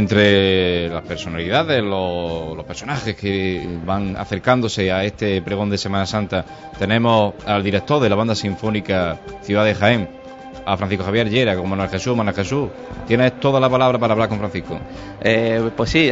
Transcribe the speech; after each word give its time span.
Entre 0.00 0.88
las 0.88 1.02
personalidades, 1.02 1.82
los, 1.82 2.64
personajes 2.64 3.14
que 3.14 3.68
van 3.84 4.16
acercándose 4.16 4.90
a 4.90 5.04
este 5.04 5.42
pregón 5.42 5.68
de 5.68 5.76
Semana 5.76 6.06
Santa, 6.06 6.42
tenemos 6.78 7.34
al 7.44 7.62
director 7.62 8.02
de 8.02 8.08
la 8.08 8.16
banda 8.16 8.34
sinfónica 8.34 9.18
Ciudad 9.42 9.62
de 9.62 9.74
Jaén, 9.74 10.08
a 10.64 10.78
Francisco 10.78 11.04
Javier 11.04 11.28
Llera, 11.28 11.54
como 11.54 11.68
Manuel 11.68 11.90
Jesús. 11.90 12.16
Manuel 12.16 12.34
Jesús, 12.34 12.70
tienes 13.06 13.38
toda 13.40 13.60
la 13.60 13.68
palabra 13.68 13.98
para 13.98 14.14
hablar 14.14 14.30
con 14.30 14.38
Francisco. 14.38 14.80
Eh, 15.20 15.70
pues 15.76 15.90
sí, 15.90 16.08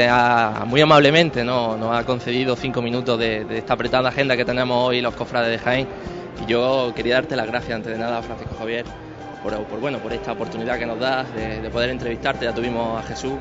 muy 0.66 0.82
amablemente 0.82 1.42
¿no? 1.42 1.78
nos 1.78 1.96
ha 1.96 2.04
concedido 2.04 2.56
cinco 2.56 2.82
minutos 2.82 3.18
de, 3.18 3.46
de, 3.46 3.56
esta 3.56 3.72
apretada 3.72 4.10
agenda 4.10 4.36
que 4.36 4.44
tenemos 4.44 4.86
hoy 4.86 5.00
los 5.00 5.14
cofrades 5.14 5.50
de 5.50 5.58
Jaén. 5.64 5.88
Y 6.46 6.50
yo 6.50 6.92
quería 6.94 7.14
darte 7.14 7.36
las 7.36 7.46
gracias 7.46 7.74
antes 7.74 7.90
de 7.90 7.98
nada, 7.98 8.20
Francisco 8.20 8.54
Javier, 8.58 8.84
por, 9.42 9.80
bueno, 9.80 9.98
por 9.98 10.12
esta 10.12 10.32
oportunidad 10.32 10.78
que 10.78 10.86
nos 10.86 10.98
das 10.98 11.26
de, 11.34 11.68
poder 11.70 11.90
entrevistarte. 11.90 12.44
Ya 12.44 12.54
tuvimos 12.54 13.02
a 13.02 13.06
Jesús 13.06 13.34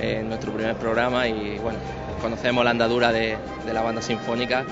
en 0.00 0.28
nuestro 0.28 0.52
primer 0.52 0.76
programa 0.76 1.26
y 1.26 1.58
bueno, 1.58 1.78
conocemos 2.20 2.64
la 2.64 2.70
andadura 2.70 3.12
de, 3.12 3.36
la 3.72 3.82
banda 3.82 4.02
sinfónica. 4.02 4.64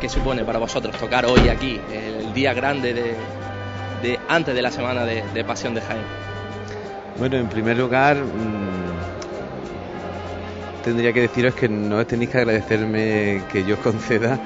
¿Qué 0.00 0.08
supone 0.08 0.44
para 0.44 0.58
vosotros 0.58 0.96
tocar 0.96 1.26
hoy 1.26 1.48
aquí, 1.48 1.80
el 1.92 2.32
día 2.32 2.52
grande 2.54 2.92
de, 2.92 4.18
antes 4.28 4.54
de 4.54 4.62
la 4.62 4.70
semana 4.70 5.04
de, 5.04 5.44
Pasión 5.44 5.74
de 5.74 5.80
Jaime? 5.80 6.04
Bueno, 7.18 7.36
en 7.36 7.48
primer 7.48 7.76
lugar, 7.76 8.16
mmm, 8.16 8.91
tendría 10.82 11.12
que 11.12 11.20
deciros 11.20 11.54
que 11.54 11.68
no 11.68 12.04
tenéis 12.06 12.30
que 12.30 12.38
agradecerme 12.38 13.42
que 13.50 13.64
yo 13.64 13.74
os 13.74 13.80
conceda 13.80 14.38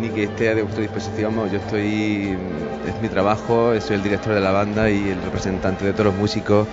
ni 0.00 0.08
que 0.08 0.24
esté 0.24 0.50
a 0.50 0.54
vuestra 0.54 0.82
disposición. 0.82 1.34
Yo 1.50 1.58
estoy, 1.58 2.36
es 2.86 3.02
mi 3.02 3.08
trabajo, 3.08 3.72
soy 3.80 3.96
el 3.96 4.02
director 4.02 4.34
de 4.34 4.40
la 4.40 4.50
banda 4.50 4.90
y 4.90 5.08
el 5.08 5.22
representante 5.22 5.84
de 5.84 5.92
todos 5.92 6.06
los 6.06 6.14
músicos 6.14 6.66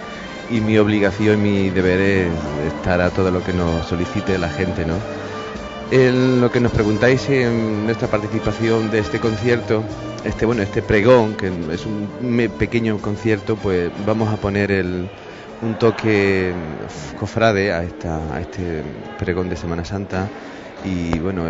y 0.50 0.60
mi 0.60 0.78
obligación 0.78 1.46
y 1.46 1.50
mi 1.50 1.70
deber 1.70 2.00
es 2.02 2.32
estar 2.76 3.00
a 3.00 3.10
todo 3.10 3.32
lo 3.32 3.44
que 3.44 3.54
nos 3.54 3.86
solicite 3.88 4.38
la 4.38 4.50
gente, 4.50 4.86
¿no? 4.86 4.96
En 5.92 6.42
lo 6.42 6.52
que 6.52 6.60
nos 6.60 6.72
preguntáis 6.72 7.30
en 7.30 7.86
nuestra 7.86 8.08
participación 8.08 8.92
de 8.92 9.00
este 9.00 9.20
concierto, 9.20 9.84
este 10.24 10.46
bueno, 10.46 10.62
este 10.64 10.82
pregón, 10.82 11.36
que 11.36 11.52
es 11.72 11.86
un 11.86 12.50
pequeño 12.58 12.98
concierto, 12.98 13.56
pues 13.56 13.92
vamos 14.06 14.30
a 14.30 14.38
poner 14.38 14.72
el, 14.72 15.10
un 15.62 15.76
toque 15.76 16.54
cofrade 17.20 17.72
a, 17.72 17.84
esta, 17.84 18.34
a 18.34 18.42
este 18.42 18.84
pregón 19.20 19.50
de 19.50 19.56
Semana 19.56 19.86
Santa 19.86 20.28
y 20.84 21.20
bueno, 21.20 21.44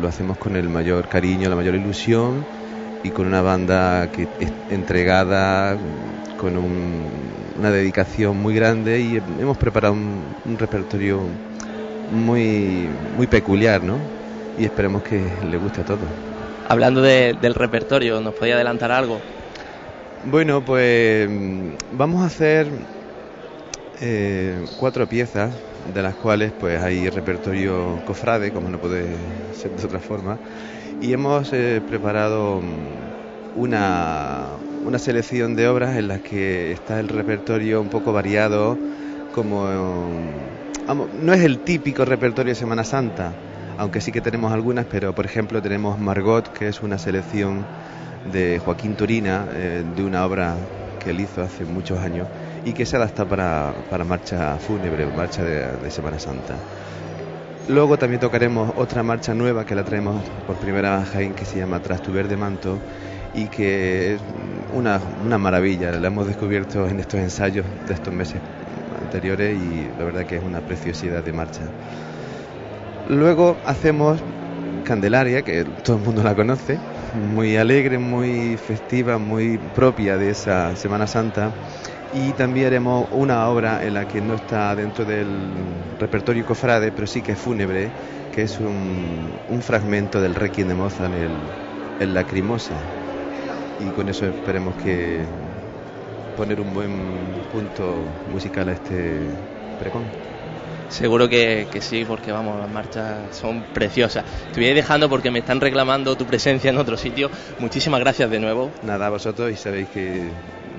lo 0.00 0.08
hacemos 0.08 0.36
con 0.36 0.56
el 0.56 0.68
mayor 0.68 1.08
cariño, 1.08 1.48
la 1.48 1.56
mayor 1.56 1.74
ilusión 1.74 2.44
y 3.02 3.10
con 3.10 3.26
una 3.26 3.42
banda 3.42 4.10
que 4.12 4.28
es 4.40 4.52
entregada, 4.70 5.76
con 6.38 6.58
una 7.58 7.70
dedicación 7.70 8.36
muy 8.40 8.54
grande 8.54 9.00
y 9.00 9.22
hemos 9.40 9.56
preparado 9.56 9.94
un, 9.94 10.58
repertorio 10.58 11.20
muy, 12.12 12.88
muy 13.16 13.26
peculiar, 13.26 13.82
¿no? 13.82 13.96
Y 14.58 14.64
esperemos 14.64 15.02
que 15.02 15.22
le 15.50 15.56
guste 15.56 15.80
a 15.80 15.84
todos. 15.84 16.00
Hablando 16.68 17.00
del 17.02 17.54
repertorio, 17.54 18.20
¿nos 18.20 18.34
podía 18.34 18.54
adelantar 18.54 18.92
algo? 18.92 19.20
Bueno, 20.24 20.62
pues 20.64 21.28
vamos 21.92 22.22
a 22.22 22.26
hacer 22.26 22.66
eh, 24.00 24.68
cuatro 24.76 25.08
piezas 25.08 25.62
de 25.84 26.02
las 26.02 26.16
cuales 26.16 26.52
pues 26.52 26.80
hay 26.82 27.08
repertorio 27.10 28.02
cofrade, 28.04 28.52
como 28.52 28.68
no 28.70 28.78
puede 28.80 29.52
ser 29.52 29.72
de 29.72 29.84
otra 29.86 30.00
forma, 30.00 30.40
y 30.98 31.12
hemos 31.12 31.52
eh, 31.52 31.82
preparado 31.86 32.60
mm, 32.62 33.12
una, 33.52 34.58
una 34.80 34.98
selección 34.98 35.54
de 35.56 35.68
obras 35.68 35.96
en 35.96 36.08
las 36.08 36.22
que 36.22 36.72
está 36.72 37.00
el 37.00 37.08
repertorio 37.08 37.80
un 37.82 37.90
poco 37.90 38.12
variado, 38.12 38.80
como 39.30 39.66
mm, 40.10 40.58
no 41.12 41.32
es 41.32 41.42
el 41.42 41.60
típico 41.60 42.04
repertorio 42.04 42.50
de 42.52 42.54
Semana 42.56 42.84
Santa, 42.84 43.38
aunque 43.76 44.00
sí 44.00 44.12
que 44.12 44.22
tenemos 44.22 44.52
algunas, 44.52 44.86
pero 44.86 45.14
por 45.14 45.26
ejemplo 45.26 45.62
tenemos 45.62 45.98
Margot, 45.98 46.48
que 46.52 46.68
es 46.68 46.82
una 46.82 46.98
selección 46.98 47.68
de 48.24 48.58
Joaquín 48.58 48.96
Turina, 48.96 49.48
eh, 49.52 49.82
de 49.86 50.04
una 50.04 50.24
obra 50.26 50.68
que 50.98 51.10
él 51.10 51.20
hizo 51.20 51.42
hace 51.42 51.66
muchos 51.66 52.00
años 52.00 52.30
y 52.64 52.72
que 52.72 52.86
se 52.86 52.96
adapta 52.96 53.24
para, 53.24 53.74
para 53.90 54.04
marcha 54.04 54.56
fúnebre, 54.58 55.06
marcha 55.06 55.44
de, 55.44 55.90
Semana 55.90 56.18
Santa. 56.18 56.56
Luego 57.68 57.98
también 57.98 58.20
tocaremos 58.20 58.72
otra 58.76 59.02
marcha 59.02 59.34
nueva 59.34 59.64
que 59.64 59.74
la 59.74 59.84
traemos 59.84 60.22
por 60.46 60.56
primera 60.56 60.98
vez 60.98 61.08
a 61.08 61.12
Jaén 61.12 61.34
que 61.34 61.44
se 61.44 61.58
llama 61.58 61.80
Tras 61.80 62.06
verde 62.12 62.36
manto 62.36 62.78
y 63.34 63.46
que 63.46 64.14
es 64.14 64.20
una, 64.74 65.00
una 65.24 65.38
maravilla, 65.38 65.90
la 65.92 66.08
hemos 66.08 66.26
descubierto 66.26 66.86
en 66.86 67.00
estos 67.00 67.20
ensayos 67.20 67.64
de 67.86 67.94
estos 67.94 68.12
meses 68.12 68.36
anteriores 69.02 69.56
y 69.56 69.98
la 69.98 70.04
verdad 70.04 70.26
que 70.26 70.36
es 70.36 70.42
una 70.42 70.60
preciosidad 70.60 71.22
de 71.22 71.32
marcha. 71.32 71.62
Luego 73.08 73.56
hacemos 73.66 74.20
Candelaria, 74.84 75.42
que 75.42 75.64
todo 75.64 75.96
el 75.96 76.02
mundo 76.02 76.22
la 76.22 76.34
conoce, 76.34 76.78
muy 77.34 77.56
alegre, 77.56 77.98
muy 77.98 78.56
festiva, 78.56 79.18
muy 79.18 79.58
propia 79.74 80.16
de 80.18 80.30
esa 80.30 80.76
Semana 80.76 81.06
Santa 81.06 81.50
y 82.14 82.32
también 82.32 82.68
haremos 82.68 83.08
una 83.10 83.48
obra 83.48 83.84
en 83.84 83.94
la 83.94 84.06
que 84.06 84.20
no 84.20 84.34
está 84.34 84.76
dentro 84.76 85.04
del 85.04 85.96
repertorio 85.98 86.44
cofrade, 86.46 86.92
pero 86.92 87.08
sí 87.08 87.22
que 87.22 87.32
es 87.32 87.38
fúnebre, 87.40 87.90
que 88.30 88.42
es 88.42 88.60
un, 88.60 89.40
fragmento 89.60 90.20
del 90.20 90.36
Requiem 90.36 90.68
de 90.68 90.74
Mozart, 90.76 91.12
el, 91.12 91.32
el 91.98 92.14
Lacrimosa. 92.14 92.76
Y 93.80 93.90
con 93.90 94.08
eso 94.08 94.26
esperemos 94.26 94.76
que 94.76 95.24
poner 96.36 96.60
un 96.60 96.72
buen 96.72 97.48
punto 97.50 98.22
musical 98.26 98.68
a 98.68 98.72
este 98.72 99.28
pregón. 99.76 100.33
Seguro 100.88 101.28
que, 101.28 101.66
que, 101.70 101.80
sí, 101.80 102.04
porque 102.06 102.32
vamos, 102.32 102.60
las 102.60 102.70
marchas 102.70 103.36
son 103.36 103.64
preciosas. 103.72 104.24
Te 104.52 104.60
voy 104.60 104.66
a 104.66 104.70
ir 104.70 104.76
dejando 104.76 105.08
porque 105.08 105.30
me 105.30 105.40
están 105.40 105.60
reclamando 105.60 106.16
tu 106.16 106.26
presencia 106.26 106.70
en 106.70 106.78
otro 106.78 106.96
sitio. 106.96 107.30
Muchísimas 107.58 108.00
gracias 108.00 108.30
de 108.30 108.38
nuevo. 108.38 108.70
Nada, 108.82 109.06
a 109.06 109.10
vosotros 109.10 109.50
y 109.50 109.56
sabéis 109.56 109.88
que 109.88 110.30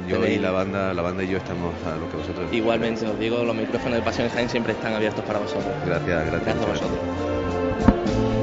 yo 0.08 0.26
y 0.26 0.38
la 0.38 0.52
banda, 0.52 0.94
la 0.94 1.02
banda 1.02 1.24
y 1.24 1.30
yo 1.30 1.38
estamos 1.38 1.74
a 1.86 1.98
lo 1.98 2.10
que 2.10 2.18
vosotros. 2.18 2.54
Igualmente, 2.54 3.06
os 3.08 3.20
digo, 3.20 3.44
los 3.44 3.56
micrófonos 3.56 3.98
de 3.98 4.04
Pasión 4.04 4.30
Jaén 4.30 4.50
siempre 4.50 4.74
están 4.74 4.94
abiertos 4.94 5.24
para 5.26 5.40
vosotros. 5.40 5.66
Gracias, 5.86 6.26
gracias. 6.28 6.44
Gracias 6.44 6.66
a 6.66 6.72
vosotros. 6.72 8.35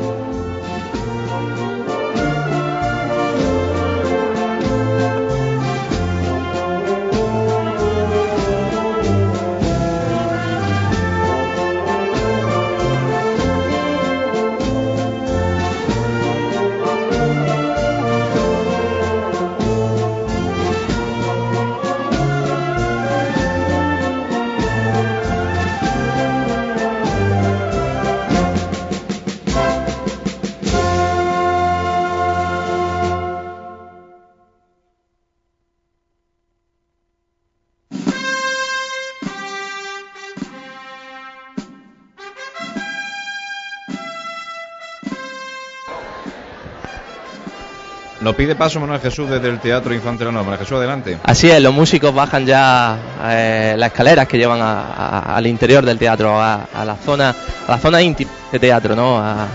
Nos 48.33 48.39
pide 48.39 48.55
paso 48.55 48.81
Manuel 48.81 48.99
Jesús 48.99 49.29
desde 49.29 49.51
el 49.51 49.61
Teatro 49.61 49.93
Infante 49.93 50.25
Leonor. 50.25 50.41
Manuel 50.45 50.59
Jesús, 50.59 50.79
adelante. 50.79 51.19
Así 51.23 51.51
es, 51.51 51.61
los 51.61 51.75
músicos 51.75 52.15
bajan 52.15 52.47
ya 52.47 52.97
eh, 53.25 53.75
las 53.77 53.89
escaleras 53.89 54.27
que 54.27 54.39
llevan 54.39 54.59
al 54.63 55.47
interior 55.47 55.85
del 55.85 55.99
teatro, 55.99 56.41
a, 56.41 56.67
la 56.83 56.97
zona 56.97 57.29
a 57.29 57.71
la 57.71 57.77
zona 57.77 58.01
íntima 58.01 58.31
de 58.51 58.59
teatro, 58.59 58.97
¿no? 58.97 59.19
A, 59.19 59.47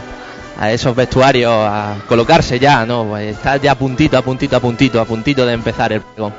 esos 0.71 0.95
vestuarios, 0.95 1.51
a 1.51 1.95
colocarse 2.07 2.59
ya, 2.59 2.85
¿no? 2.85 3.06
Pues 3.06 3.35
está 3.35 3.57
ya 3.57 3.71
a 3.71 3.75
puntito, 3.75 4.15
a 4.15 4.21
puntito, 4.21 4.56
a 4.56 4.59
puntito, 4.59 5.01
a 5.01 5.06
puntito 5.06 5.44
de 5.44 5.53
empezar 5.53 5.94
el 5.94 6.01
pregón. 6.01 6.35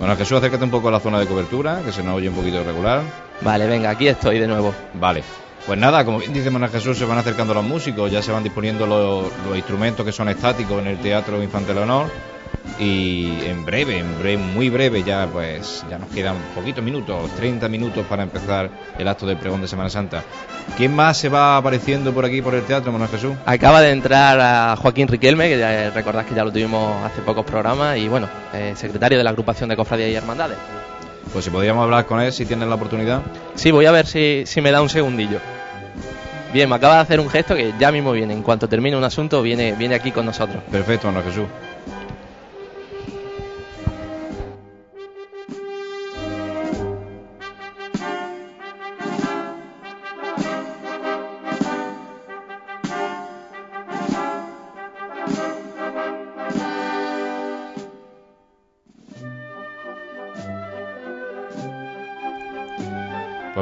Bueno, 0.00 0.16
Jesús, 0.16 0.38
acércate 0.38 0.64
un 0.64 0.72
poco 0.72 0.88
a 0.88 0.90
la 0.90 0.98
zona 0.98 1.20
de 1.20 1.26
cobertura, 1.26 1.82
que 1.84 1.92
se 1.92 2.02
nos 2.02 2.16
oye 2.16 2.28
un 2.28 2.34
poquito 2.34 2.60
irregular. 2.60 3.02
Vale, 3.42 3.68
venga, 3.68 3.90
aquí 3.90 4.08
estoy 4.08 4.40
de 4.40 4.48
nuevo. 4.48 4.74
Vale. 4.94 5.22
Pues 5.68 5.78
nada, 5.78 6.02
como 6.02 6.18
bien 6.18 6.32
dice 6.32 6.50
Manuel 6.50 6.70
Jesús, 6.70 6.96
se 6.96 7.04
van 7.04 7.18
acercando 7.18 7.52
los 7.52 7.62
músicos, 7.62 8.10
ya 8.10 8.22
se 8.22 8.32
van 8.32 8.42
disponiendo 8.42 8.86
los, 8.86 9.26
instrumentos 9.54 10.02
que 10.06 10.12
son 10.12 10.30
estáticos 10.30 10.80
en 10.80 10.86
el 10.86 10.96
Teatro 10.96 11.42
Infante 11.42 11.74
Leonor 11.74 12.06
y 12.80 13.44
en 13.44 13.66
breve, 13.66 13.98
en 13.98 14.18
breve, 14.18 14.38
muy 14.38 14.70
breve, 14.70 15.02
ya 15.02 15.28
pues 15.30 15.84
ya 15.90 15.98
nos 15.98 16.08
quedan 16.08 16.36
poquitos 16.54 16.82
minutos, 16.82 17.30
30 17.36 17.68
minutos 17.68 18.06
para 18.06 18.22
empezar 18.22 18.70
el 18.98 19.06
acto 19.06 19.26
del 19.26 19.36
pregón 19.36 19.60
de 19.60 19.68
Semana 19.68 19.90
Santa. 19.90 20.24
¿Quién 20.78 20.96
más 20.96 21.18
se 21.18 21.28
va 21.28 21.58
apareciendo 21.58 22.14
por 22.14 22.24
aquí 22.24 22.40
por 22.40 22.54
el 22.54 22.62
teatro, 22.62 22.90
Manuel 22.90 23.10
Jesús? 23.10 23.34
Acaba 23.44 23.82
de 23.82 23.90
entrar 23.90 24.40
a 24.40 24.74
Joaquín 24.74 25.06
Riquelme, 25.06 25.50
que 25.50 25.58
ya, 25.58 25.90
recordás 25.90 26.24
que 26.24 26.34
ya 26.34 26.46
lo 26.46 26.50
tuvimos 26.50 27.04
hace 27.04 27.20
pocos 27.20 27.44
programas, 27.44 27.98
y 27.98 28.08
bueno, 28.08 28.26
eh, 28.54 28.72
secretario 28.74 29.18
de 29.18 29.24
la 29.24 29.28
agrupación 29.28 29.68
de 29.68 29.76
cofradías 29.76 30.08
y 30.08 30.14
hermandades. 30.14 30.56
Pues 31.30 31.44
si 31.44 31.50
podríamos 31.50 31.84
hablar 31.84 32.06
con 32.06 32.22
él, 32.22 32.32
si 32.32 32.46
tienes 32.46 32.66
la 32.66 32.76
oportunidad. 32.76 33.20
Sí, 33.54 33.70
voy 33.70 33.84
a 33.84 33.92
ver 33.92 34.06
si, 34.06 34.44
si 34.46 34.62
me 34.62 34.70
da 34.70 34.80
un 34.80 34.88
segundillo. 34.88 35.40
Bien, 36.52 36.68
me 36.68 36.76
acaba 36.76 36.94
de 36.94 37.00
hacer 37.00 37.20
un 37.20 37.28
gesto 37.28 37.54
que 37.54 37.74
ya 37.78 37.92
mismo 37.92 38.12
viene. 38.12 38.32
En 38.32 38.42
cuanto 38.42 38.68
termine 38.68 38.96
un 38.96 39.04
asunto, 39.04 39.42
viene, 39.42 39.72
viene 39.72 39.94
aquí 39.94 40.10
con 40.12 40.24
nosotros. 40.24 40.62
Perfecto, 40.70 41.08
Ana 41.08 41.22
Jesús. 41.22 41.46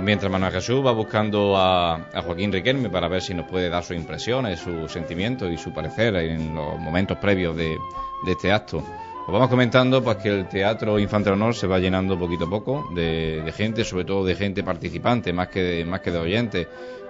Mientras 0.07 0.31
Manuel 0.31 0.53
Jesús 0.53 0.87
va 0.87 0.93
buscando 0.93 1.57
a, 1.57 1.97
a, 1.97 2.23
Joaquín 2.23 2.53
Riquelme 2.53 2.89
para 2.89 3.09
ver 3.09 3.21
si 3.21 3.35
nos 3.35 3.45
puede 3.47 3.69
dar 3.69 3.83
sus 3.83 3.97
impresiones, 3.97 4.61
sus 4.61 4.93
sentimientos 4.93 5.51
y 5.51 5.59
su 5.59 5.73
parecer 5.73 6.15
en 6.15 6.55
los 6.55 6.79
momentos 6.79 7.19
previos 7.19 7.57
de, 7.57 7.77
de 8.25 8.33
este 8.33 8.53
acto. 8.53 8.85
Os 9.27 9.33
vamos 9.33 9.49
comentando 9.49 10.05
pues 10.05 10.19
que 10.19 10.29
el 10.29 10.49
Teatro 10.49 11.01
Infante 11.01 11.31
Honor 11.31 11.53
se 11.53 11.67
va 11.67 11.81
llenando 11.81 12.17
poquito 12.17 12.45
a 12.45 12.49
poco 12.49 12.89
de, 12.95 13.43
de, 13.45 13.51
gente, 13.51 13.85
sobre 13.85 14.05
todo 14.05 14.25
de 14.25 14.37
gente 14.37 14.63
participante, 14.63 15.33
más 15.33 15.49
que 15.49 15.63
de, 15.63 15.85
más 15.85 16.01
que 16.01 16.13
de 16.13 16.19
oyentes. 16.19 16.69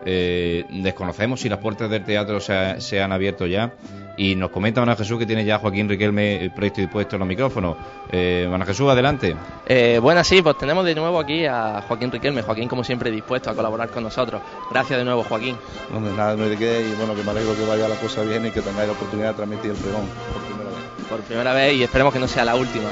Eh, 0.09 0.65
desconocemos 0.71 1.41
si 1.41 1.51
las 1.51 1.59
puertas 1.59 1.91
del 1.91 2.05
teatro 2.05 2.41
se, 2.41 2.81
se, 2.81 3.03
han 3.03 3.13
abierto 3.13 3.45
ya 3.47 3.73
y 4.17 4.35
nos 4.35 4.51
comenta 4.51 4.81
Ana 4.81 4.95
Jesús 4.95 5.19
que 5.19 5.27
tiene 5.27 5.45
ya 5.45 5.59
Joaquín 5.59 5.89
Riquelme 5.89 6.51
presto 6.55 6.81
y 6.81 6.85
dispuesto 6.85 7.17
en 7.17 7.21
los 7.21 7.29
micrófonos. 7.29 7.77
Eh, 8.11 8.49
Ana 8.51 8.65
Jesús, 8.65 8.89
adelante. 8.89 9.37
Eh, 9.67 9.99
buenas, 10.01 10.27
sí, 10.27 10.41
pues 10.41 10.57
tenemos 10.57 10.87
de 10.87 10.95
nuevo 10.95 11.19
aquí 11.19 11.45
a 11.45 11.83
Joaquín 11.87 12.11
Riquelme. 12.11 12.41
Joaquín, 12.41 12.67
como 12.67 12.83
siempre, 12.83 13.11
dispuesto 13.11 13.51
a 13.51 13.55
colaborar 13.55 13.91
con 13.91 14.05
nosotros. 14.05 14.41
Gracias 14.71 14.99
de 14.99 15.05
nuevo, 15.05 15.23
Joaquín. 15.23 15.57
Bueno, 15.91 16.17
nada, 16.17 16.35
no 16.35 16.45
hay 16.45 16.51
de 16.51 16.57
qué 16.57 16.81
y 16.81 16.95
bueno, 16.95 17.15
que 17.15 17.23
me 17.23 17.31
alegro 17.31 17.55
que 17.55 17.67
vaya 17.67 17.89
la 17.89 17.97
cosa 17.97 18.23
bien 18.23 18.47
y 18.47 18.51
que 18.51 18.63
tengáis 18.63 18.87
la 18.87 18.95
oportunidad 18.95 19.29
de 19.31 19.35
transmitir 19.35 19.73
el 19.73 19.77
pregón 19.77 20.07
por 20.33 20.43
primera 20.43 20.56
vez. 20.56 20.56
Por 21.09 21.21
primera 21.21 21.53
vez 21.53 21.75
y 21.75 21.83
esperemos 21.85 22.13
que 22.13 22.19
no 22.19 22.27
sea 22.27 22.45
la 22.45 22.57
última. 22.57 22.89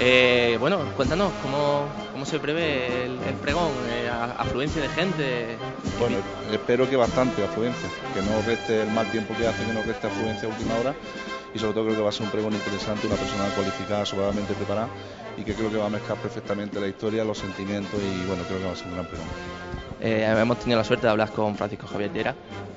Eh, 0.00 0.56
bueno, 0.58 0.78
cuéntanos, 0.96 1.32
¿cómo, 1.42 1.86
cómo 2.12 2.26
se 2.26 2.38
prevé 2.40 3.04
el, 3.04 3.18
el 3.26 3.34
pregón? 3.36 3.70
Eh, 3.88 4.10
¿Afluencia 4.38 4.82
de 4.82 4.88
gente? 4.88 5.56
Bueno, 5.98 6.16
espero 6.52 6.88
que 6.90 6.96
bastante 6.96 7.44
afluencia, 7.44 7.88
que 8.14 8.20
no 8.20 8.42
reste 8.46 8.82
el 8.82 8.90
mal 8.90 9.10
tiempo 9.10 9.34
que 9.38 9.46
hace, 9.46 9.64
que 9.64 9.72
no 9.72 9.82
reste 9.82 10.06
afluencia 10.06 10.48
a 10.48 10.50
última 10.50 10.74
hora 10.80 10.94
y 11.54 11.58
sobre 11.58 11.74
todo 11.74 11.84
creo 11.84 11.96
que 11.96 12.02
va 12.02 12.08
a 12.08 12.12
ser 12.12 12.24
un 12.24 12.32
pregón 12.32 12.52
interesante, 12.52 13.06
una 13.06 13.16
persona 13.16 13.44
cualificada, 13.54 14.04
sobradamente 14.04 14.52
preparada 14.54 14.88
y 15.38 15.42
que 15.44 15.54
creo 15.54 15.70
que 15.70 15.76
va 15.76 15.86
a 15.86 15.90
mezclar 15.90 16.18
perfectamente 16.18 16.80
la 16.80 16.88
historia, 16.88 17.24
los 17.24 17.38
sentimientos 17.38 18.00
y 18.00 18.26
bueno, 18.26 18.42
creo 18.44 18.58
que 18.58 18.66
va 18.66 18.72
a 18.72 18.76
ser 18.76 18.88
un 18.88 18.94
gran 18.94 19.06
pregón. 19.06 19.26
Eh, 20.00 20.24
hemos 20.24 20.58
tenido 20.58 20.78
la 20.78 20.84
suerte 20.84 21.06
de 21.06 21.10
hablar 21.10 21.30
con 21.30 21.56
Francisco 21.56 21.86
Javier 21.86 22.12
Llera. 22.12 22.34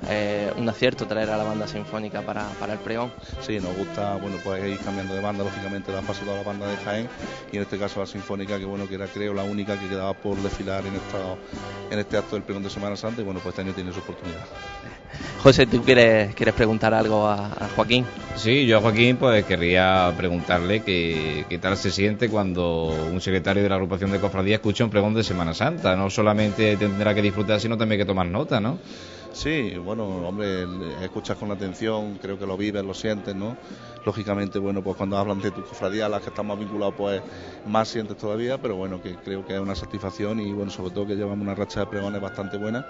Eh, 0.08 0.52
un 0.56 0.68
acierto 0.68 1.06
traer 1.06 1.30
a 1.30 1.36
la 1.36 1.44
banda 1.44 1.66
sinfónica 1.66 2.22
para, 2.22 2.48
para, 2.58 2.72
el 2.72 2.78
pregón. 2.78 3.12
Sí, 3.40 3.58
nos 3.60 3.76
gusta 3.76 4.16
bueno, 4.16 4.36
pues 4.42 4.64
ir 4.64 4.78
cambiando 4.78 5.14
de 5.14 5.20
banda, 5.20 5.44
lógicamente 5.44 5.92
da 5.92 6.00
paso 6.00 6.22
a 6.22 6.36
la 6.36 6.42
banda 6.42 6.66
de 6.66 6.76
Jaén 6.78 7.08
y 7.52 7.56
en 7.56 7.62
este 7.62 7.78
caso 7.78 8.00
la 8.00 8.06
sinfónica, 8.06 8.58
que 8.58 8.64
bueno, 8.64 8.88
que 8.88 8.94
era 8.94 9.06
creo 9.06 9.34
la 9.34 9.42
única 9.42 9.78
que 9.78 9.88
quedaba 9.88 10.14
por 10.14 10.36
desfilar 10.38 10.84
en, 10.86 10.94
esta, 10.94 11.98
este 12.00 12.16
acto 12.16 12.36
del 12.36 12.42
pregón 12.42 12.62
de 12.62 12.70
Semana 12.70 12.96
Santa 12.96 13.20
y 13.20 13.24
bueno, 13.24 13.40
pues 13.40 13.52
este 13.52 13.62
año 13.62 13.74
tiene 13.74 13.92
su 13.92 14.00
oportunidad. 14.00 14.46
José, 15.42 15.66
¿tú 15.66 15.82
quieres, 15.82 16.34
quieres 16.34 16.54
preguntar 16.54 16.92
algo 16.92 17.26
a, 17.26 17.46
a, 17.46 17.68
Joaquín? 17.74 18.04
Sí, 18.36 18.66
yo 18.66 18.78
a 18.78 18.80
Joaquín 18.80 19.16
pues 19.16 19.44
querría 19.44 20.12
preguntarle 20.16 20.82
qué, 20.82 21.46
qué 21.48 21.58
tal 21.58 21.76
se 21.76 21.90
siente 21.90 22.28
cuando 22.28 22.88
un 23.10 23.20
secretario 23.20 23.62
de 23.62 23.68
la 23.68 23.76
agrupación 23.76 24.10
de 24.10 24.20
cofradía 24.20 24.56
escucha 24.56 24.84
un 24.84 24.90
pregón 24.90 25.14
de 25.14 25.24
Semana 25.24 25.54
Santa. 25.54 25.96
No 25.96 26.10
solamente 26.10 26.76
tendrá 26.76 27.14
que 27.14 27.22
disfrutar, 27.22 27.60
sino 27.60 27.78
también 27.78 28.00
que 28.00 28.04
tomar 28.04 28.26
nota, 28.26 28.60
¿no? 28.60 28.78
Sí, 29.32 29.74
bueno, 29.78 30.04
hombre, 30.26 30.66
escuchas 31.02 31.38
con 31.38 31.50
atención, 31.52 32.18
creo 32.20 32.38
que 32.38 32.46
lo 32.46 32.56
vives, 32.56 32.84
lo 32.84 32.94
sientes, 32.94 33.34
¿no? 33.34 33.56
Lógicamente, 34.04 34.58
bueno, 34.58 34.82
pues 34.82 34.96
cuando 34.96 35.18
hablan 35.18 35.40
de 35.40 35.50
tu 35.50 35.62
cofradía, 35.62 36.08
las 36.08 36.22
que 36.22 36.30
están 36.30 36.46
más 36.46 36.58
vinculados, 36.58 36.94
pues 36.96 37.22
más 37.66 37.88
sientes 37.88 38.16
todavía, 38.16 38.56
pero 38.58 38.76
bueno, 38.76 39.00
que 39.02 39.14
creo 39.16 39.44
que 39.44 39.54
es 39.54 39.60
una 39.60 39.74
satisfacción 39.74 40.40
y 40.40 40.52
bueno, 40.52 40.70
sobre 40.70 40.90
todo 40.90 41.06
que 41.06 41.16
llevamos 41.16 41.40
una 41.40 41.54
racha 41.54 41.80
de 41.80 41.86
pregones 41.86 42.20
bastante 42.20 42.56
buena 42.56 42.84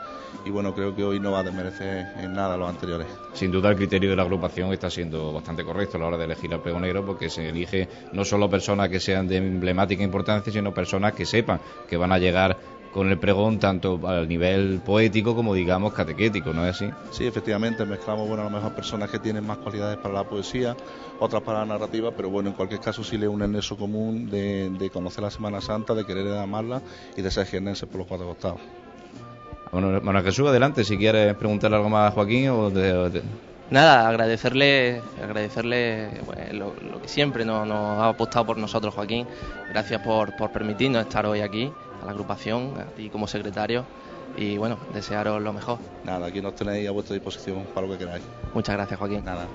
y 0.45 0.51
bueno, 0.51 0.73
creo 0.73 0.95
que 0.95 1.03
hoy 1.03 1.19
no 1.19 1.33
va 1.33 1.41
a 1.41 1.43
desmerecer 1.43 2.07
en 2.17 2.33
nada 2.33 2.57
los 2.57 2.69
anteriores. 2.69 3.09
Sin 3.33 3.51
duda 3.51 3.71
el 3.71 3.77
criterio 3.77 4.11
de 4.11 4.17
la 4.17 4.23
agrupación 4.23 4.73
está 4.73 4.89
siendo 4.89 5.33
bastante 5.33 5.65
correcto 5.65 5.97
a 5.97 6.01
la 6.01 6.07
hora 6.07 6.17
de 6.17 6.25
elegir 6.25 6.53
al 6.55 6.61
pregonero 6.61 7.05
porque 7.05 7.29
se 7.29 7.49
elige 7.49 7.89
no 8.12 8.25
solo 8.25 8.49
personas 8.49 8.89
que 8.89 9.01
sean 9.01 9.27
de 9.27 9.39
emblemática 9.39 10.03
importancia, 10.03 10.53
sino 10.53 10.73
personas 10.73 11.12
que 11.15 11.27
sepan 11.27 11.61
que 11.89 11.97
van 11.97 12.12
a 12.12 12.19
llegar 12.19 12.57
con 12.93 13.09
el 13.09 13.19
pregón 13.19 13.59
tanto 13.59 14.01
al 14.07 14.29
nivel 14.29 14.81
poético 14.85 15.35
como 15.35 15.55
digamos 15.55 15.93
catequético, 15.93 16.53
¿no 16.53 16.67
es 16.67 16.77
así? 16.77 16.91
Sí, 17.11 17.27
efectivamente, 17.27 17.85
mezclamos 17.85 18.27
bueno, 18.27 18.43
a 18.43 18.45
lo 18.47 18.51
mejor 18.51 18.75
personas 18.75 19.11
que 19.11 19.19
tienen 19.19 19.47
más 19.47 19.59
cualidades 19.59 19.97
para 19.99 20.15
la 20.15 20.25
poesía, 20.25 20.77
otras 21.21 21.43
para 21.43 21.61
la 21.61 21.67
narrativa, 21.67 22.11
pero 22.17 22.31
bueno, 22.31 22.51
en 22.51 22.57
cualquier 22.57 22.81
caso 22.81 23.05
sí 23.05 23.17
le 23.17 23.29
une 23.29 23.45
el 23.45 23.53
nexo 23.53 23.77
común 23.77 24.29
de, 24.29 24.71
de 24.71 24.91
conocer 24.91 25.23
la 25.23 25.31
Semana 25.31 25.61
Santa, 25.61 25.95
de 25.95 26.05
querer 26.05 26.37
amarla 26.37 26.83
y 27.17 27.23
de 27.23 27.31
ser 27.31 27.47
jiennense 27.47 27.87
por 27.87 27.99
los 27.99 28.07
cuatro 28.07 28.26
costados. 28.26 28.61
Bueno, 29.71 30.00
Manuel 30.00 30.25
Jesús, 30.25 30.49
adelante, 30.49 30.83
si 30.83 30.99
quieres 30.99 31.35
preguntarle 31.37 31.76
algo 31.76 31.88
más 31.88 32.11
a 32.11 32.14
Joaquín 32.14 32.49
o 32.49 32.71
de, 32.71 33.11
de... 33.11 33.23
Nada, 33.71 34.09
agradecerle, 34.09 35.00
agradecerle 35.23 36.11
pues, 36.26 36.53
lo, 36.53 36.75
lo, 36.91 37.00
que 37.00 37.07
siempre 37.07 37.45
nos, 37.45 37.69
nos, 37.69 38.00
ha 38.00 38.09
apostado 38.09 38.47
por 38.47 38.59
nosotros, 38.59 38.93
Joaquín. 38.93 39.29
Gracias 39.69 40.03
por, 40.03 40.35
por 40.35 40.50
permitirnos 40.50 41.03
estar 41.03 41.25
hoy 41.25 41.41
aquí 41.41 41.71
a 42.02 42.04
la 42.04 42.12
agrupación, 42.12 42.75
a 42.78 42.85
ti 42.87 43.11
como 43.11 43.26
secretario 43.26 43.85
y 44.37 44.57
bueno, 44.57 44.78
desearos 44.95 45.42
lo 45.42 45.52
mejor. 45.52 45.78
Nada, 46.04 46.26
aquí 46.26 46.40
nos 46.40 46.54
tenéis 46.54 46.88
a 46.88 46.92
vuestra 46.92 47.14
disposición 47.14 47.66
para 47.75 47.87
lo 47.87 47.92
que 47.92 47.99
queráis. 48.04 48.25
Muchas 48.54 48.76
gracias, 48.76 48.99
Joaquín. 48.99 49.25
Nada. 49.25 49.47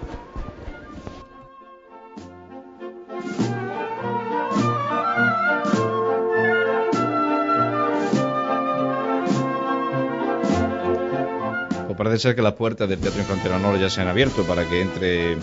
Pues 11.88 11.98
parece 11.98 12.20
ser 12.20 12.36
que 12.36 12.42
las 12.42 12.54
puertas 12.54 12.90
del 12.90 13.00
Teatro 13.00 13.22
Infantil 13.22 13.54
Honor 13.54 13.80
ya 13.80 13.90
se 13.90 14.02
han 14.02 14.10
abierto 14.10 14.44
para 14.44 14.68
que 14.68 14.82
entre 14.82 15.38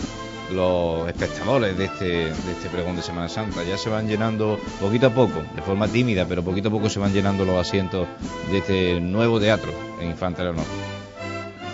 los 0.51 1.07
espectadores 1.07 1.77
de 1.77 1.85
este, 1.85 2.05
de 2.05 2.51
este 2.51 2.69
pregón 2.69 2.95
de 2.95 3.01
Semana 3.01 3.29
Santa. 3.29 3.63
Ya 3.63 3.77
se 3.77 3.89
van 3.89 4.07
llenando 4.07 4.59
poquito 4.79 5.07
a 5.07 5.09
poco, 5.09 5.43
de 5.55 5.61
forma 5.61 5.87
tímida, 5.87 6.25
pero 6.27 6.43
poquito 6.43 6.69
a 6.69 6.71
poco 6.71 6.89
se 6.89 6.99
van 6.99 7.13
llenando 7.13 7.45
los 7.45 7.55
asientos 7.55 8.07
de 8.51 8.57
este 8.57 8.99
nuevo 9.01 9.39
teatro 9.39 9.71
en 10.01 10.09
Infante 10.09 10.41
Honor. 10.41 10.65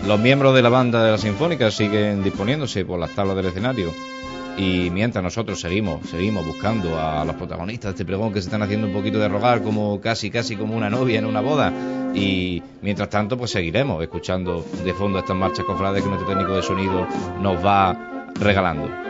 Los 0.07 0.19
miembros 0.19 0.55
de 0.55 0.61
la 0.61 0.69
banda 0.69 1.03
de 1.03 1.11
la 1.11 1.17
Sinfónica 1.17 1.71
siguen 1.71 2.23
disponiéndose 2.23 2.85
por 2.85 2.99
las 2.99 3.11
tablas 3.11 3.35
del 3.35 3.47
escenario. 3.47 3.91
Y 4.57 4.89
mientras 4.89 5.23
nosotros 5.23 5.59
seguimos, 5.61 6.09
seguimos 6.09 6.45
buscando 6.45 6.99
a 6.99 7.23
los 7.23 7.35
protagonistas 7.35 7.91
de 7.91 7.91
este 7.91 8.05
pregón 8.05 8.33
que 8.33 8.41
se 8.41 8.47
están 8.47 8.61
haciendo 8.61 8.87
un 8.87 8.93
poquito 8.93 9.17
de 9.19 9.29
rogar, 9.29 9.61
como 9.61 10.01
casi, 10.01 10.29
casi 10.29 10.55
como 10.55 10.75
una 10.75 10.89
novia 10.89 11.19
en 11.19 11.25
una 11.25 11.41
boda. 11.41 11.71
Y 12.13 12.61
mientras 12.81 13.09
tanto, 13.09 13.37
pues 13.37 13.51
seguiremos 13.51 14.01
escuchando 14.01 14.65
de 14.83 14.93
fondo 14.93 15.19
estas 15.19 15.35
marchas 15.35 15.65
cofrades 15.65 16.03
que 16.03 16.09
nuestro 16.09 16.27
técnico 16.27 16.55
de 16.55 16.63
sonido 16.63 17.07
nos 17.41 17.63
va 17.63 18.08
regalando. 18.39 19.08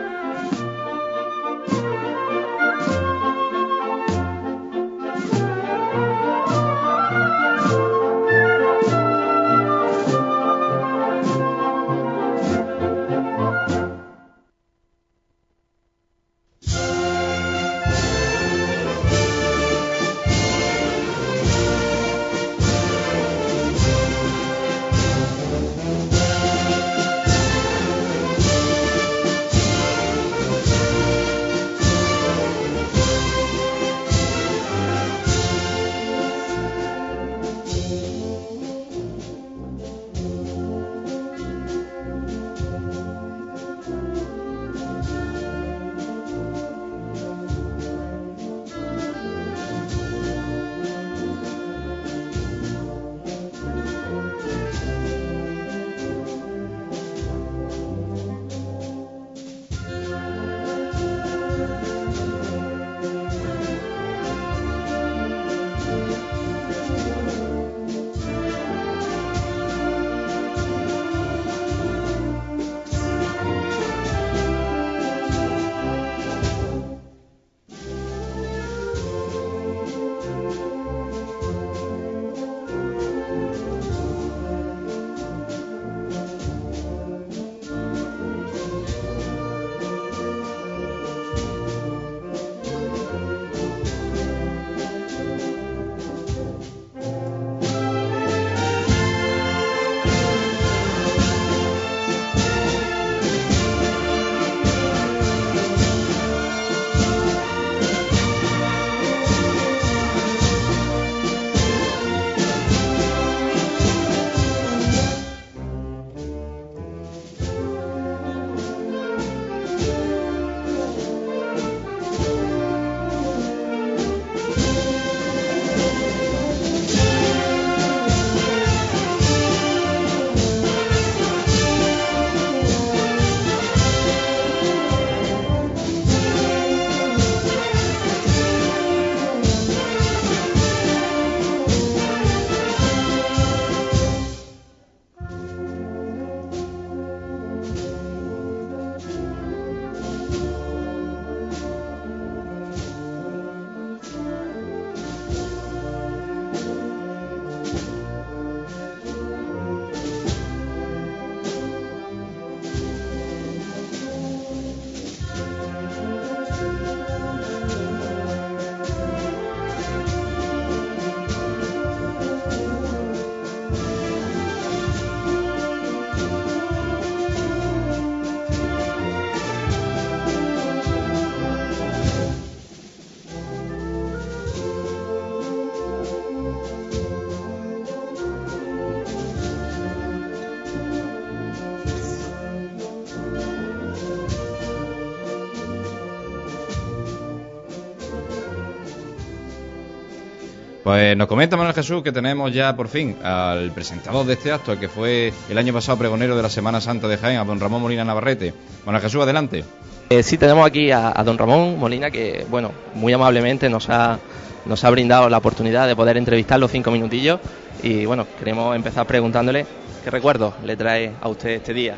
Pues 200.90 201.16
nos 201.16 201.28
comenta 201.28 201.56
Manuel 201.56 201.72
Jesús 201.72 202.02
que 202.02 202.10
tenemos 202.10 202.52
ya 202.52 202.74
por 202.74 202.88
fin 202.88 203.14
al 203.22 203.70
presentador 203.70 204.26
de 204.26 204.32
este 204.32 204.50
acto, 204.50 204.72
el 204.72 204.80
que 204.80 204.88
fue 204.88 205.32
el 205.48 205.56
año 205.56 205.72
pasado 205.72 205.96
pregonero 205.96 206.36
de 206.36 206.42
la 206.42 206.50
Semana 206.50 206.80
Santa 206.80 207.06
de 207.06 207.16
Jaén, 207.16 207.38
a 207.38 207.44
don 207.44 207.60
Ramón 207.60 207.80
Molina 207.80 208.04
Navarrete. 208.04 208.52
Manuel 208.84 209.00
Jesús, 209.00 209.22
adelante. 209.22 209.62
Eh, 210.08 210.24
sí, 210.24 210.36
tenemos 210.36 210.66
aquí 210.66 210.90
a, 210.90 211.12
don 211.24 211.38
Ramón 211.38 211.78
Molina 211.78 212.10
que, 212.10 212.44
bueno, 212.50 212.72
muy 212.94 213.12
amablemente 213.12 213.70
nos 213.70 213.88
ha, 213.88 214.18
nos 214.66 214.82
ha 214.82 214.90
brindado 214.90 215.28
la 215.28 215.38
oportunidad 215.38 215.86
de 215.86 215.94
poder 215.94 216.16
entrevistarlo 216.16 216.66
cinco 216.66 216.90
minutillos 216.90 217.38
y, 217.84 218.04
bueno, 218.04 218.26
queremos 218.36 218.74
empezar 218.74 219.06
preguntándole 219.06 219.66
qué 220.02 220.10
recuerdos 220.10 220.54
le 220.64 220.76
trae 220.76 221.12
a 221.20 221.28
usted 221.28 221.50
este 221.50 221.72
día. 221.72 221.94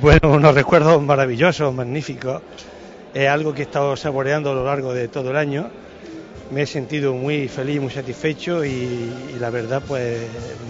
Bueno, 0.00 0.30
unos 0.30 0.54
recuerdos 0.54 1.02
maravillosos, 1.02 1.74
magníficos. 1.74 2.40
Es 3.12 3.28
algo 3.28 3.52
que 3.52 3.60
he 3.60 3.64
estado 3.66 3.94
saboreando 3.98 4.52
a 4.52 4.54
lo 4.54 4.64
largo 4.64 4.94
de 4.94 5.08
todo 5.08 5.30
el 5.30 5.36
año 5.36 5.68
me 6.50 6.62
he 6.62 6.66
sentido 6.66 7.14
muy 7.14 7.48
feliz, 7.48 7.80
muy 7.80 7.90
satisfecho 7.90 8.64
y, 8.64 9.10
la 9.40 9.50
verdad 9.50 9.82
pues 9.86 10.20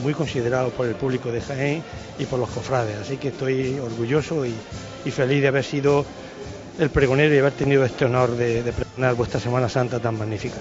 muy 0.03 0.15
considerado 0.15 0.71
por 0.71 0.87
el 0.87 0.95
público 0.95 1.31
de 1.31 1.41
Jaén 1.41 1.83
y 2.19 2.25
por 2.27 2.39
los 2.39 2.49
cofrades. 2.51 2.97
Así 2.99 3.17
que 3.17 3.29
estoy 3.29 3.79
orgulloso 3.79 4.45
y, 4.47 4.53
feliz 5.11 5.43
de 5.43 5.49
haber 5.49 5.65
sido 5.65 6.05
el 6.79 6.91
pregonero 6.91 7.35
y 7.35 7.39
haber 7.39 7.53
tenido 7.53 7.85
este 7.85 8.05
honor 8.05 8.37
de, 8.37 8.63
pregonar 8.73 9.15
vuestra 9.15 9.41
Semana 9.41 9.69
Santa 9.69 9.99
tan 9.99 10.19
magnífica. 10.19 10.57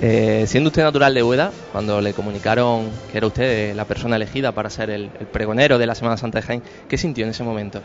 Eh, 0.00 0.44
siendo 0.46 0.68
usted 0.68 0.84
natural 0.84 1.12
de 1.12 1.24
Ueda, 1.24 1.50
cuando 1.72 2.00
le 2.00 2.14
comunicaron 2.14 2.88
que 3.10 3.18
era 3.18 3.26
usted 3.26 3.74
la 3.74 3.84
persona 3.84 4.14
elegida 4.14 4.52
para 4.52 4.70
ser 4.70 4.90
el, 4.90 5.10
el 5.18 5.26
pregonero 5.26 5.76
de 5.76 5.86
la 5.86 5.96
Semana 5.96 6.16
Santa 6.16 6.38
de 6.40 6.46
Jaén, 6.46 6.62
¿qué 6.88 6.96
sintió 6.96 7.24
en 7.24 7.30
ese 7.30 7.42
momento? 7.42 7.82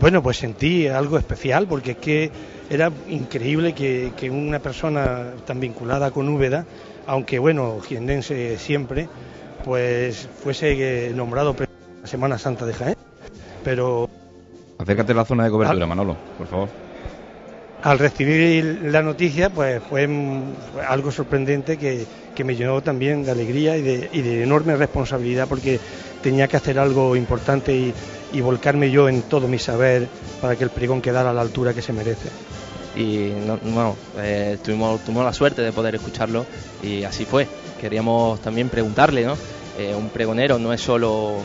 Bueno, 0.00 0.22
pues 0.22 0.38
sentí 0.38 0.88
algo 0.88 1.18
especial 1.18 1.66
porque 1.68 1.92
es 1.92 1.96
que 1.98 2.30
era 2.70 2.90
increíble 3.08 3.74
que, 3.74 4.30
una 4.30 4.58
persona 4.58 5.32
tan 5.46 5.60
vinculada 5.60 6.10
con 6.10 6.28
Úbeda, 6.28 6.64
aunque 7.06 7.38
bueno, 7.38 7.80
jiendense 7.80 8.58
siempre, 8.58 9.08
pues 9.64 10.28
fuese 10.42 11.12
nombrado 11.14 11.54
la 12.00 12.06
Semana 12.06 12.38
Santa 12.38 12.66
de 12.66 12.72
Jaén. 12.72 12.96
Pero. 13.62 14.08
Acércate 14.78 15.12
a 15.12 15.14
la 15.14 15.24
zona 15.24 15.44
de 15.44 15.50
cobertura, 15.50 15.86
Manolo, 15.86 16.16
por 16.38 16.46
favor. 16.46 16.68
Al 17.82 17.98
recibir 17.98 18.80
la 18.84 19.02
noticia, 19.02 19.50
pues 19.50 19.82
fue 19.82 20.08
algo 20.88 21.10
sorprendente 21.10 21.76
que, 21.76 22.06
me 22.44 22.56
llenó 22.56 22.80
también 22.80 23.24
de 23.24 23.30
alegría 23.30 23.76
y 23.76 23.82
de, 23.82 24.08
y 24.12 24.20
de 24.22 24.42
enorme 24.42 24.74
responsabilidad 24.74 25.46
porque 25.48 25.78
tenía 26.22 26.48
que 26.48 26.56
hacer 26.56 26.78
algo 26.78 27.14
importante 27.14 27.72
y, 27.72 27.94
y 28.32 28.40
volcarme 28.40 28.90
yo 28.90 29.08
en 29.08 29.22
todo 29.22 29.46
mi 29.48 29.58
saber 29.58 30.08
para 30.40 30.56
que 30.56 30.64
el 30.64 30.70
pregón 30.70 31.00
quedara 31.00 31.30
a 31.30 31.32
la 31.32 31.42
altura 31.42 31.74
que 31.74 31.82
se 31.82 31.92
merece. 31.92 32.30
Y 32.96 33.30
eh, 34.16 34.58
tuvimos, 34.62 35.04
tuvimos 35.04 35.24
la 35.24 35.32
suerte 35.32 35.62
de 35.62 35.72
poder 35.72 35.94
escucharlo 35.94 36.44
y 36.82 37.04
así 37.04 37.24
fue. 37.24 37.46
Queríamos 37.80 38.40
también 38.40 38.68
preguntarle, 38.68 39.24
¿no? 39.24 39.36
Eh, 39.78 39.94
un 39.94 40.10
pregonero 40.10 40.58
no 40.58 40.72
es 40.72 40.80
solo 40.80 41.42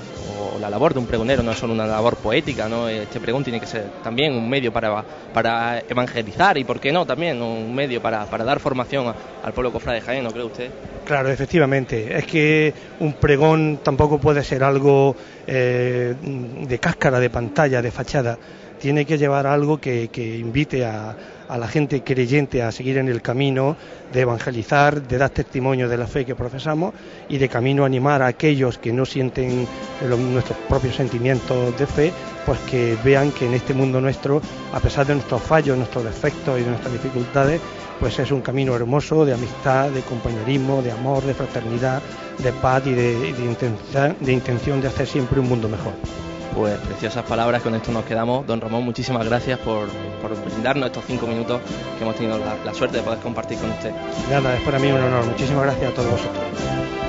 la 0.60 0.70
labor 0.70 0.94
de 0.94 1.00
un 1.00 1.06
pregonero 1.06 1.44
no 1.44 1.52
es 1.52 1.58
solo 1.58 1.74
una 1.74 1.88
labor 1.88 2.18
poética, 2.18 2.68
¿no? 2.68 2.90
Este 2.90 3.20
pregón 3.20 3.44
tiene 3.44 3.60
que 3.60 3.66
ser 3.66 3.86
también 4.04 4.34
un 4.34 4.50
medio 4.50 4.72
para, 4.72 5.04
para 5.34 5.80
evangelizar 5.88 6.58
y, 6.58 6.64
¿por 6.64 6.80
qué 6.80 6.92
no?, 6.92 7.06
también 7.06 7.42
un 7.42 7.74
medio 7.74 8.02
para, 8.02 8.26
para 8.26 8.44
dar 8.44 8.60
formación 8.60 9.14
al 9.44 9.54
pueblo 9.54 9.72
cofrade 9.72 10.00
de 10.00 10.06
Jaén, 10.06 10.24
¿no 10.24 10.32
cree 10.32 10.44
usted? 10.44 10.72
Claro, 11.06 11.30
efectivamente. 11.30 12.18
Es 12.18 12.26
que 12.26 12.74
un 13.00 13.14
pregón 13.14 13.80
tampoco 13.84 14.20
puede 14.20 14.44
ser 14.44 14.64
algo 14.64 15.16
eh, 15.46 16.16
de 16.22 16.80
cáscara, 16.80 17.20
de 17.20 17.30
pantalla, 17.30 17.82
de 17.82 17.92
fachada. 17.92 18.38
Tiene 18.80 19.06
que 19.06 19.18
llevar 19.18 19.48
algo 19.48 19.80
que 19.80 20.10
invite 20.38 20.86
a, 20.86 21.16
a 21.48 21.58
la 21.58 21.68
gente 21.68 22.04
creyente 22.04 22.64
a 22.64 22.72
seguir 22.72 22.98
en 22.98 23.08
el 23.08 23.22
camino 23.22 23.76
de 24.12 24.22
evangelizar, 24.22 25.02
de 25.02 25.18
dar 25.18 25.30
testimonio 25.30 25.90
de 25.90 25.98
la 25.98 26.08
fe 26.08 26.26
que 26.26 26.36
profesamos 26.36 26.94
y 27.30 27.38
de 27.38 27.50
camino 27.50 27.86
animar 27.86 28.22
a 28.22 28.28
aquellos 28.28 28.78
que 28.78 28.94
no 28.94 29.06
sienten 29.06 29.68
nuestros 30.32 30.58
propios 30.70 30.96
sentimientos 30.96 31.78
de 31.78 31.88
fe, 31.88 32.14
pues 32.46 32.60
que 32.70 32.98
vean 33.04 33.32
que 33.32 33.46
en 33.46 33.54
este 33.54 33.74
mundo 33.74 34.00
nuestro, 34.02 34.42
a 34.74 34.80
pesar 34.80 35.06
de 35.06 35.16
nuestros 35.16 35.42
fallos, 35.42 35.78
nuestros 35.78 36.04
defectos 36.04 36.60
y 36.60 36.64
de 36.64 36.70
nuestras 36.70 36.94
dificultades, 36.94 37.62
pues 38.00 38.20
es 38.20 38.32
un 38.32 38.42
camino 38.42 38.76
hermoso 38.76 39.26
de 39.26 39.34
amistad, 39.34 39.90
de 39.90 40.02
compañerismo, 40.02 40.82
de 40.82 40.92
amor, 40.92 41.24
de 41.24 41.34
fraternidad, 41.34 42.02
de 42.38 42.52
paz 42.54 42.84
y 42.86 42.94
de, 42.94 43.34
intención 44.28 44.82
de 44.82 44.88
hacer 44.88 45.08
siempre 45.08 45.40
un 45.40 45.50
mundo 45.50 45.68
mejor 45.68 45.94
pues 46.58 46.76
preciosas 46.80 47.24
palabras, 47.24 47.62
con 47.62 47.76
esto 47.76 47.92
nos 47.92 48.04
quedamos. 48.04 48.46
Don 48.48 48.60
Ramón, 48.60 48.84
muchísimas 48.84 49.24
gracias 49.26 49.60
por, 49.60 49.88
brindarnos 50.44 50.88
estos 50.88 51.04
cinco 51.06 51.28
minutos 51.28 51.62
que 51.98 52.04
hemos 52.04 52.16
tenido 52.16 52.40
la, 52.40 52.58
la 52.66 52.74
suerte 52.74 52.98
de 52.98 53.04
poder 53.04 53.20
compartir 53.20 53.60
con 53.60 53.70
usted. 53.70 53.92
Nada, 54.30 54.56
es 54.56 54.62
para 54.64 54.80
mí 54.80 54.92
un 54.92 55.00
honor. 55.00 55.26
Muchísimas 55.26 55.64
gracias 55.64 55.92
a 55.92 55.94
todos 55.94 56.12
vosotros. 56.12 57.07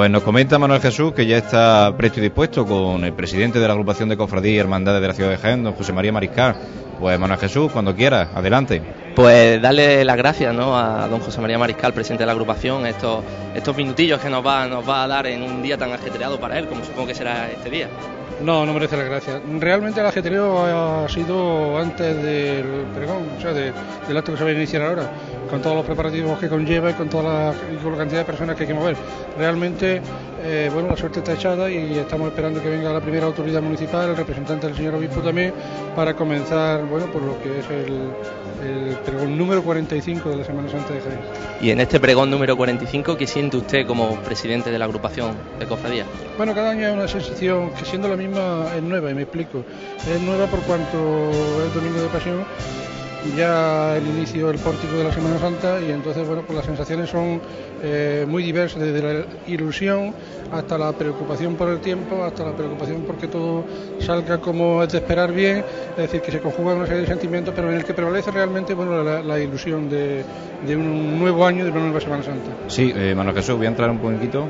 Pues 0.00 0.10
nos 0.10 0.22
comenta 0.22 0.58
Manuel 0.58 0.80
Jesús 0.80 1.12
que 1.12 1.26
ya 1.26 1.36
está 1.36 1.94
presto 1.94 2.20
y 2.20 2.22
dispuesto 2.22 2.64
con 2.64 3.04
el 3.04 3.12
presidente 3.12 3.58
de 3.58 3.66
la 3.66 3.74
agrupación 3.74 4.08
de 4.08 4.16
cofradías 4.16 4.54
y 4.54 4.58
hermandades 4.58 5.02
de 5.02 5.08
la 5.08 5.12
ciudad 5.12 5.28
de 5.28 5.36
Jaén, 5.36 5.62
don 5.62 5.74
José 5.74 5.92
María 5.92 6.10
Mariscal. 6.10 6.56
Pues 6.98 7.20
Manuel 7.20 7.38
Jesús, 7.38 7.70
cuando 7.70 7.94
quiera, 7.94 8.30
adelante. 8.34 8.80
Pues 9.14 9.60
darle 9.60 10.04
las 10.04 10.16
gracias 10.16 10.54
¿no? 10.54 10.78
a 10.78 11.08
don 11.08 11.20
José 11.20 11.40
María 11.40 11.58
Mariscal, 11.58 11.92
presidente 11.92 12.22
de 12.22 12.26
la 12.26 12.32
agrupación, 12.32 12.86
estos, 12.86 13.24
estos 13.54 13.76
minutillos 13.76 14.20
que 14.20 14.30
nos 14.30 14.46
va, 14.46 14.66
nos 14.66 14.88
va 14.88 15.04
a 15.04 15.08
dar 15.08 15.26
en 15.26 15.42
un 15.42 15.62
día 15.62 15.76
tan 15.76 15.92
ajetreado 15.92 16.38
para 16.38 16.58
él, 16.58 16.66
como 16.68 16.84
supongo 16.84 17.08
que 17.08 17.14
será 17.14 17.50
este 17.50 17.70
día. 17.70 17.88
No, 18.42 18.64
no 18.64 18.72
merece 18.72 18.96
la 18.96 19.02
gracia. 19.04 19.40
Realmente 19.58 20.00
el 20.00 20.06
ajetreo 20.06 20.64
ha 21.04 21.08
sido 21.08 21.76
antes 21.78 22.22
del 22.22 22.86
pregón, 22.94 23.28
o 23.36 23.40
sea, 23.40 23.52
del 23.52 24.16
acto 24.16 24.32
que 24.32 24.38
se 24.38 24.44
va 24.44 24.50
a 24.50 24.54
iniciar 24.54 24.82
ahora 24.82 25.10
con 25.50 25.60
todos 25.60 25.76
los 25.76 25.84
preparativos 25.84 26.38
que 26.38 26.48
conlleva 26.48 26.90
y 26.90 26.94
con 26.94 27.08
toda 27.08 27.22
la, 27.24 27.54
con 27.82 27.92
la 27.92 27.98
cantidad 27.98 28.20
de 28.20 28.24
personas 28.24 28.56
que 28.56 28.62
hay 28.62 28.68
que 28.68 28.74
mover. 28.74 28.96
Realmente, 29.36 30.00
eh, 30.42 30.70
bueno, 30.72 30.88
la 30.88 30.96
suerte 30.96 31.18
está 31.18 31.34
echada 31.34 31.70
y 31.70 31.98
estamos 31.98 32.28
esperando 32.28 32.62
que 32.62 32.70
venga 32.70 32.92
la 32.92 33.00
primera 33.00 33.26
autoridad 33.26 33.60
municipal, 33.60 34.10
el 34.10 34.16
representante 34.16 34.68
del 34.68 34.76
señor 34.76 34.94
obispo 34.94 35.20
también, 35.20 35.52
para 35.94 36.14
comenzar, 36.14 36.84
bueno, 36.84 37.06
por 37.06 37.22
lo 37.22 37.38
que 37.42 37.58
es 37.58 37.66
el, 37.68 38.96
pregón 39.04 39.36
número 39.36 39.62
45 39.62 40.30
de 40.30 40.36
la 40.36 40.44
Semana 40.44 40.70
Santa 40.70 40.94
de 40.94 41.00
Jaén. 41.00 41.18
Y 41.60 41.70
en 41.70 41.80
este 41.80 42.00
pregón 42.00 42.30
número 42.30 42.56
45, 42.56 43.16
¿qué 43.16 43.26
siente 43.26 43.56
usted 43.56 43.86
como 43.86 44.16
presidente 44.20 44.70
de 44.70 44.78
la 44.78 44.84
agrupación 44.84 45.34
de 45.58 45.66
cofradía? 45.66 46.04
Bueno, 46.36 46.54
cada 46.54 46.70
año 46.70 46.88
es 46.88 46.94
una 46.94 47.08
sensación 47.08 47.70
que 47.70 47.84
siendo 47.84 48.08
la 48.08 48.16
misma 48.16 48.66
es 48.76 48.82
nueva, 48.82 49.10
y 49.10 49.14
me 49.14 49.22
explico. 49.22 49.64
Es 50.08 50.20
nueva 50.22 50.46
por 50.46 50.60
cuanto 50.60 51.30
es 51.30 51.74
Domingo 51.74 52.00
de 52.00 52.08
Pasión 52.08 52.44
ya 53.36 53.96
el 53.96 54.06
inicio 54.06 54.48
del 54.48 54.58
pórtico 54.58 54.96
de 54.96 55.04
la 55.04 55.12
Semana 55.12 55.38
Santa 55.38 55.80
y 55.80 55.90
entonces, 55.90 56.26
bueno, 56.26 56.42
pues 56.46 56.56
las 56.56 56.66
sensaciones 56.66 57.10
son 57.10 57.40
eh, 57.82 58.24
muy 58.26 58.42
diversas, 58.42 58.80
desde 58.80 59.02
la 59.02 59.24
ilusión 59.46 60.14
hasta 60.52 60.76
la 60.78 60.92
preocupación 60.92 61.54
por 61.54 61.68
el 61.68 61.80
tiempo, 61.80 62.24
hasta 62.24 62.44
la 62.44 62.52
preocupación 62.52 63.02
porque 63.06 63.28
todo 63.28 63.64
salga 64.00 64.38
como 64.38 64.82
es 64.82 64.92
de 64.92 64.98
esperar 64.98 65.32
bien, 65.32 65.64
es 65.92 65.96
decir, 65.96 66.20
que 66.20 66.32
se 66.32 66.40
conjugan 66.40 66.78
una 66.78 66.86
serie 66.86 67.02
de 67.02 67.06
sentimientos, 67.06 67.52
pero 67.54 67.70
en 67.70 67.76
el 67.76 67.84
que 67.84 67.94
prevalece 67.94 68.30
realmente 68.30 68.74
bueno, 68.74 69.02
la, 69.02 69.38
ilusión 69.38 69.88
de, 69.88 70.24
un 70.68 71.18
nuevo 71.18 71.46
año, 71.46 71.64
de 71.64 71.70
una 71.70 71.80
nueva 71.80 72.00
Semana 72.00 72.22
Santa. 72.22 72.50
Sí, 72.68 72.92
eh, 72.94 73.14
Manuel 73.14 73.36
Jesús, 73.36 73.56
voy 73.56 73.66
a 73.66 73.70
entrar 73.70 73.90
un 73.90 73.98
poquito. 73.98 74.46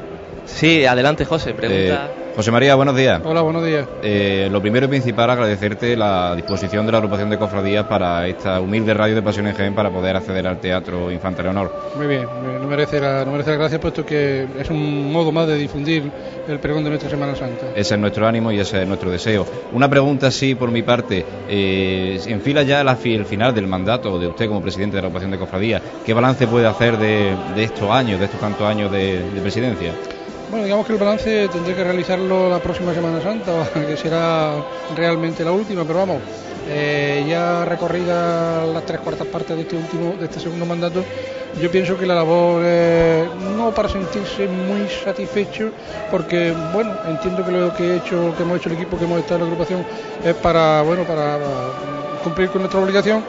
Sí, 0.46 0.84
adelante 0.84 1.24
José, 1.24 1.54
pregunta. 1.54 2.06
Eh, 2.06 2.29
José 2.36 2.50
María, 2.50 2.74
buenos 2.74 2.96
días. 2.96 3.20
Hola, 3.24 3.42
buenos 3.42 3.64
días. 3.64 3.86
Eh, 4.02 4.48
lo 4.50 4.60
primero 4.60 4.86
y 4.86 4.88
principal, 4.88 5.28
agradecerte 5.30 5.96
la 5.96 6.34
disposición 6.36 6.86
de 6.86 6.92
la 6.92 6.98
agrupación 6.98 7.28
de 7.28 7.36
cofradías 7.38 7.86
para 7.86 8.26
esta 8.26 8.60
humilde 8.60 8.94
radio 8.94 9.14
de 9.14 9.22
Pasión 9.22 9.46
en 9.48 9.54
Jaén 9.54 9.74
para 9.74 9.90
poder 9.90 10.16
acceder 10.16 10.46
al 10.46 10.58
Teatro 10.58 11.10
Infante 11.10 11.42
Leonor. 11.42 11.72
Muy 11.96 12.06
bien, 12.06 12.26
no 12.60 12.66
merece, 12.66 13.00
la, 13.00 13.24
no 13.24 13.32
merece 13.32 13.50
la 13.50 13.56
gracia 13.56 13.80
puesto 13.80 14.06
que 14.06 14.46
es 14.58 14.70
un 14.70 15.12
modo 15.12 15.32
más 15.32 15.46
de 15.48 15.56
difundir 15.56 16.10
el 16.48 16.58
pregón 16.60 16.84
de 16.84 16.90
nuestra 16.90 17.10
Semana 17.10 17.34
Santa. 17.34 17.66
Ese 17.74 17.94
es 17.94 18.00
nuestro 18.00 18.26
ánimo 18.26 18.52
y 18.52 18.60
ese 18.60 18.82
es 18.82 18.88
nuestro 18.88 19.10
deseo. 19.10 19.46
Una 19.72 19.88
pregunta, 19.88 20.30
sí, 20.30 20.54
por 20.54 20.70
mi 20.70 20.82
parte. 20.82 21.24
Eh, 21.48 22.20
en 22.26 22.40
fila 22.40 22.62
ya 22.62 22.84
la, 22.84 22.96
el 23.02 23.24
final 23.24 23.54
del 23.54 23.66
mandato 23.66 24.18
de 24.18 24.28
usted 24.28 24.46
como 24.46 24.62
presidente 24.62 24.96
de 24.96 25.02
la 25.02 25.08
agrupación 25.08 25.32
de 25.32 25.38
cofradías. 25.38 25.82
¿Qué 26.06 26.14
balance 26.14 26.46
puede 26.46 26.66
hacer 26.66 26.96
de, 26.96 27.34
estos 27.56 27.90
años, 27.90 28.18
de 28.18 28.26
estos 28.26 28.40
tantos 28.40 28.66
años 28.66 28.90
de 28.92 29.20
presidencia? 29.42 29.92
Bueno, 30.50 30.64
digamos 30.64 30.84
que 30.84 30.94
el 30.94 30.98
balance 30.98 31.48
tendré 31.48 31.76
que 31.76 31.84
realizarlo 31.84 32.50
la 32.50 32.58
próxima 32.58 32.92
Semana 32.92 33.20
Santa, 33.22 33.70
que 33.86 33.96
será 33.96 34.54
realmente 34.96 35.44
la 35.44 35.52
última, 35.52 35.84
pero 35.84 36.00
vamos, 36.00 36.22
eh, 36.68 37.24
ya 37.28 37.64
recorrida 37.64 38.66
las 38.66 38.84
tres 38.84 38.98
cuartas 38.98 39.28
partes 39.28 39.54
de 39.54 39.62
este 39.62 39.76
último, 39.76 40.16
de 40.18 40.24
este 40.24 40.40
segundo 40.40 40.66
mandato, 40.66 41.04
yo 41.62 41.70
pienso 41.70 41.96
que 41.96 42.04
la 42.04 42.16
labor 42.16 42.62
no 43.56 43.70
para 43.72 43.88
sentirse 43.88 44.48
muy 44.48 44.88
satisfecho, 44.88 45.70
porque 46.10 46.52
bueno, 46.72 46.96
entiendo 47.06 47.44
que 47.44 47.52
lo 47.52 47.72
que 47.72 47.84
he 47.84 47.96
hecho, 47.98 48.34
que 48.36 48.42
hemos 48.42 48.58
hecho 48.58 48.70
el 48.70 48.74
equipo, 48.74 48.98
que 48.98 49.04
hemos 49.04 49.20
estado 49.20 49.36
en 49.36 49.40
la 49.42 49.46
agrupación, 49.46 49.86
es 50.24 50.34
para 50.34 50.82
bueno, 50.82 51.04
para 51.04 51.38
cumplir 52.24 52.50
con 52.50 52.62
nuestra 52.62 52.80
obligación 52.80 53.22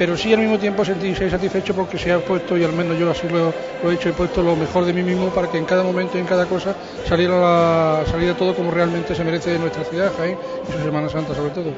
pero 0.00 0.16
sí 0.16 0.32
al 0.32 0.40
mismo 0.40 0.58
tiempo 0.58 0.82
sentirse 0.82 1.28
satisfecho 1.28 1.74
porque 1.74 1.98
se 1.98 2.10
ha 2.10 2.20
puesto, 2.20 2.56
y 2.56 2.64
al 2.64 2.72
menos 2.72 2.98
yo 2.98 3.10
así 3.10 3.28
lo, 3.28 3.52
he 3.86 3.94
hecho, 3.94 4.08
he 4.08 4.12
puesto 4.14 4.42
lo 4.42 4.56
mejor 4.56 4.86
de 4.86 4.94
mí 4.94 5.02
mismo 5.02 5.28
para 5.28 5.50
que 5.50 5.58
en 5.58 5.66
cada 5.66 5.82
momento 5.82 6.16
y 6.16 6.22
en 6.22 6.26
cada 6.26 6.46
cosa 6.46 6.74
saliera, 7.06 8.02
saliera 8.06 8.34
todo 8.34 8.54
como 8.54 8.70
realmente 8.70 9.14
se 9.14 9.22
merece 9.22 9.58
nuestra 9.58 9.84
ciudad, 9.84 10.10
Jaén, 10.16 10.38
y 10.66 10.72
su 10.72 10.78
Semana 10.82 11.10
Santa 11.10 11.34
sobre 11.34 11.50
todo. 11.50 11.74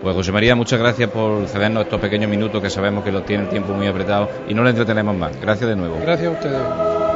Pues 0.00 0.14
José 0.14 0.30
María, 0.30 0.54
muchas 0.54 0.78
gracias 0.78 1.10
por 1.10 1.48
cedernos 1.48 1.82
estos 1.82 2.00
pequeños 2.00 2.30
minutos 2.30 2.62
que 2.62 2.70
sabemos 2.70 3.02
que 3.02 3.10
lo 3.10 3.24
tiene 3.24 3.42
el 3.42 3.48
tiempo 3.48 3.72
muy 3.72 3.88
apretado 3.88 4.28
y 4.48 4.54
no 4.54 4.62
le 4.62 4.70
entretenemos 4.70 5.16
más. 5.16 5.36
Gracias 5.40 5.68
de 5.68 5.74
nuevo. 5.74 5.96
Gracias 6.00 6.28
a 6.28 6.30
ustedes. 6.30 7.09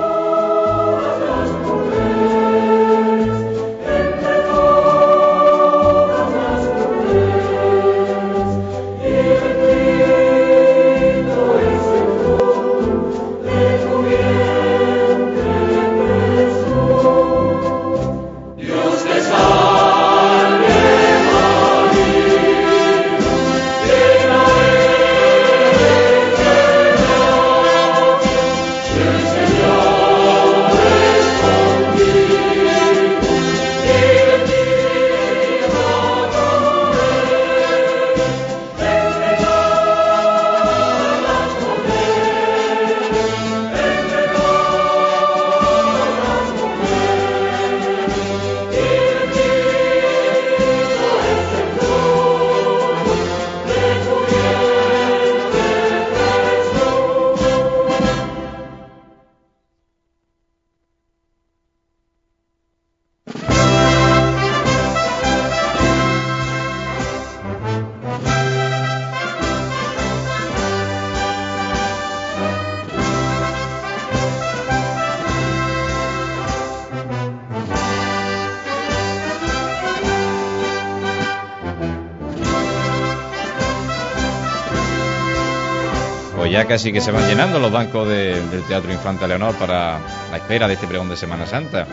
Casi 86.66 86.92
que 86.92 87.00
se 87.00 87.10
van 87.10 87.26
llenando 87.28 87.58
los 87.58 87.70
bancos 87.70 88.08
del 88.08 88.62
Teatro 88.68 88.92
Infante 88.92 89.26
Leonor 89.26 89.54
para 89.54 89.98
la 90.30 90.36
espera 90.36 90.66
de 90.68 90.74
este 90.74 90.86
pregón 90.86 91.08
de 91.08 91.16
Semana 91.16 91.46
Santa. 91.46 91.86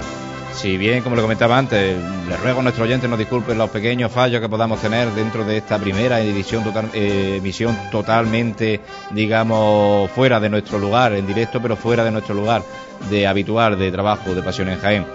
Si 0.54 0.78
bien, 0.78 1.02
como 1.02 1.16
le 1.16 1.22
comentaba 1.22 1.58
antes, 1.58 1.96
le 2.28 2.38
ruego 2.38 2.60
a 2.60 2.64
nuestros 2.64 2.86
oyentes 2.86 3.10
nos 3.10 3.18
disculpen 3.18 3.58
los 3.58 3.70
pequeños 3.70 4.12
fallos 4.12 4.42
que 4.42 4.50
podamos 4.50 4.82
tener 4.82 5.10
dentro 5.12 5.46
de 5.46 5.58
esta 5.58 5.80
primera 5.80 6.20
edición 6.22 6.64
eh, 6.94 7.36
emisión 7.38 7.78
totalmente, 7.90 8.82
digamos, 9.12 10.12
fuera 10.12 10.40
de 10.40 10.50
nuestro 10.50 10.78
lugar, 10.78 11.14
en 11.14 11.26
directo, 11.26 11.62
pero 11.62 11.76
fuera 11.76 12.04
de 12.04 12.12
nuestro 12.12 12.36
lugar 12.36 12.64
de 13.10 13.28
habitual 13.28 13.80
de 13.80 13.92
trabajo 13.92 14.36
de 14.36 14.44
Pasión 14.44 14.70
en 14.70 14.80
Jaén. 14.80 15.06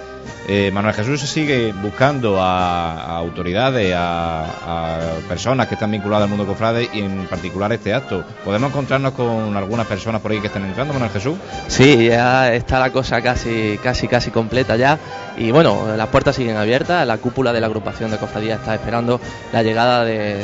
Eh, 0.49 0.71
Manuel 0.73 0.95
Jesús 0.95 1.21
sigue 1.23 1.73
buscando 1.73 2.41
a, 2.41 3.17
autoridades, 3.17 3.93
a, 3.97 5.17
personas 5.29 5.67
que 5.67 5.75
están 5.75 5.91
vinculadas 5.91 6.25
al 6.25 6.31
mundo 6.31 6.47
cofrade 6.47 6.89
y 6.93 7.01
en 7.01 7.27
particular 7.27 7.73
este 7.73 7.93
acto. 7.93 8.25
¿Podemos 8.45 8.71
encontrarnos 8.71 9.13
con 9.13 9.57
algunas 9.57 9.87
personas 9.87 10.21
por 10.21 10.31
ahí 10.31 10.41
que 10.41 10.47
están 10.47 10.65
entrando, 10.65 10.93
Manuel 10.93 11.11
Jesús? 11.11 11.37
Sí, 11.67 12.07
ya 12.07 12.53
está 12.55 12.79
la 12.79 12.93
cosa 12.93 13.21
casi, 13.21 13.79
casi, 13.83 14.07
casi 14.07 14.31
completa 14.31 14.77
ya. 14.77 14.99
Y 15.39 15.51
bueno, 15.51 15.95
las 15.97 16.09
puertas 16.09 16.37
siguen 16.37 16.57
abiertas, 16.57 17.07
la 17.07 17.19
cúpula 17.19 17.53
de 17.53 17.61
la 17.61 17.67
agrupación 17.67 18.11
de 18.11 18.17
cofradía 18.17 18.55
está 18.55 18.75
esperando 18.75 19.21
la 19.53 19.63
llegada 19.63 20.05
de, 20.05 20.43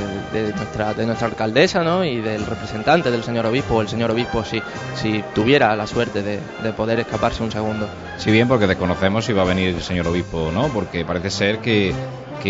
nuestra, 0.54 0.92
de 0.92 1.06
nuestra 1.06 1.28
alcaldesa 1.28 1.82
¿no? 1.82 2.04
y 2.04 2.20
del 2.20 2.44
representante 2.44 3.10
del 3.10 3.22
señor 3.22 3.46
obispo, 3.46 3.80
el 3.80 3.88
señor 3.88 4.10
obispo 4.10 4.44
si, 4.44 4.62
si 4.94 5.24
tuviera 5.34 5.74
la 5.76 5.86
suerte 5.86 6.22
de, 6.22 6.40
de 6.62 6.72
poder 6.72 7.00
escaparse 7.00 7.42
un 7.42 7.50
segundo. 7.50 7.88
Si 8.18 8.30
bien, 8.30 8.48
porque 8.48 8.66
desconocemos 8.66 9.24
si 9.24 9.32
va 9.32 9.42
a 9.42 9.46
venir 9.46 9.74
el 9.74 9.82
señor 9.82 10.06
obispo 10.06 10.50
no, 10.52 10.68
porque 10.68 11.04
parece 11.04 11.30
ser 11.30 11.58
que, 11.58 11.94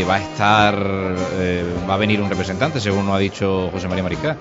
va 0.09 0.17
a 0.17 0.21
estar, 0.21 0.75
eh, 1.39 1.65
va 1.89 1.95
a 1.95 1.99
venir 1.99 2.21
un 2.21 2.29
representante, 2.29 2.81
según 2.81 3.07
nos 3.07 3.15
ha 3.15 3.19
dicho 3.19 3.71
José 3.73 3.89
María 3.89 4.03
Mariscal. 4.03 4.37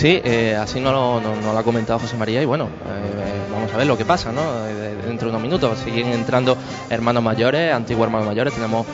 Sí, 0.00 0.18
eh, 0.24 0.56
así 0.58 0.80
no 0.80 0.92
lo, 0.92 1.20
no, 1.20 1.52
lo, 1.52 1.58
ha 1.58 1.62
comentado 1.62 1.98
José 1.98 2.16
María 2.16 2.40
y 2.40 2.46
bueno, 2.46 2.64
eh, 2.64 3.52
vamos 3.52 3.70
a 3.70 3.76
ver 3.76 3.86
lo 3.86 3.98
que 3.98 4.06
pasa, 4.06 4.32
¿no? 4.32 4.40
Dentro 5.06 5.26
de 5.26 5.36
unos 5.36 5.42
minutos 5.42 5.78
siguen 5.80 6.10
entrando 6.14 6.56
hermanos 6.88 7.22
mayores, 7.22 7.74
antiguos 7.74 8.06
hermanos 8.06 8.26
mayores. 8.26 8.54
Tenemos, 8.54 8.86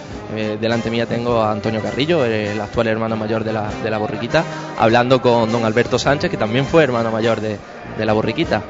delante 0.61 0.91
mía 0.91 1.07
tengo 1.07 1.43
a 1.43 1.53
Antonio 1.53 1.81
Carrillo, 1.81 2.25
el 2.25 2.61
actual 2.61 2.89
hermano 2.89 3.17
mayor 3.17 3.45
de 3.45 3.53
la, 3.53 3.71
de 3.85 3.89
la 3.89 3.99
borriquita, 3.99 4.43
hablando 4.81 5.23
con 5.23 5.53
don 5.53 5.65
Alberto 5.65 5.97
Sánchez, 5.97 6.29
que 6.29 6.37
también 6.37 6.67
fue 6.67 6.83
hermano 6.83 7.13
mayor 7.13 7.41
de, 7.41 7.57
de 7.97 8.05
la 8.05 8.13
borriquita. 8.13 8.63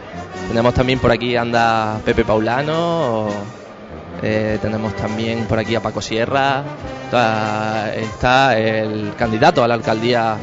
Tenemos 0.49 0.75
también 0.75 0.99
por 0.99 1.13
aquí 1.13 1.37
anda 1.37 1.99
Pepe 2.05 2.23
Paulano, 2.23 3.29
eh, 4.23 4.59
tenemos 4.61 4.95
también 4.95 5.47
por 5.47 5.59
aquí 5.59 5.75
a 5.75 5.81
Paco 5.81 6.03
Sierra, 6.03 6.65
está, 7.07 8.59
el 8.59 9.15
candidato 9.17 9.65
a 9.65 9.69
la 9.69 9.73
alcaldía 9.73 10.37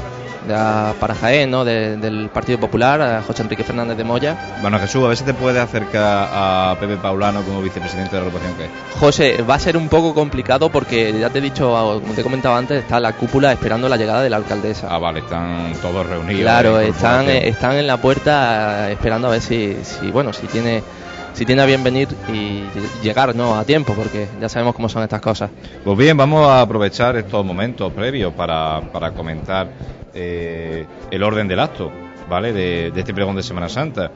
de, 0.48 0.94
para 1.00 1.16
Jaén, 1.16 1.52
del 1.52 2.30
Partido 2.34 2.60
Popular, 2.60 3.24
José 3.26 3.44
Enrique 3.44 3.64
Fernández 3.64 3.98
de 3.98 4.04
Moya. 4.04 4.38
Bueno, 4.62 4.80
Jesús, 4.80 5.04
a 5.04 5.08
ver 5.08 5.18
si 5.18 5.24
te 5.24 5.34
puede 5.34 5.60
acercar 5.60 6.30
a 6.32 6.76
Pepe 6.80 6.98
Paulano 6.98 7.42
como 7.44 7.62
vicepresidente 7.62 8.16
de 8.16 8.22
la 8.22 8.28
agrupación 8.28 8.56
que 8.58 8.68
José, 9.00 9.42
va 9.42 9.56
a 9.56 9.60
ser 9.60 9.78
un 9.78 9.90
poco 9.90 10.14
complicado 10.14 10.70
porque 10.70 11.18
ya 11.20 11.30
te 11.30 11.40
he 11.40 11.42
dicho, 11.42 11.70
como 12.02 12.14
te 12.14 12.22
he 12.22 12.24
comentado 12.24 12.56
antes, 12.56 12.82
está 12.82 13.00
la 13.00 13.14
cúpula 13.14 13.52
esperando 13.52 13.90
la 13.90 13.98
llegada 13.98 14.22
de 14.22 14.30
la 14.30 14.38
alcaldesa. 14.38 14.88
Ah, 14.90 14.98
vale, 14.98 15.20
están 15.20 15.74
todos 15.82 16.06
reunidos. 16.06 16.42
Claro, 16.42 16.80
están, 16.80 17.30
están 17.30 17.76
en 17.76 17.88
la 17.88 17.98
puerta 17.98 18.90
esperando 18.90 19.28
a 19.28 19.32
ver 19.32 19.42
si, 19.42 19.78
si 19.84 20.12
bueno, 20.12 20.34
si 20.34 20.48
tiene 20.48 20.84
si 21.34 21.46
tiene 21.46 21.62
a 21.62 21.66
bien 21.66 21.84
venir 21.84 22.08
y 22.32 22.64
llegar 23.02 23.36
no 23.36 23.56
a 23.56 23.66
tiempo, 23.66 23.94
porque 23.94 24.28
ya 24.40 24.50
sabemos 24.50 24.76
cómo 24.76 24.90
son 24.90 25.04
estas 25.04 25.22
cosas. 25.22 25.50
Pues 25.84 25.98
bien, 25.98 26.16
vamos 26.16 26.48
a 26.48 26.62
aprovechar 26.62 27.16
estos 27.18 27.46
momentos 27.46 27.92
previos 27.94 28.34
para, 28.34 29.12
comentar 29.16 29.70
eh, 30.14 30.86
el 31.12 31.24
orden 31.24 31.48
del 31.48 31.60
acto, 31.60 31.92
¿vale? 32.30 32.54
De, 32.54 32.92
de 32.92 33.00
este 33.00 33.14
pregón 33.14 33.36
de 33.36 33.44
Semana 33.44 33.70
Santa. 33.70 34.12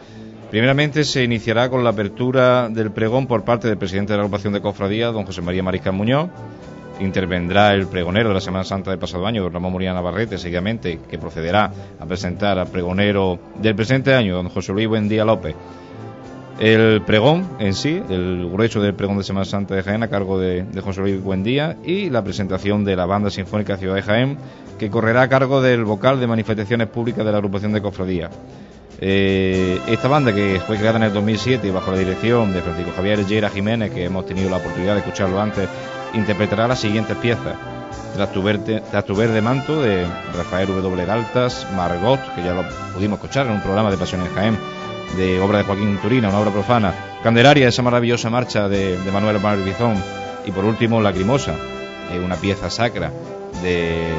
Primeramente 0.49 1.03
se 1.03 1.23
iniciará 1.23 1.69
con 1.69 1.83
la 1.83 1.89
apertura 1.89 2.69
del 2.69 2.91
pregón 2.91 3.27
por 3.27 3.43
parte 3.43 3.67
del 3.67 3.77
presidente 3.77 4.13
de 4.13 4.17
la 4.17 4.23
agrupación 4.23 4.53
de 4.53 4.61
cofradía, 4.61 5.07
don 5.07 5.25
José 5.25 5.41
María 5.41 5.61
Mariscal 5.61 5.91
Muñoz. 5.91 6.29
Intervendrá 7.01 7.73
el 7.73 7.87
pregonero 7.87 8.29
de 8.29 8.35
la 8.35 8.41
Semana 8.41 8.63
Santa 8.63 8.89
del 8.89 8.99
pasado 8.99 9.27
año, 9.27 9.43
don 9.43 9.51
Ramón 9.51 9.73
Muriana 9.73 9.95
Navarrete, 9.95 10.37
seguidamente, 10.37 10.99
que 11.09 11.19
procederá 11.19 11.71
a 11.99 12.05
presentar 12.05 12.57
al 12.57 12.67
pregonero 12.67 13.37
del 13.55 13.75
presente 13.75 14.15
año, 14.15 14.35
don 14.35 14.49
José 14.49 14.71
Luis 14.71 14.87
Buendía 14.87 15.25
López. 15.25 15.53
El 16.59 17.03
pregón 17.03 17.47
en 17.59 17.75
sí, 17.75 18.01
el 18.09 18.49
grueso 18.51 18.81
del 18.81 18.95
pregón 18.95 19.19
de 19.19 19.23
Semana 19.23 19.45
Santa 19.45 19.75
de 19.75 19.83
Jaén 19.83 20.01
a 20.01 20.07
cargo 20.07 20.39
de, 20.39 20.65
José 20.83 21.01
Luis 21.01 21.21
Buendía 21.21 21.77
y 21.83 22.09
la 22.09 22.23
presentación 22.23 22.83
de 22.83 22.95
la 22.95 23.05
Banda 23.05 23.29
Sinfónica 23.29 23.77
Ciudad 23.77 23.93
de 23.93 24.01
Jaén, 24.01 24.37
que 24.79 24.89
correrá 24.89 25.23
a 25.23 25.29
cargo 25.29 25.61
del 25.61 25.85
vocal 25.85 26.19
de 26.19 26.25
manifestaciones 26.25 26.87
públicas 26.87 27.23
de 27.23 27.31
la 27.31 27.37
agrupación 27.37 27.73
de 27.73 27.81
cofradía. 27.81 28.31
Eh, 28.99 29.79
esta 29.87 30.07
banda 30.07 30.33
que 30.33 30.59
fue 30.65 30.77
creada 30.77 30.97
en 30.97 31.03
el 31.03 31.13
2007 31.13 31.67
y 31.67 31.69
bajo 31.69 31.91
la 31.91 31.99
dirección 31.99 32.51
de 32.51 32.63
Francisco 32.63 32.91
Javier 32.95 33.23
Llera 33.27 33.49
Jiménez, 33.51 33.91
que 33.91 34.05
hemos 34.05 34.25
tenido 34.25 34.49
la 34.49 34.57
oportunidad 34.57 34.93
de 34.93 35.01
escucharlo 35.01 35.39
antes, 35.39 35.69
interpretará 36.15 36.67
las 36.67 36.79
siguientes 36.79 37.15
piezas. 37.17 37.55
Tras 38.15 38.31
tu, 38.31 38.41
verde, 38.41 38.81
Tras 38.89 39.05
tu 39.05 39.15
verde 39.15 39.41
manto 39.43 39.79
de 39.79 40.07
Rafael 40.35 40.67
W. 40.67 41.05
Daltas, 41.05 41.67
Margot, 41.75 42.19
que 42.33 42.43
ya 42.43 42.55
lo 42.55 42.63
pudimos 42.95 43.19
escuchar 43.19 43.45
en 43.45 43.53
un 43.53 43.61
programa 43.61 43.91
de 43.91 43.97
Pasión 43.97 44.21
en 44.21 44.33
Jaén, 44.33 44.57
de 45.15 45.39
obra 45.39 45.59
de 45.59 45.63
Joaquín 45.63 45.97
Turina, 46.01 46.29
una 46.29 46.39
obra 46.39 46.51
profana. 46.51 46.93
Candelaria, 47.23 47.67
esa 47.67 47.81
maravillosa 47.81 48.29
marcha 48.29 48.67
de, 48.67 48.97
de 48.97 49.11
Manuel 49.11 49.37
Omar 49.37 49.57
Bizón. 49.63 49.95
Y 50.45 50.51
por 50.51 50.65
último, 50.65 51.01
Lacrimosa, 51.01 51.55
eh, 52.11 52.19
una 52.19 52.35
pieza 52.35 52.69
sacra 52.69 53.11
de, 53.61 54.13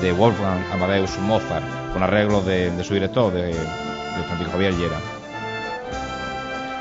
de 0.00 0.12
Wolfgang 0.12 0.60
Amadeus 0.72 1.18
Mozart, 1.18 1.92
con 1.92 2.02
arreglos 2.02 2.44
de, 2.46 2.72
su 2.84 2.94
director, 2.94 3.32
de, 3.32 3.46
de 3.46 4.22
Francisco 4.26 4.52
Javier 4.52 4.74
Llera. 4.74 4.96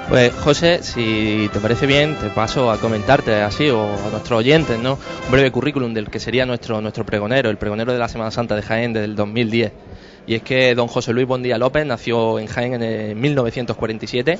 Pues 0.10 0.32
José, 0.36 0.84
si 0.84 1.50
te 1.52 1.60
parece 1.60 1.88
bien, 1.88 2.16
te 2.16 2.30
paso 2.30 2.70
a 2.70 2.78
comentarte 2.78 3.42
así 3.42 3.70
o 3.72 3.86
a 3.86 4.10
nuestros 4.12 4.38
oyentes, 4.38 4.78
¿no? 4.78 5.00
Un 5.26 5.32
breve 5.32 5.52
currículum 5.52 5.96
del 5.96 6.12
que 6.12 6.20
sería 6.20 6.46
nuestro 6.46 6.80
nuestro 6.80 7.04
pregonero, 7.06 7.50
el 7.50 7.58
pregonero 7.58 7.92
de 7.92 7.98
la 7.98 8.08
Semana 8.08 8.30
Santa 8.30 8.56
de 8.56 8.62
Jaén 8.62 8.94
del 8.94 9.16
2010. 9.16 9.72
Y 10.28 10.36
es 10.36 10.42
que 10.42 10.74
don 10.74 10.88
José 10.88 11.14
Luis 11.14 11.28
Bondía 11.28 11.58
López 11.58 11.86
nació 11.86 12.40
en 12.40 12.48
Jaén 12.48 12.82
en 12.82 13.20
1947, 13.20 14.40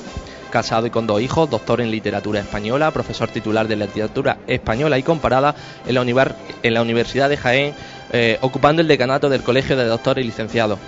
casado 0.50 0.88
y 0.88 0.90
con 0.90 1.06
dos 1.06 1.22
hijos, 1.22 1.50
doctor 1.50 1.82
en 1.82 1.92
literatura 1.92 2.40
española, 2.40 2.92
profesor 2.92 3.30
titular 3.30 3.68
de 3.68 3.76
literatura 3.76 4.38
española 4.48 4.98
y 4.98 5.04
comparada 5.04 5.56
en 5.86 5.96
la, 5.96 6.36
en 6.64 6.74
la 6.74 6.82
Universidad 6.82 7.30
de 7.30 7.38
Jaén, 7.38 7.74
eh, 8.12 8.38
ocupando 8.42 8.82
el 8.82 8.88
decanato 8.88 9.30
del 9.30 9.44
Colegio 9.44 9.78
de 9.78 9.86
Doctores 9.86 10.24
y 10.24 10.28
Licenciados. 10.28 10.80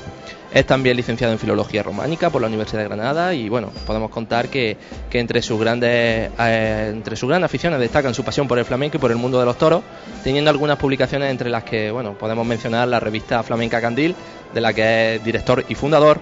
Es 0.53 0.65
también 0.65 0.95
licenciado 0.95 1.33
en 1.33 1.39
Filología 1.39 1.83
Románica 1.83 2.29
por 2.29 2.41
la 2.41 2.47
Universidad 2.47 2.81
de 2.81 2.87
Granada 2.87 3.33
y 3.33 3.49
bueno, 3.49 3.69
podemos 3.85 4.09
contar 4.09 4.47
que, 4.47 4.77
que 5.09 5.19
entre, 5.19 5.41
sus 5.41 5.59
grandes, 5.59 6.31
eh, 6.39 6.91
entre 6.93 7.17
sus 7.17 7.27
grandes 7.27 7.45
aficiones 7.45 7.79
destacan 7.79 8.13
su 8.13 8.23
pasión 8.23 8.47
por 8.47 8.57
el 8.57 8.63
flamenco 8.63 8.97
y 8.97 8.99
por 8.99 9.11
el 9.11 9.17
mundo 9.17 9.39
de 9.39 9.45
los 9.45 9.57
toros, 9.57 9.83
teniendo 10.23 10.49
algunas 10.49 10.77
publicaciones 10.77 11.29
entre 11.31 11.49
las 11.49 11.63
que 11.63 11.91
bueno, 11.91 12.17
podemos 12.17 12.47
mencionar 12.47 12.87
la 12.87 12.99
revista 12.99 13.43
Flamenca 13.43 13.81
Candil, 13.81 14.15
de 14.53 14.61
la 14.61 14.71
que 14.73 15.15
es 15.15 15.23
director 15.23 15.65
y 15.67 15.75
fundador, 15.75 16.19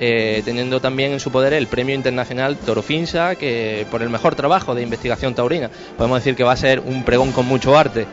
eh, 0.00 0.42
teniendo 0.44 0.80
también 0.80 1.12
en 1.12 1.20
su 1.20 1.30
poder 1.30 1.52
el 1.52 1.66
Premio 1.66 1.94
Internacional 1.94 2.56
Toro 2.56 2.82
Finsa, 2.82 3.36
que 3.36 3.86
por 3.90 4.02
el 4.02 4.10
mejor 4.10 4.34
trabajo 4.34 4.74
de 4.74 4.82
investigación 4.82 5.34
taurina. 5.34 5.70
Podemos 5.96 6.18
decir 6.18 6.36
que 6.36 6.44
va 6.44 6.52
a 6.52 6.56
ser 6.56 6.80
un 6.80 7.04
pregón 7.04 7.32
con 7.32 7.46
mucho 7.46 7.76
arte. 7.76 8.06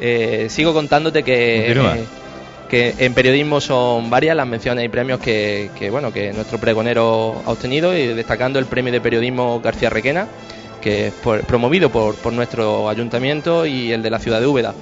Eh, 0.00 0.46
sigo 0.48 0.72
contándote 0.72 1.22
que 1.22 1.74
que 2.70 2.94
en 2.98 3.14
periodismo 3.14 3.60
son 3.60 4.10
varias 4.10 4.36
las 4.36 4.46
menciones 4.46 4.84
y 4.84 4.88
premios 4.88 5.18
que, 5.18 5.70
bueno 5.90 6.12
que 6.12 6.32
nuestro 6.32 6.58
pregonero 6.58 7.42
ha 7.44 7.50
obtenido 7.50 7.96
y 7.96 8.06
destacando 8.06 8.60
el 8.60 8.66
premio 8.66 8.92
de 8.92 9.00
periodismo 9.00 9.60
García 9.60 9.90
Requena 9.90 10.28
que 10.80 11.08
es 11.08 11.12
por, 11.14 11.44
promovido 11.44 11.90
por, 11.90 12.14
por, 12.14 12.32
nuestro 12.32 12.88
ayuntamiento 12.88 13.66
y 13.66 13.92
el 13.92 14.02
de 14.02 14.08
la 14.08 14.18
ciudad 14.18 14.40
de 14.40 14.46
Úbeda. 14.46 14.72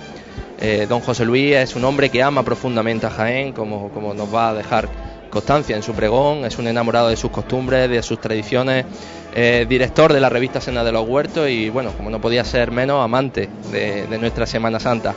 Eh, 0.60 0.86
don 0.88 1.00
José 1.00 1.24
Luis 1.24 1.56
es 1.56 1.74
un 1.74 1.84
hombre 1.84 2.08
que 2.10 2.22
ama 2.22 2.44
profundamente 2.44 3.06
a 3.06 3.10
Jaén 3.10 3.52
como, 3.52 3.88
como 3.88 4.12
nos 4.14 4.32
va 4.32 4.50
a 4.50 4.54
dejar 4.54 4.88
constancia 5.30 5.74
en 5.74 5.82
su 5.82 5.92
pregón 5.92 6.44
es 6.44 6.58
un 6.58 6.66
enamorado 6.66 7.08
de 7.08 7.16
sus 7.16 7.30
costumbres 7.30 7.88
de 7.88 8.02
sus 8.02 8.20
tradiciones 8.20 8.86
eh, 9.34 9.66
director 9.68 10.12
de 10.12 10.20
la 10.20 10.28
revista 10.28 10.60
Sena 10.60 10.84
de 10.84 10.92
los 10.92 11.06
Huertos 11.08 11.48
y 11.48 11.70
bueno 11.70 11.92
como 11.92 12.10
no 12.10 12.20
podía 12.20 12.44
ser 12.44 12.70
menos 12.70 13.02
amante 13.02 13.48
de, 13.72 14.06
de 14.06 14.18
nuestra 14.18 14.46
Semana 14.46 14.78
Santa. 14.78 15.14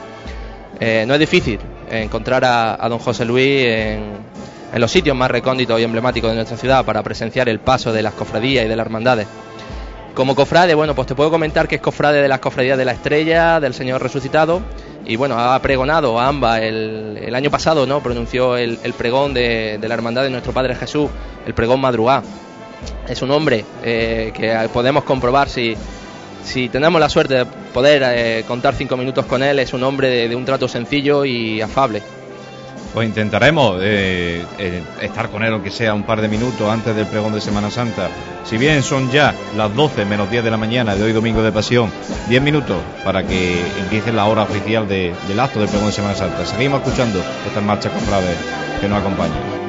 Eh, 0.80 1.06
no 1.08 1.14
es 1.14 1.20
difícil 1.20 1.60
encontrar 1.92 2.46
a, 2.46 2.84
a 2.84 2.90
don 2.90 3.00
José 3.00 3.26
Luis 3.26 3.66
en, 3.66 4.42
los 4.76 4.92
sitios 4.92 5.16
más 5.16 5.30
recónditos 5.30 5.80
y 5.80 5.84
emblemáticos 5.84 6.30
de 6.30 6.36
nuestra 6.38 6.58
ciudad 6.58 6.86
para 6.86 7.04
presenciar 7.04 7.50
el 7.50 7.60
paso 7.60 7.92
de 7.92 8.02
las 8.02 8.14
cofradías 8.14 8.66
y 8.66 8.68
de 8.70 8.76
las 8.76 8.86
hermandades. 8.86 9.28
Como 10.14 10.36
cofrade, 10.36 10.74
bueno, 10.76 10.96
pues 10.96 11.08
te 11.08 11.16
puedo 11.16 11.30
comentar 11.30 11.68
que 11.68 11.76
es 11.76 11.82
cofrade 11.82 12.22
de 12.22 12.28
las 12.28 12.40
cofradías 12.40 12.78
de 12.78 12.86
la 12.86 12.94
Estrella, 12.94 13.60
del 13.60 13.74
Señor 13.74 14.02
Resucitado, 14.02 14.62
y 15.06 15.16
bueno, 15.16 15.38
ha 15.38 15.60
pregonado 15.62 16.20
a 16.20 16.28
ambas 16.28 16.62
el, 16.62 17.34
año 17.34 17.50
pasado, 17.50 17.86
¿no? 17.86 18.02
Pronunció 18.02 18.56
el, 18.58 18.80
el 18.84 18.94
pregón 18.94 19.34
de, 19.34 19.78
de, 19.80 19.88
la 19.88 19.94
hermandad 19.94 20.24
de 20.24 20.30
nuestro 20.30 20.54
Padre 20.54 20.76
Jesús, 20.76 21.10
el 21.46 21.54
pregón 21.54 21.82
madrugá. 21.82 22.24
Es 23.08 23.22
un 23.22 23.32
hombre 23.32 23.66
eh, 23.84 24.32
que 24.34 24.70
podemos 24.74 25.04
comprobar 25.04 25.50
si, 25.50 25.76
si 26.44 26.70
tenemos 26.70 27.00
la 27.00 27.10
suerte 27.10 27.34
de 27.36 27.46
poder 27.72 28.04
eh, 28.06 28.44
contar 28.48 28.76
cinco 28.76 28.98
minutos 28.98 29.26
con 29.26 29.42
él, 29.44 29.60
es 29.60 29.74
un 29.74 29.84
hombre 29.84 30.28
de, 30.28 30.36
un 30.36 30.46
trato 30.46 30.68
sencillo 30.68 31.26
y 31.26 31.62
afable. 31.62 32.02
Pues 32.94 33.08
intentaremos 33.08 33.80
eh, 33.82 34.44
eh, 34.60 34.84
estar 35.02 35.30
con 35.30 35.44
él, 35.44 35.54
aunque 35.54 35.72
sea 35.72 35.94
un 35.94 36.04
par 36.04 36.20
de 36.20 36.28
minutos 36.28 36.70
antes 36.70 36.94
del 36.94 37.08
pregón 37.08 37.34
de 37.34 37.40
Semana 37.40 37.72
Santa. 37.72 38.10
Si 38.44 38.58
bien 38.58 38.84
son 38.84 39.10
ya 39.12 39.34
las 39.56 39.74
12 39.74 40.04
menos 40.04 40.30
10 40.30 40.44
de 40.44 40.52
la 40.52 40.58
mañana 40.58 40.96
de 40.96 41.04
hoy 41.04 41.14
domingo 41.14 41.42
de 41.42 41.54
Pasión, 41.54 41.90
10 42.28 42.42
minutos 42.42 42.78
para 43.06 43.26
que 43.26 43.62
empiece 43.80 44.12
la 44.12 44.26
hora 44.26 44.44
oficial 44.44 44.88
de, 44.90 45.14
del 45.28 45.40
acto 45.40 45.60
del 45.60 45.70
pregón 45.70 45.88
de 45.88 45.94
Semana 45.94 46.16
Santa. 46.16 46.46
Seguimos 46.46 46.82
escuchando 46.82 47.24
estas 47.48 47.64
marchas 47.64 47.94
cofrades 47.94 48.36
que 48.82 48.90
nos 48.90 49.00
acompañan. 49.00 49.61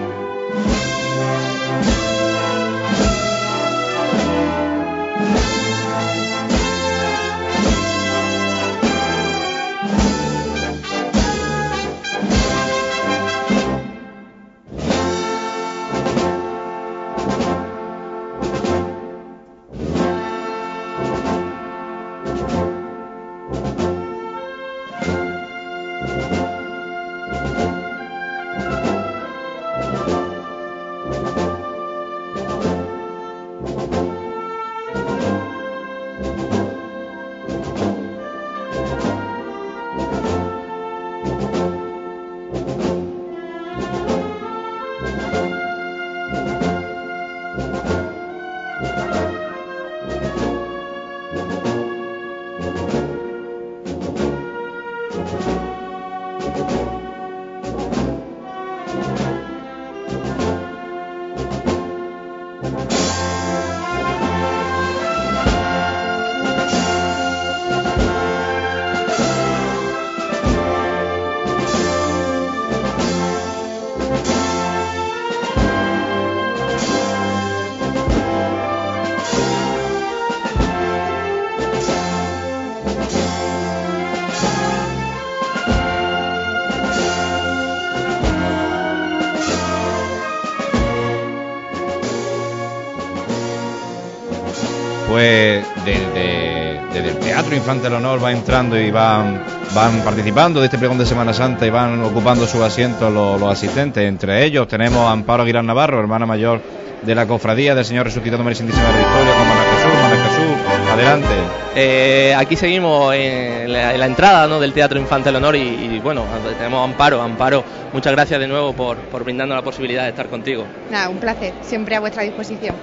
Infante 97.62 97.84
del 97.84 97.94
Honor 97.94 98.22
va 98.22 98.32
entrando 98.32 98.76
y 98.76 98.90
van, 98.90 99.40
van 99.72 100.00
participando 100.00 100.58
de 100.58 100.66
este 100.66 100.78
pregón 100.78 100.98
de 100.98 101.06
Semana 101.06 101.32
Santa 101.32 101.64
y 101.64 101.70
van 101.70 102.02
ocupando 102.02 102.44
sus 102.44 102.60
asientos 102.60 103.12
los, 103.12 103.40
los 103.40 103.52
asistentes. 103.52 104.02
Entre 104.02 104.44
ellos 104.44 104.66
tenemos 104.66 105.08
a 105.08 105.12
Amparo 105.12 105.44
Aguilar 105.44 105.62
Navarro, 105.62 106.00
hermana 106.00 106.26
mayor 106.26 106.60
de 107.02 107.14
la 107.14 107.24
cofradía 107.24 107.76
del 107.76 107.84
Señor 107.84 108.06
Resucitado 108.06 108.42
María 108.42 108.56
Santísima 108.56 108.84
de 108.84 108.92
la 108.92 108.98
Victoria, 108.98 109.34
con 109.34 109.48
Manuel 109.48 109.68
Jesús, 109.76 110.36
Jesús, 110.36 110.92
adelante. 110.92 111.34
Eh, 111.76 112.34
aquí 112.36 112.56
seguimos 112.56 113.14
en 113.14 113.72
la, 113.72 113.94
en 113.94 114.00
la 114.00 114.06
entrada 114.06 114.48
¿no? 114.48 114.58
del 114.58 114.72
Teatro 114.72 114.98
Infante 114.98 115.28
del 115.28 115.36
Honor 115.36 115.54
y, 115.54 115.60
y, 115.60 116.00
bueno, 116.00 116.24
tenemos 116.58 116.80
a 116.80 116.84
Amparo. 116.84 117.22
Amparo, 117.22 117.62
muchas 117.92 118.12
gracias 118.12 118.40
de 118.40 118.48
nuevo 118.48 118.72
por, 118.72 118.96
por 118.96 119.22
brindarnos 119.22 119.56
la 119.56 119.62
posibilidad 119.62 120.02
de 120.02 120.10
estar 120.10 120.26
contigo. 120.26 120.64
Nada, 120.90 121.08
un 121.08 121.18
placer, 121.18 121.54
siempre 121.62 121.94
a 121.94 122.00
vuestra 122.00 122.24
disposición. 122.24 122.74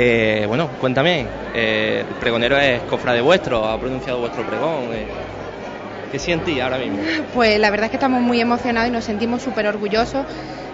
Eh, 0.00 0.44
bueno, 0.46 0.68
cuéntame, 0.80 1.26
eh, 1.52 2.04
el 2.08 2.14
pregonero 2.20 2.56
es 2.56 2.80
cofrade 2.82 3.20
vuestro, 3.20 3.64
ha 3.64 3.80
pronunciado 3.80 4.20
vuestro 4.20 4.44
pregón. 4.46 4.84
eh, 4.92 5.08
¿Qué 6.12 6.20
sientís 6.20 6.60
ahora 6.60 6.78
mismo? 6.78 6.98
Pues 7.34 7.58
la 7.58 7.68
verdad 7.70 7.86
es 7.86 7.90
que 7.90 7.96
estamos 7.96 8.22
muy 8.22 8.40
emocionados 8.40 8.88
y 8.88 8.92
nos 8.92 9.02
sentimos 9.02 9.42
súper 9.42 9.66
orgullosos 9.66 10.24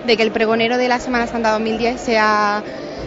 de 0.05 0.17
que 0.19 0.23
el 0.23 0.31
pregonero 0.31 0.77
de 0.77 0.89
la 0.89 1.01
Semana 1.01 1.27
Santa 1.27 1.53
2010 1.53 1.99
sea 2.03 2.63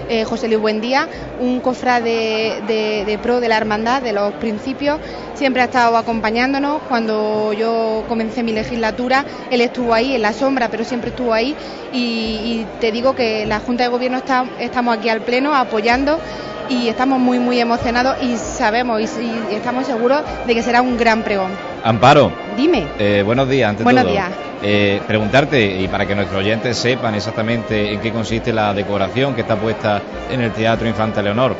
eh, 0.09 0.23
José 0.23 0.47
Luis 0.47 0.59
Buendía, 0.59 1.07
un 1.39 1.59
cofrade 1.59 2.61
de, 2.67 3.19
pro 3.21 3.39
de 3.39 3.49
la 3.49 3.57
hermandad, 3.57 4.01
de 4.01 4.13
los 4.13 4.33
principios. 4.35 4.99
Siempre 5.35 5.61
ha 5.61 5.65
estado 5.65 5.97
acompañándonos. 5.97 6.81
Cuando 6.87 7.53
yo 7.53 8.03
comencé 8.07 8.43
mi 8.43 8.51
legislatura, 8.51 9.25
él 9.51 9.61
estuvo 9.61 9.93
ahí 9.93 10.15
en 10.15 10.21
la 10.21 10.33
sombra, 10.33 10.69
pero 10.69 10.83
siempre 10.83 11.09
estuvo 11.09 11.33
ahí. 11.33 11.55
Y, 11.93 11.97
y 11.99 12.67
te 12.79 12.91
digo 12.91 13.15
que 13.15 13.45
la 13.45 13.59
Junta 13.59 13.83
de 13.83 13.89
Gobierno 13.89 14.17
está, 14.17 14.45
estamos 14.59 14.97
aquí 14.97 15.09
al 15.09 15.21
pleno 15.21 15.55
apoyando 15.55 16.19
y 16.69 16.89
estamos 16.89 17.19
muy, 17.19 17.39
muy 17.39 17.59
emocionados 17.59 18.17
y 18.21 18.35
sabemos 18.37 19.01
y, 19.01 19.05
y 19.51 19.55
estamos 19.55 19.85
seguros 19.85 20.21
de 20.45 20.53
que 20.53 20.63
será 20.63 20.81
un 20.81 20.97
gran 20.97 21.23
pregón. 21.23 21.66
Amparo, 21.83 22.31
Dime. 22.55 22.87
eh, 22.99 23.23
buenos 23.25 23.47
días, 23.49 23.69
ante 23.69 23.83
Buenos 23.83 24.03
todo. 24.03 24.11
días. 24.11 24.31
Eh, 24.63 25.01
preguntarte, 25.07 25.63
y 25.79 25.87
para 25.87 26.05
que 26.05 26.15
nuestros 26.15 26.39
oyentes 26.39 26.77
sepan 26.77 27.13
exactamente 27.15 27.93
en 27.93 27.99
qué 27.99 28.11
consiste 28.11 28.51
la 28.51 28.73
decoración 28.73 29.35
que 29.35 29.41
está 29.41 29.55
puesta 29.55 30.01
en 30.31 30.41
el 30.41 30.51
Teatro 30.51 30.87
Infante 30.87 31.21
Leonor. 31.21 31.55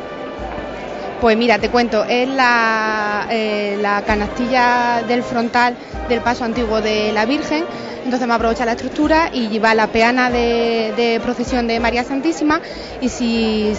Pues 1.21 1.36
mira, 1.38 1.58
te 1.60 1.69
cuento, 1.69 2.03
es 2.06 2.27
la, 2.30 3.27
eh, 3.32 3.77
la 3.82 4.01
canastilla 4.03 5.01
del 5.08 5.23
frontal 5.23 5.75
del 6.10 6.21
paso 6.21 6.43
antiguo 6.45 6.82
de 6.82 7.12
la 7.12 7.25
Virgen, 7.25 7.63
entonces 8.08 8.26
me 8.26 8.36
aprovecha 8.36 8.63
la 8.63 8.72
estructura 8.72 9.30
y 9.34 9.50
lleva 9.50 9.76
la 9.76 9.88
peana 9.88 10.30
de, 10.30 11.20
procesión 11.22 11.67
de 11.67 11.78
María 11.82 12.06
Santísima. 12.06 12.62
Y 13.02 13.10
si, 13.10 13.76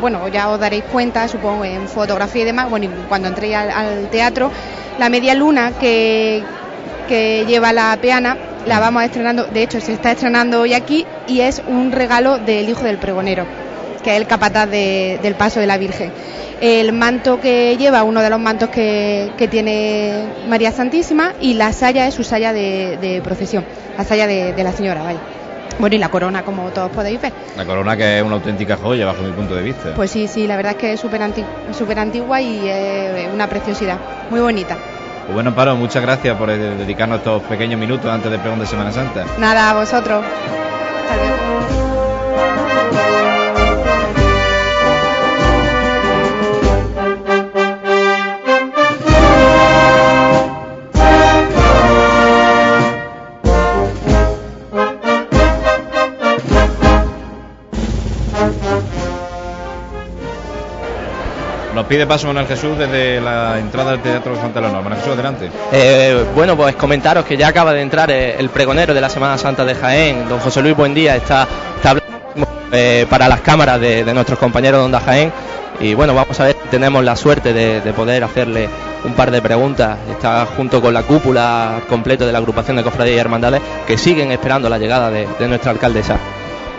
bueno, 0.00 0.28
ya 0.28 0.50
os 0.50 0.60
daréis 0.60 0.84
cuenta, 0.84 1.26
supongo, 1.28 1.64
en 1.64 1.88
fotografía 1.88 2.42
y 2.42 2.44
demás, 2.44 2.68
bueno, 2.68 2.84
y 2.84 2.88
cuando 3.08 3.28
entré 3.28 3.56
al, 3.56 3.70
al 3.70 4.10
teatro, 4.10 4.50
la 4.98 5.08
media 5.08 5.34
luna 5.34 5.72
que, 5.80 6.44
que 7.08 7.46
lleva 7.46 7.72
la 7.72 7.96
peana 8.02 8.36
la 8.66 8.80
vamos 8.80 9.02
estrenando, 9.02 9.44
de 9.44 9.62
hecho 9.62 9.80
se 9.80 9.94
está 9.94 10.12
estrenando 10.12 10.60
hoy 10.60 10.74
aquí 10.74 11.06
y 11.26 11.40
es 11.40 11.62
un 11.66 11.92
regalo 11.92 12.36
del 12.36 12.68
hijo 12.68 12.82
del 12.82 12.98
pregonero, 12.98 13.46
que 14.02 14.10
es 14.12 14.16
el 14.16 14.26
capataz 14.26 14.68
de- 14.70 15.18
del 15.22 15.34
paso 15.34 15.60
de 15.60 15.66
la 15.66 15.78
Virgen. 15.78 16.12
El 16.60 16.92
manto 16.92 17.40
que 17.40 17.76
lleva, 17.78 18.02
uno 18.02 18.20
de 18.20 18.28
los 18.30 18.38
mantos 18.38 18.68
que, 18.68 19.30
que 19.38 19.48
tiene 19.48 20.24
María 20.48 20.72
Santísima, 20.72 21.32
y 21.40 21.54
la 21.54 21.72
saya 21.72 22.06
es 22.06 22.14
su 22.14 22.22
saya 22.24 22.52
de, 22.52 22.98
de 23.00 23.20
procesión, 23.22 23.64
la 23.96 24.04
saya 24.04 24.26
de, 24.26 24.52
de 24.52 24.64
la 24.64 24.72
señora, 24.72 25.02
vaya. 25.02 25.18
Bueno, 25.78 25.96
y 25.96 25.98
la 25.98 26.10
corona, 26.10 26.42
como 26.42 26.68
todos 26.70 26.90
podéis 26.90 27.22
ver. 27.22 27.32
La 27.56 27.64
corona 27.64 27.96
que 27.96 28.18
es 28.18 28.22
una 28.22 28.34
auténtica 28.34 28.76
joya 28.76 29.06
bajo 29.06 29.22
mi 29.22 29.32
punto 29.32 29.54
de 29.54 29.62
vista. 29.62 29.94
Pues 29.94 30.10
sí, 30.10 30.28
sí, 30.28 30.46
la 30.46 30.56
verdad 30.56 30.72
es 30.72 30.78
que 30.78 30.92
es 30.92 31.00
súper 31.00 31.22
anti- 31.22 31.44
súper 31.72 31.98
antigua 31.98 32.40
y 32.42 32.68
es 32.68 33.32
una 33.32 33.46
preciosidad, 33.48 33.96
muy 34.28 34.40
bonita. 34.40 34.76
Pues 35.24 35.32
bueno, 35.34 35.50
Amparo, 35.50 35.76
muchas 35.76 36.02
gracias 36.02 36.36
por 36.36 36.50
eh, 36.50 36.58
dedicarnos 36.58 37.18
estos 37.18 37.42
pequeños 37.44 37.80
minutos 37.80 38.10
antes 38.10 38.30
del 38.30 38.40
pregón 38.40 38.58
de 38.58 38.66
Semana 38.66 38.92
Santa. 38.92 39.24
Nada, 39.38 39.70
a 39.70 39.74
vosotros. 39.74 40.22
Hasta 41.02 41.16
luego. 41.16 43.29
Pide 61.90 62.06
paso 62.06 62.28
Manuel 62.28 62.46
Jesús 62.46 62.78
desde 62.78 63.20
la 63.20 63.58
entrada 63.58 63.90
del 63.90 64.00
Teatro 64.00 64.36
Santa 64.36 64.60
Leonor. 64.60 64.84
Manuel 64.84 65.00
Jesús, 65.00 65.14
adelante. 65.14 65.50
Eh, 65.72 66.24
bueno, 66.36 66.56
pues 66.56 66.76
comentaros 66.76 67.24
que 67.24 67.36
ya 67.36 67.48
acaba 67.48 67.72
de 67.72 67.82
entrar 67.82 68.12
eh, 68.12 68.36
el 68.38 68.48
pregonero 68.48 68.94
de 68.94 69.00
la 69.00 69.10
Semana 69.10 69.36
Santa 69.36 69.64
de 69.64 69.74
Jaén, 69.74 70.28
don 70.28 70.38
José 70.38 70.62
Luis 70.62 70.76
Buendía, 70.76 71.16
está, 71.16 71.48
está 71.74 71.90
hablando 71.90 72.48
eh, 72.70 73.06
para 73.10 73.28
las 73.28 73.40
cámaras 73.40 73.80
de, 73.80 74.04
nuestros 74.14 74.38
compañeros 74.38 74.78
de 74.78 74.84
Onda 74.84 75.00
Jaén. 75.00 75.32
Y 75.80 75.94
bueno, 75.94 76.14
vamos 76.14 76.38
a 76.38 76.44
ver 76.44 76.56
si 76.62 76.68
tenemos 76.68 77.02
la 77.02 77.16
suerte 77.16 77.52
de, 77.52 77.80
de 77.80 77.92
poder 77.92 78.22
hacerle 78.22 78.68
un 79.04 79.14
par 79.14 79.32
de 79.32 79.42
preguntas. 79.42 79.98
Está 80.12 80.46
junto 80.46 80.80
con 80.80 80.94
la 80.94 81.02
cúpula 81.02 81.80
completa 81.88 82.24
de 82.24 82.30
la 82.30 82.38
agrupación 82.38 82.76
de 82.76 82.84
cofradías 82.84 83.16
y 83.16 83.18
hermandades 83.18 83.62
que 83.88 83.98
siguen 83.98 84.30
esperando 84.30 84.68
la 84.68 84.78
llegada 84.78 85.10
de, 85.10 85.26
de 85.40 85.48
nuestra 85.48 85.72
alcaldesa. 85.72 86.18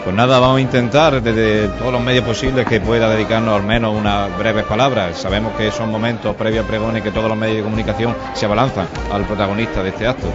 Pues 0.04 0.16
nada, 0.16 0.40
vamos 0.40 0.58
a 0.58 0.62
intentar 0.62 1.22
desde 1.22 1.68
todos 1.78 1.94
los 1.94 2.02
medios 2.02 2.26
posibles 2.26 2.66
que 2.66 2.82
pueda 2.82 3.08
dedicarnos 3.08 3.56
al 3.56 3.64
menos 3.64 3.96
unas 3.96 4.36
breves 4.36 4.64
palabras. 4.66 5.16
Sabemos 5.16 5.54
que 5.56 5.70
son 5.70 5.92
momentos 5.92 6.36
previos 6.36 6.66
a 6.66 6.68
pregones 6.68 7.04
que 7.04 7.12
todos 7.12 7.30
los 7.30 7.38
medios 7.38 7.58
de 7.58 7.64
comunicación 7.64 8.16
se 8.34 8.46
abalanzan 8.46 8.88
al 9.12 9.26
protagonista 9.26 9.84
de 9.84 9.90
este 9.90 10.08
acto. 10.08 10.28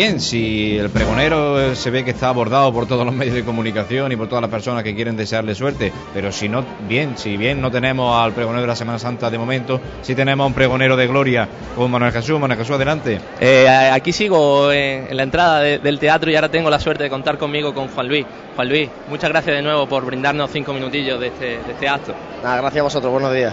Bien, 0.00 0.18
si 0.18 0.78
el 0.78 0.88
pregonero 0.88 1.60
eh, 1.60 1.76
se 1.76 1.90
ve 1.90 2.02
que 2.02 2.12
está 2.12 2.28
abordado 2.30 2.72
por 2.72 2.86
todos 2.86 3.04
los 3.04 3.14
medios 3.14 3.34
de 3.34 3.44
comunicación 3.44 4.10
y 4.10 4.16
por 4.16 4.28
todas 4.28 4.40
las 4.40 4.50
personas 4.50 4.82
que 4.82 4.94
quieren 4.94 5.14
desearle 5.14 5.54
suerte, 5.54 5.92
pero 6.14 6.32
si 6.32 6.48
no, 6.48 6.64
bien, 6.88 7.18
si 7.18 7.36
bien 7.36 7.60
no 7.60 7.70
tenemos 7.70 8.16
al 8.18 8.32
pregonero 8.32 8.62
de 8.62 8.66
la 8.66 8.76
Semana 8.76 8.98
Santa 8.98 9.28
de 9.30 9.36
momento, 9.36 9.78
sí 10.00 10.14
tenemos 10.14 10.44
a 10.44 10.46
un 10.46 10.54
pregonero 10.54 10.96
de 10.96 11.06
gloria 11.06 11.46
como 11.74 11.88
Manuel 11.88 12.12
Jesús. 12.12 12.40
Manuel 12.40 12.58
Jesús, 12.58 12.76
adelante. 12.76 13.20
Eh, 13.40 13.68
aquí 13.68 14.10
sigo 14.14 14.72
en, 14.72 15.08
en 15.10 15.16
la 15.18 15.22
entrada 15.22 15.60
de- 15.60 15.78
del 15.80 15.98
teatro 15.98 16.30
y 16.30 16.34
ahora 16.34 16.48
tengo 16.48 16.70
la 16.70 16.80
suerte 16.80 17.02
de 17.02 17.10
contar 17.10 17.36
conmigo 17.36 17.74
con 17.74 17.88
Juan 17.88 18.08
Luis. 18.08 18.24
Juan 18.56 18.68
Luis, 18.70 18.88
muchas 19.10 19.28
gracias 19.28 19.54
de 19.54 19.60
nuevo 19.60 19.86
por 19.86 20.06
brindarnos 20.06 20.50
cinco 20.50 20.72
minutillos 20.72 21.20
de 21.20 21.26
este, 21.26 21.44
de 21.44 21.72
este 21.72 21.86
acto. 21.88 22.14
Nada, 22.42 22.56
gracias 22.56 22.80
a 22.80 22.84
vosotros, 22.84 23.12
buenos 23.12 23.34
días. 23.34 23.52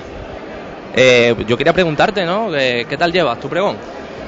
Eh, 0.96 1.36
yo 1.46 1.58
quería 1.58 1.74
preguntarte, 1.74 2.26
¿no? 2.26 2.50
¿Qué, 2.52 2.86
qué 2.90 2.96
tal 2.96 3.12
llevas 3.12 3.38
tu 3.38 3.50
pregón? 3.50 3.76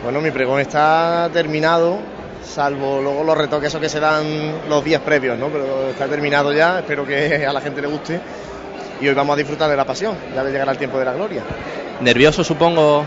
Bueno, 0.03 0.21
mi 0.21 0.31
pregón 0.31 0.59
está 0.59 1.29
terminado, 1.33 1.99
salvo 2.43 3.01
luego 3.01 3.23
los 3.23 3.37
retoques 3.37 3.67
esos 3.67 3.81
que 3.81 3.89
se 3.89 3.99
dan 3.99 4.69
los 4.69 4.83
días 4.83 5.01
previos, 5.01 5.37
¿no? 5.37 5.49
Pero 5.49 5.89
está 5.89 6.07
terminado 6.07 6.53
ya, 6.53 6.79
espero 6.79 7.05
que 7.05 7.45
a 7.45 7.51
la 7.51 7.61
gente 7.61 7.81
le 7.81 7.87
guste. 7.87 8.19
Y 9.01 9.07
hoy 9.07 9.13
vamos 9.13 9.33
a 9.33 9.37
disfrutar 9.37 9.69
de 9.69 9.77
la 9.77 9.85
pasión, 9.85 10.15
ya 10.33 10.43
le 10.43 10.51
llegará 10.51 10.71
el 10.71 10.77
tiempo 10.77 10.99
de 10.99 11.05
la 11.05 11.13
gloria. 11.13 11.43
Nervioso, 12.01 12.43
supongo. 12.43 13.05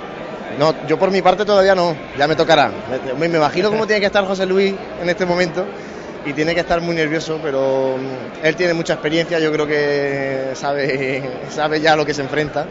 No, 0.59 0.75
yo 0.87 0.99
por 0.99 1.11
mi 1.11 1.23
parte 1.23 1.47
todavía 1.47 1.75
no, 1.75 1.97
ya 2.19 2.29
me 2.29 2.37
tocará. 2.37 2.71
Me, 3.19 3.29
me 3.29 3.39
imagino 3.39 3.71
cómo 3.71 3.87
tiene 3.87 4.01
que 4.01 4.07
estar 4.07 4.25
José 4.27 4.45
Luis 4.45 4.75
en 5.01 5.09
este 5.09 5.25
momento, 5.25 5.67
y 6.25 6.33
tiene 6.33 6.55
que 6.55 6.61
estar 6.61 6.81
muy 6.81 6.95
nervioso, 6.95 7.41
pero 7.43 7.97
mm, 7.99 8.47
él 8.47 8.57
tiene 8.57 8.75
mucha 8.75 8.95
experiencia, 8.95 9.39
yo 9.39 9.53
creo 9.53 9.67
que 9.67 10.51
sabe, 10.55 11.23
sabe 11.51 11.81
ya 11.81 11.97
lo 11.97 12.07
que 12.07 12.15
se 12.15 12.23
enfrenta. 12.23 12.67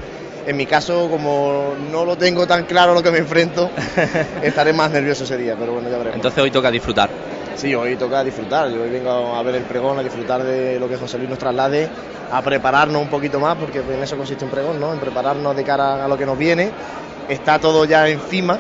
En 0.45 0.57
mi 0.57 0.65
caso, 0.65 1.07
como 1.09 1.75
no 1.91 2.03
lo 2.03 2.17
tengo 2.17 2.47
tan 2.47 2.65
claro 2.65 2.93
lo 2.93 3.03
que 3.03 3.11
me 3.11 3.19
enfrento, 3.19 3.69
estaré 4.41 4.73
más 4.73 4.91
nervioso 4.91 5.23
ese 5.23 5.37
día, 5.37 5.55
pero 5.57 5.73
bueno, 5.73 5.89
ya 5.89 5.97
veremos. 5.97 6.15
Entonces 6.15 6.43
hoy 6.43 6.51
toca 6.51 6.71
disfrutar. 6.71 7.09
Sí, 7.55 7.75
hoy 7.75 7.95
toca 7.95 8.23
disfrutar. 8.23 8.69
Yo 8.71 8.81
hoy 8.81 8.89
vengo 8.89 9.35
a 9.35 9.43
ver 9.43 9.55
el 9.55 9.63
pregón, 9.63 9.99
a 9.99 10.03
disfrutar 10.03 10.43
de 10.43 10.79
lo 10.79 10.89
que 10.89 10.97
José 10.97 11.17
Luis 11.17 11.29
nos 11.29 11.37
traslade, 11.37 11.87
a 12.31 12.41
prepararnos 12.41 13.01
un 13.01 13.09
poquito 13.09 13.39
más, 13.39 13.55
porque 13.55 13.79
en 13.79 14.01
eso 14.01 14.17
consiste 14.17 14.43
un 14.45 14.51
pregón, 14.51 14.79
¿no? 14.79 14.93
En 14.93 14.99
prepararnos 14.99 15.55
de 15.55 15.63
cara 15.63 16.03
a 16.03 16.07
lo 16.07 16.17
que 16.17 16.25
nos 16.25 16.37
viene. 16.37 16.71
Está 17.29 17.59
todo 17.59 17.85
ya 17.85 18.09
encima, 18.09 18.57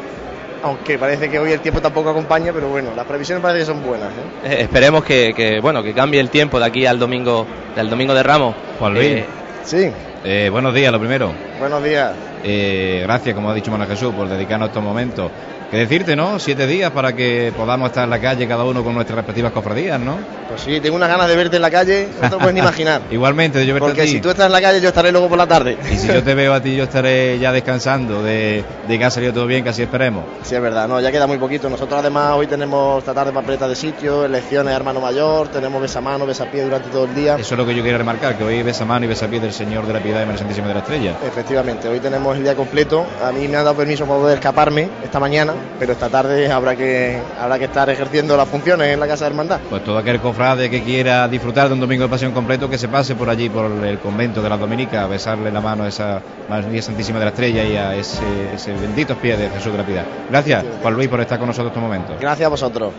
aunque 0.63 0.99
parece 0.99 1.29
que 1.29 1.39
hoy 1.39 1.51
el 1.51 1.61
tiempo 1.61 1.81
tampoco 1.81 2.09
acompaña, 2.09 2.53
pero 2.53 2.69
bueno, 2.69 2.91
las 2.95 3.05
previsiones 3.05 3.41
parece 3.41 3.61
que 3.61 3.65
son 3.65 3.83
buenas. 3.83 4.09
¿eh? 4.09 4.49
Eh, 4.49 4.57
esperemos 4.61 5.03
que, 5.03 5.33
que, 5.35 5.59
bueno 5.59 5.81
que 5.81 5.93
cambie 5.93 6.19
el 6.19 6.29
tiempo 6.29 6.59
de 6.59 6.65
aquí 6.65 6.85
al 6.85 6.99
domingo 6.99 7.47
del 7.75 7.89
domingo 7.89 8.13
de 8.13 8.23
Ramos. 8.23 8.55
Juan 8.77 8.93
Luis. 8.93 9.07
Eh, 9.07 9.25
sí. 9.63 9.91
Eh, 10.23 10.49
buenos 10.51 10.73
días, 10.73 10.91
lo 10.91 10.99
primero. 10.99 11.31
Buenos 11.59 11.83
días. 11.83 12.13
Eh, 12.43 13.01
gracias, 13.03 13.35
como 13.35 13.49
ha 13.49 13.53
dicho 13.53 13.71
Manuel 13.71 13.89
Jesús, 13.89 14.13
por 14.13 14.27
dedicarnos 14.27 14.69
estos 14.69 14.83
momentos. 14.83 15.31
¿Qué 15.71 15.77
decirte, 15.77 16.17
no? 16.17 16.37
Siete 16.37 16.67
días 16.67 16.91
para 16.91 17.13
que 17.15 17.53
podamos 17.55 17.87
estar 17.89 18.03
en 18.03 18.09
la 18.09 18.19
calle 18.19 18.45
cada 18.45 18.65
uno 18.65 18.83
con 18.83 18.93
nuestras 18.93 19.15
respectivas 19.15 19.53
cofradías, 19.53 19.97
¿no? 20.01 20.17
Pues 20.49 20.59
sí, 20.63 20.81
tengo 20.81 20.97
unas 20.97 21.07
ganas 21.07 21.29
de 21.29 21.35
verte 21.37 21.55
en 21.55 21.61
la 21.61 21.71
calle, 21.71 22.09
no 22.21 22.27
te 22.27 22.35
lo 22.35 22.39
puedes 22.39 22.53
ni 22.53 22.59
imaginar. 22.59 23.01
Igualmente, 23.09 23.65
yo 23.65 23.73
verte 23.73 23.87
Porque 23.87 24.01
a 24.01 24.03
ti. 24.03 24.09
si 24.11 24.19
tú 24.19 24.29
estás 24.31 24.47
en 24.47 24.51
la 24.51 24.59
calle, 24.61 24.81
yo 24.81 24.89
estaré 24.89 25.13
luego 25.13 25.29
por 25.29 25.37
la 25.37 25.47
tarde. 25.47 25.77
Y 25.89 25.95
si 25.95 26.07
yo 26.07 26.21
te 26.25 26.35
veo 26.35 26.53
a 26.53 26.61
ti, 26.61 26.75
yo 26.75 26.83
estaré 26.83 27.39
ya 27.39 27.53
descansando 27.53 28.21
de, 28.21 28.65
de 28.85 28.99
que 28.99 29.05
ha 29.05 29.09
salido 29.09 29.31
todo 29.31 29.47
bien, 29.47 29.63
que 29.63 29.69
así 29.69 29.81
esperemos. 29.81 30.25
Sí, 30.43 30.55
es 30.55 30.61
verdad, 30.61 30.89
no, 30.89 30.99
ya 30.99 31.09
queda 31.09 31.25
muy 31.25 31.37
poquito. 31.37 31.69
Nosotros 31.69 31.97
además 32.01 32.33
hoy 32.35 32.47
tenemos 32.47 32.99
esta 32.99 33.13
tarde 33.13 33.31
papeleta 33.31 33.65
de 33.69 33.75
sitio, 33.77 34.25
elecciones 34.25 34.75
hermano 34.75 34.99
mayor, 34.99 35.47
tenemos 35.47 35.81
besamano, 35.81 36.25
besapié 36.25 36.63
durante 36.65 36.89
todo 36.89 37.05
el 37.05 37.15
día. 37.15 37.35
Eso 37.39 37.53
es 37.53 37.57
lo 37.57 37.65
que 37.65 37.73
yo 37.73 37.81
quería 37.81 37.97
remarcar, 37.97 38.37
que 38.37 38.43
hoy 38.43 38.61
besa 38.61 38.83
mano 38.83 39.05
y 39.05 39.07
besa 39.07 39.27
pie 39.27 39.39
del 39.39 39.53
Señor 39.53 39.87
de 39.87 39.93
la 39.93 40.01
Piedad 40.01 40.21
y 40.21 40.25
María 40.25 40.39
Santísima 40.39 40.67
de 40.67 40.73
la 40.73 40.79
Estrella. 40.81 41.15
Efectivamente, 41.25 41.87
hoy 41.87 42.01
tenemos 42.01 42.35
el 42.35 42.43
día 42.43 42.55
completo. 42.57 43.05
A 43.25 43.31
mí 43.31 43.47
me 43.47 43.55
han 43.55 43.63
dado 43.63 43.77
permiso 43.77 44.05
para 44.05 44.19
poder 44.19 44.37
escaparme 44.39 44.89
esta 45.01 45.17
mañana, 45.21 45.53
pero 45.79 45.93
esta 45.93 46.09
tarde 46.09 46.51
habrá 46.51 46.75
que 46.75 47.19
habrá 47.39 47.57
que 47.57 47.65
estar 47.65 47.89
ejerciendo 47.89 48.37
las 48.37 48.47
funciones 48.47 48.93
en 48.93 48.99
la 48.99 49.07
Casa 49.07 49.25
de 49.25 49.31
Hermandad. 49.31 49.59
Pues 49.69 49.83
todo 49.83 49.97
aquel 49.97 50.19
cofrade 50.19 50.69
que 50.69 50.83
quiera 50.83 51.27
disfrutar 51.27 51.67
de 51.67 51.73
un 51.73 51.79
domingo 51.79 52.03
de 52.03 52.09
pasión 52.09 52.31
completo, 52.33 52.69
que 52.69 52.77
se 52.77 52.87
pase 52.87 53.15
por 53.15 53.29
allí, 53.29 53.49
por 53.49 53.65
el 53.65 53.99
convento 53.99 54.41
de 54.41 54.49
las 54.49 54.59
Dominicas, 54.59 55.03
a 55.03 55.07
besarle 55.07 55.51
la 55.51 55.61
mano 55.61 55.83
a 55.83 55.87
esa 55.87 56.21
María 56.49 56.81
Santísima 56.81 57.19
de 57.19 57.25
la 57.25 57.31
Estrella 57.31 57.63
y 57.63 57.75
a 57.75 57.95
ese, 57.95 58.23
ese 58.53 58.73
benditos 58.73 59.17
pies 59.17 59.37
de 59.37 59.49
Jesús 59.49 59.71
de 59.71 59.77
la 59.77 59.85
Piedad. 59.85 60.05
Gracias, 60.29 60.65
Juan 60.81 60.93
Luis, 60.93 61.09
por 61.09 61.19
estar 61.21 61.39
con 61.39 61.47
nosotros 61.47 61.71
estos 61.71 61.81
momentos. 61.81 62.15
Gracias 62.19 62.45
a 62.45 62.49
vosotros. 62.49 62.93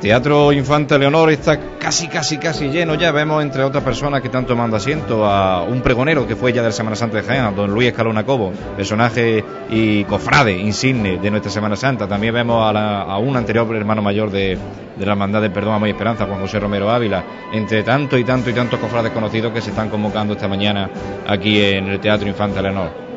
Teatro 0.00 0.50
Infante 0.52 0.98
Leonor 0.98 1.30
está 1.30 1.58
casi, 1.78 2.08
casi, 2.08 2.38
casi 2.38 2.68
lleno 2.70 2.94
ya. 2.94 3.12
Vemos 3.12 3.42
entre 3.42 3.62
otras 3.62 3.84
personas 3.84 4.22
que 4.22 4.28
están 4.28 4.46
tomando 4.46 4.76
asiento 4.76 5.26
a 5.26 5.62
un 5.62 5.82
pregonero 5.82 6.26
que 6.26 6.36
fue 6.36 6.54
ya 6.54 6.62
del 6.62 6.72
Semana 6.72 6.96
Santa 6.96 7.18
de 7.18 7.22
Jaén, 7.22 7.54
don 7.54 7.70
Luis 7.70 7.88
Escalona 7.88 8.24
Cobo, 8.24 8.50
personaje 8.76 9.44
y 9.68 10.04
cofrade 10.04 10.52
insigne 10.58 11.18
de 11.18 11.30
nuestra 11.30 11.50
Semana 11.52 11.76
Santa. 11.76 12.08
También 12.08 12.32
vemos 12.32 12.66
a, 12.66 12.72
la- 12.72 13.18
un 13.18 13.36
anterior 13.36 13.68
hermano 13.76 14.00
mayor 14.00 14.30
de, 14.30 14.56
de 14.96 15.04
la 15.06 15.12
Hermandad 15.12 15.42
de 15.42 15.50
Perdón, 15.50 15.74
Amor 15.74 15.88
y 15.88 15.92
Esperanza, 15.92 16.24
Juan 16.24 16.40
José 16.40 16.58
Romero 16.58 16.88
Ávila, 16.90 17.22
entre 17.52 17.82
tanto 17.82 18.16
y 18.16 18.24
tanto 18.24 18.48
y 18.48 18.54
tantos 18.54 18.80
cofrades 18.80 19.12
conocidos 19.12 19.52
que 19.52 19.60
se 19.60 19.68
están 19.68 19.90
convocando 19.90 20.32
esta 20.32 20.48
mañana 20.48 20.88
aquí 21.28 21.60
en 21.62 21.88
el 21.88 22.00
Teatro 22.00 22.26
Infante 22.26 22.62
Leonor. 22.62 23.09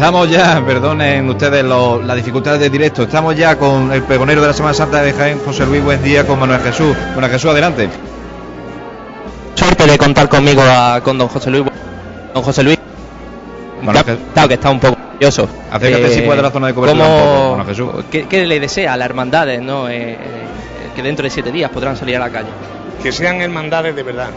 Estamos 0.00 0.30
ya, 0.30 0.62
perdonen 0.66 1.28
ustedes 1.28 1.62
lo- 1.62 2.00
las 2.00 2.16
dificultades 2.16 2.58
de 2.58 2.70
directo, 2.70 3.02
estamos 3.02 3.36
ya 3.36 3.56
con 3.56 3.92
el 3.92 4.02
pregonero 4.02 4.40
de 4.40 4.46
la 4.46 4.52
Semana 4.54 4.72
Santa 4.72 5.02
de 5.02 5.12
Jaén, 5.12 5.38
José 5.44 5.66
Luis 5.66 5.84
Buen 5.84 6.02
Día, 6.02 6.26
con 6.26 6.38
Manuel 6.40 6.60
Jesús. 6.62 6.96
Manuel 7.14 7.30
Jesús, 7.32 7.50
adelante. 7.50 7.86
Suerte 9.54 9.86
de 9.86 9.98
contar 9.98 10.26
conmigo 10.30 10.62
a- 10.62 11.02
con 11.04 11.18
don 11.18 11.28
José 11.28 11.50
Luis. 11.50 11.64
Don 12.32 12.42
José 12.42 12.62
Luis. 12.62 12.78
Manuel 13.82 14.04
Jesús. 14.06 14.20
claro 14.32 14.48
que 14.48 14.54
está 14.54 14.70
un 14.70 14.80
poco 14.80 14.96
nervioso. 15.12 15.46
Acércate 15.70 16.08
si 16.14 16.20
puedes 16.22 16.38
a 16.40 16.42
la 16.44 16.50
zona 16.50 16.66
de 16.68 16.74
cobertura 16.74 17.04
¿cómo- 17.04 17.16
un 17.16 17.22
poco, 17.22 17.50
Manuel 17.58 17.66
Jesús. 17.66 18.04
¿qué, 18.10 18.26
qué 18.26 18.46
le 18.46 18.58
desea 18.58 18.94
a 18.94 18.96
las 18.96 19.04
hermandades, 19.04 19.60
no? 19.60 19.86
Eh, 19.90 20.12
eh, 20.12 20.18
que 20.96 21.02
dentro 21.02 21.24
de 21.24 21.30
siete 21.30 21.52
días 21.52 21.70
podrán 21.70 21.96
salir 21.98 22.16
a 22.16 22.20
la 22.20 22.30
calle. 22.30 22.48
que 23.02 23.12
sean 23.12 23.40
hermandades 23.42 23.94
de 23.96 24.02
verdad, 24.02 24.28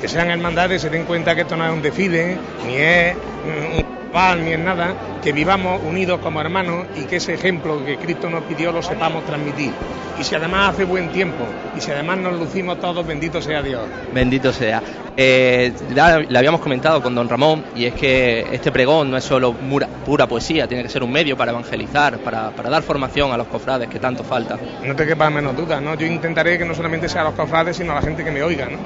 que 0.00 0.08
sean 0.08 0.30
hermandades, 0.30 0.80
se 0.82 0.88
den 0.90 1.04
cuenta 1.04 1.34
que 1.34 1.42
esto 1.42 1.56
no 1.56 1.66
es 1.66 1.72
un 1.72 1.80
desfile, 1.82 2.38
ni 2.66 2.76
es 2.76 3.14
un 3.44 3.99
ni 4.12 4.52
es 4.52 4.58
nada, 4.58 4.94
que 5.22 5.32
vivamos 5.32 5.80
unidos 5.84 6.20
como 6.20 6.40
hermanos 6.40 6.86
y 6.96 7.02
que 7.04 7.16
ese 7.16 7.34
ejemplo 7.34 7.84
que 7.84 7.96
Cristo 7.96 8.28
nos 8.28 8.42
pidió 8.44 8.72
lo 8.72 8.82
sepamos 8.82 9.24
transmitir. 9.24 9.70
Y 10.18 10.24
si 10.24 10.34
además 10.34 10.70
hace 10.74 10.84
buen 10.84 11.08
tiempo, 11.10 11.44
y 11.76 11.80
si 11.80 11.90
además 11.92 12.18
nos 12.18 12.38
lucimos 12.38 12.78
todos, 12.80 13.06
bendito 13.06 13.40
sea 13.40 13.62
Dios. 13.62 13.82
Bendito 14.12 14.52
sea. 14.52 14.82
Eh, 15.16 15.72
ya 15.94 16.18
le 16.18 16.38
habíamos 16.38 16.60
comentado 16.60 17.00
con 17.02 17.14
don 17.14 17.28
Ramón, 17.28 17.64
y 17.74 17.84
es 17.86 17.94
que 17.94 18.46
este 18.52 18.70
pregón 18.72 19.10
no 19.10 19.16
es 19.16 19.24
solo 19.24 19.52
mura- 19.52 19.88
pura 20.04 20.26
poesía, 20.26 20.66
tiene 20.66 20.82
que 20.82 20.88
ser 20.88 21.02
un 21.02 21.12
medio 21.12 21.36
para 21.36 21.52
evangelizar, 21.52 22.18
para, 22.18 22.50
para 22.50 22.68
dar 22.68 22.82
formación 22.82 23.32
a 23.32 23.36
los 23.36 23.46
cofrades 23.46 23.88
que 23.88 23.98
tanto 23.98 24.24
falta. 24.24 24.58
No 24.84 24.94
te 24.94 25.06
quepa 25.06 25.30
menos 25.30 25.56
duda, 25.56 25.80
¿no? 25.80 25.94
Yo 25.94 26.06
intentaré 26.06 26.58
que 26.58 26.64
no 26.64 26.74
solamente 26.74 27.08
sea 27.08 27.22
a 27.22 27.24
los 27.24 27.34
cofrades, 27.34 27.76
sino 27.76 27.92
a 27.92 27.96
la 27.96 28.02
gente 28.02 28.24
que 28.24 28.30
me 28.30 28.42
oiga, 28.42 28.66
¿no? 28.66 28.78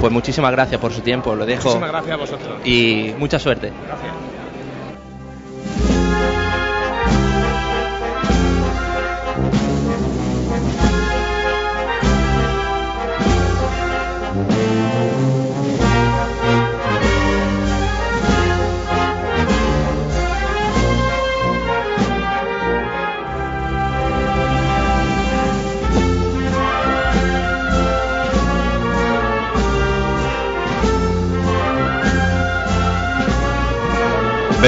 Pues 0.00 0.12
muchísimas 0.12 0.50
gracias 0.52 0.80
por 0.80 0.92
su 0.92 1.00
tiempo, 1.00 1.34
lo 1.34 1.46
dejo. 1.46 1.64
Muchísimas 1.64 1.90
gracias 1.90 2.12
a 2.12 2.16
vosotros. 2.16 2.58
Y 2.66 3.14
mucha 3.18 3.38
suerte. 3.38 3.72
Gracias. 3.86 4.35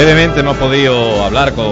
Brevemente 0.05 0.39
hemos 0.41 0.57
podido 0.59 1.25
hablar 1.25 1.55
con, 1.55 1.67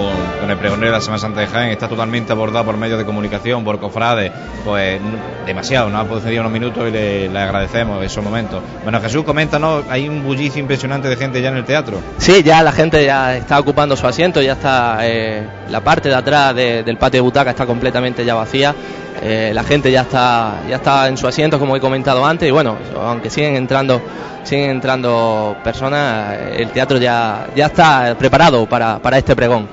el 0.50 0.56
pregonero 0.56 0.86
de 0.86 0.92
la 0.92 1.00
Semana 1.00 1.20
Santa 1.20 1.40
de 1.42 1.46
Jaén, 1.46 1.70
está 1.70 1.86
totalmente 1.88 2.32
abordado 2.32 2.64
por 2.64 2.76
medios 2.76 2.98
de 2.98 3.04
comunicación, 3.04 3.62
por 3.62 3.78
cofrades, 3.78 4.32
pues 4.64 5.00
demasiado, 5.46 5.88
nos 5.90 6.04
ha 6.04 6.08
concedido 6.08 6.40
unos 6.40 6.52
minutos 6.52 6.88
y 6.88 6.90
le, 6.90 7.38
agradecemos 7.38 8.04
esos 8.04 8.24
momentos. 8.24 8.62
Bueno, 8.82 9.00
Jesús, 9.00 9.22
coméntanos, 9.22 9.84
hay 9.88 10.08
un 10.08 10.24
bullicio 10.24 10.60
impresionante 10.60 11.08
de 11.08 11.14
gente 11.16 11.40
ya 11.40 11.50
en 11.50 11.56
el 11.58 11.64
teatro. 11.64 12.00
Sí, 12.18 12.42
ya 12.42 12.64
la 12.64 12.72
gente 12.72 13.04
ya 13.04 13.36
está 13.36 13.60
ocupando 13.60 13.96
su 13.96 14.06
asiento, 14.08 14.42
ya 14.42 14.54
está 14.54 14.98
eh, 15.02 15.46
la 15.70 15.80
parte 15.82 16.08
de 16.08 16.14
atrás 16.16 16.52
de- 16.56 16.82
del 16.82 16.96
patio 16.98 17.18
de 17.18 17.22
butaca 17.22 17.50
está 17.50 17.64
completamente 17.64 18.24
ya 18.24 18.34
vacía. 18.34 18.74
Eh, 19.22 19.52
la 19.54 19.64
gente 19.64 19.90
ya 19.90 20.02
está 20.02 20.60
ya 20.68 20.76
está 20.76 21.08
en 21.08 21.16
su 21.16 21.26
asiento 21.26 21.58
como 21.58 21.76
he 21.76 21.80
comentado 21.80 22.24
antes 22.24 22.48
y 22.48 22.52
bueno, 22.52 22.76
aunque 23.00 23.30
siguen 23.30 23.56
entrando 23.56 24.00
siguen 24.42 24.70
entrando 24.70 25.56
personas, 25.64 26.36
el 26.56 26.70
teatro 26.70 26.98
ya 26.98 27.46
ya 27.54 27.66
está 27.66 28.14
preparado 28.18 28.66
para, 28.66 28.98
para 28.98 29.18
este 29.18 29.34
pregón. 29.34 29.68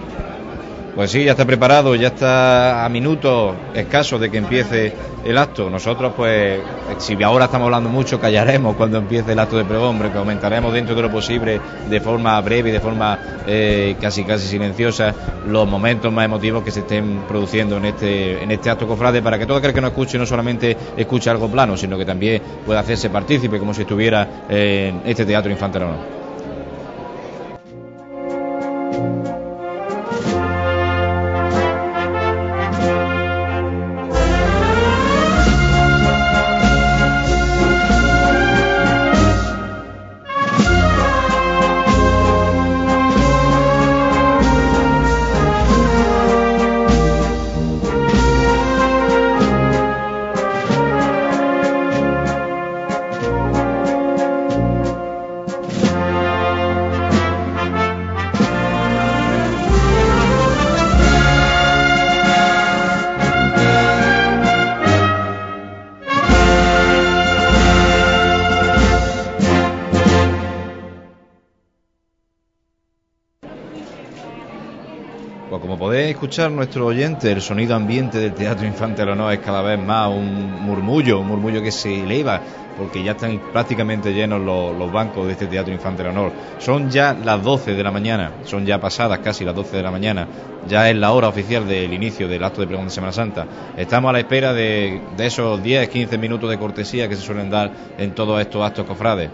Pues 0.95 1.09
sí, 1.09 1.23
ya 1.23 1.31
está 1.31 1.43
preparado, 1.43 1.95
ya 1.95 2.09
está 2.09 2.85
a 2.85 2.89
minutos 2.89 3.55
escasos 3.73 4.21
de 4.21 4.29
que 4.29 4.37
empiece 4.37 4.93
el 5.25 5.39
acto. 5.39 5.67
Nosotros, 5.67 6.13
pues, 6.15 6.59
si 6.99 7.21
ahora 7.23 7.45
estamos 7.45 7.65
hablando 7.65 7.89
mucho, 7.89 8.19
callaremos 8.19 8.75
cuando 8.75 8.99
empiece 8.99 9.31
el 9.31 9.39
acto 9.39 9.57
de 9.57 9.65
pregón, 9.65 9.89
hombre, 9.89 10.09
que 10.09 10.19
comentaremos 10.19 10.71
dentro 10.71 10.93
de 10.93 11.01
lo 11.01 11.09
posible, 11.09 11.59
de 11.89 11.99
forma 11.99 12.39
breve 12.41 12.69
y 12.69 12.73
de 12.73 12.79
forma 12.79 13.17
eh, 13.47 13.95
casi 13.99 14.23
casi 14.23 14.47
silenciosa, 14.47 15.15
los 15.47 15.67
momentos 15.67 16.13
más 16.13 16.25
emotivos 16.25 16.63
que 16.63 16.69
se 16.69 16.81
estén 16.81 17.21
produciendo 17.27 17.77
en 17.77 17.85
este, 17.85 18.43
en 18.43 18.51
este 18.51 18.69
acto 18.69 18.87
cofrade, 18.87 19.23
para 19.23 19.39
que 19.39 19.47
todo 19.47 19.57
aquel 19.57 19.73
que 19.73 19.81
no 19.81 19.87
escuche 19.87 20.19
no 20.19 20.27
solamente 20.27 20.77
escuche 20.95 21.27
algo 21.27 21.47
plano, 21.47 21.75
sino 21.75 21.97
que 21.97 22.05
también 22.05 22.39
pueda 22.67 22.81
hacerse 22.81 23.09
partícipe 23.09 23.57
como 23.57 23.73
si 23.73 23.81
estuviera 23.81 24.45
en 24.47 25.01
este 25.05 25.25
teatro 25.25 25.51
Infante 25.51 25.79
Leonor. 25.79 26.23
Pues 28.93 29.32
escuchar 76.23 76.51
nuestro 76.51 76.85
oyente, 76.85 77.33
el 77.33 77.41
sonido 77.41 77.75
ambiente 77.75 78.17
del 78.17 78.33
Teatro 78.33 78.65
Infante 78.65 79.03
Leonor 79.03 79.33
es 79.33 79.39
cada 79.39 79.61
vez 79.61 79.77
más 79.77 80.07
un 80.07 80.53
murmullo, 80.53 81.19
un 81.19 81.27
murmullo 81.27 81.61
que 81.61 81.69
se 81.69 82.03
eleva, 82.03 82.39
porque 82.77 83.03
ya 83.03 83.11
están 83.11 83.41
prácticamente 83.51 84.13
llenos 84.13 84.39
los, 84.39 84.89
bancos 84.89 85.25
de 85.25 85.33
este 85.33 85.47
Teatro 85.47 85.73
Infante 85.73 86.01
Leonor. 86.01 86.31
Son 86.59 86.89
ya 86.89 87.13
las 87.13 87.43
12 87.43 87.73
de 87.73 87.83
la 87.83 87.91
mañana, 87.91 88.31
son 88.45 88.65
ya 88.65 88.79
pasadas 88.79 89.19
casi 89.19 89.43
las 89.43 89.53
12 89.53 89.75
de 89.75 89.83
la 89.83 89.91
mañana, 89.91 90.25
ya 90.65 90.89
es 90.89 90.95
la 90.95 91.11
hora 91.11 91.27
oficial 91.27 91.67
del 91.67 91.93
inicio 91.93 92.29
del 92.29 92.41
acto 92.41 92.61
de 92.61 92.67
pregón 92.67 92.85
de 92.85 92.91
Semana 92.91 93.11
Santa. 93.11 93.45
Estamos 93.75 94.07
a 94.07 94.13
la 94.13 94.19
espera 94.19 94.53
de, 94.53 95.01
de 95.17 95.25
esos 95.25 95.59
10-15 95.61 96.17
minutos 96.17 96.49
de 96.49 96.57
cortesía 96.57 97.09
que 97.09 97.17
se 97.17 97.21
suelen 97.21 97.49
dar 97.49 97.69
en 97.97 98.15
todos 98.15 98.39
estos 98.39 98.65
actos 98.65 98.85
cofrades. 98.85 99.29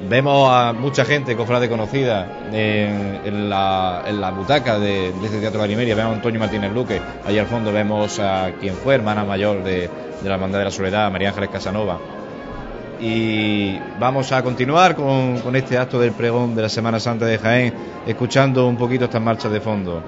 Vemos 0.00 0.50
a 0.52 0.74
mucha 0.74 1.04
gente, 1.04 1.34
cofrade 1.36 1.68
conocida, 1.68 2.48
en, 2.52 3.48
la, 3.48 4.04
en 4.06 4.20
la 4.20 4.30
butaca 4.30 4.78
de, 4.78 5.08
este 5.08 5.40
Teatro 5.40 5.58
de 5.60 5.64
Arimeria. 5.64 5.94
Vemos 5.94 6.12
a 6.12 6.16
Antonio 6.16 6.38
Martínez 6.38 6.72
Luque. 6.72 7.00
Allí 7.24 7.38
al 7.38 7.46
fondo 7.46 7.72
vemos 7.72 8.18
a 8.20 8.52
quien 8.60 8.74
fue 8.74 8.94
hermana 8.94 9.24
mayor 9.24 9.64
de, 9.64 9.88
de 10.22 10.28
la 10.28 10.34
Hermandad 10.34 10.58
de 10.58 10.64
la 10.66 10.70
Soledad, 10.70 11.10
María 11.10 11.30
Ángeles 11.30 11.48
Casanova. 11.50 11.98
Y 13.00 13.78
vamos 13.98 14.32
a 14.32 14.42
continuar 14.42 14.96
con, 14.96 15.40
con 15.40 15.56
este 15.56 15.78
acto 15.78 15.98
del 15.98 16.12
pregón 16.12 16.54
de 16.54 16.62
la 16.62 16.68
Semana 16.68 17.00
Santa 17.00 17.24
de 17.24 17.38
Jaén, 17.38 17.74
escuchando 18.06 18.66
un 18.66 18.76
poquito 18.76 19.06
estas 19.06 19.22
marchas 19.22 19.50
de 19.50 19.60
fondo. 19.60 20.02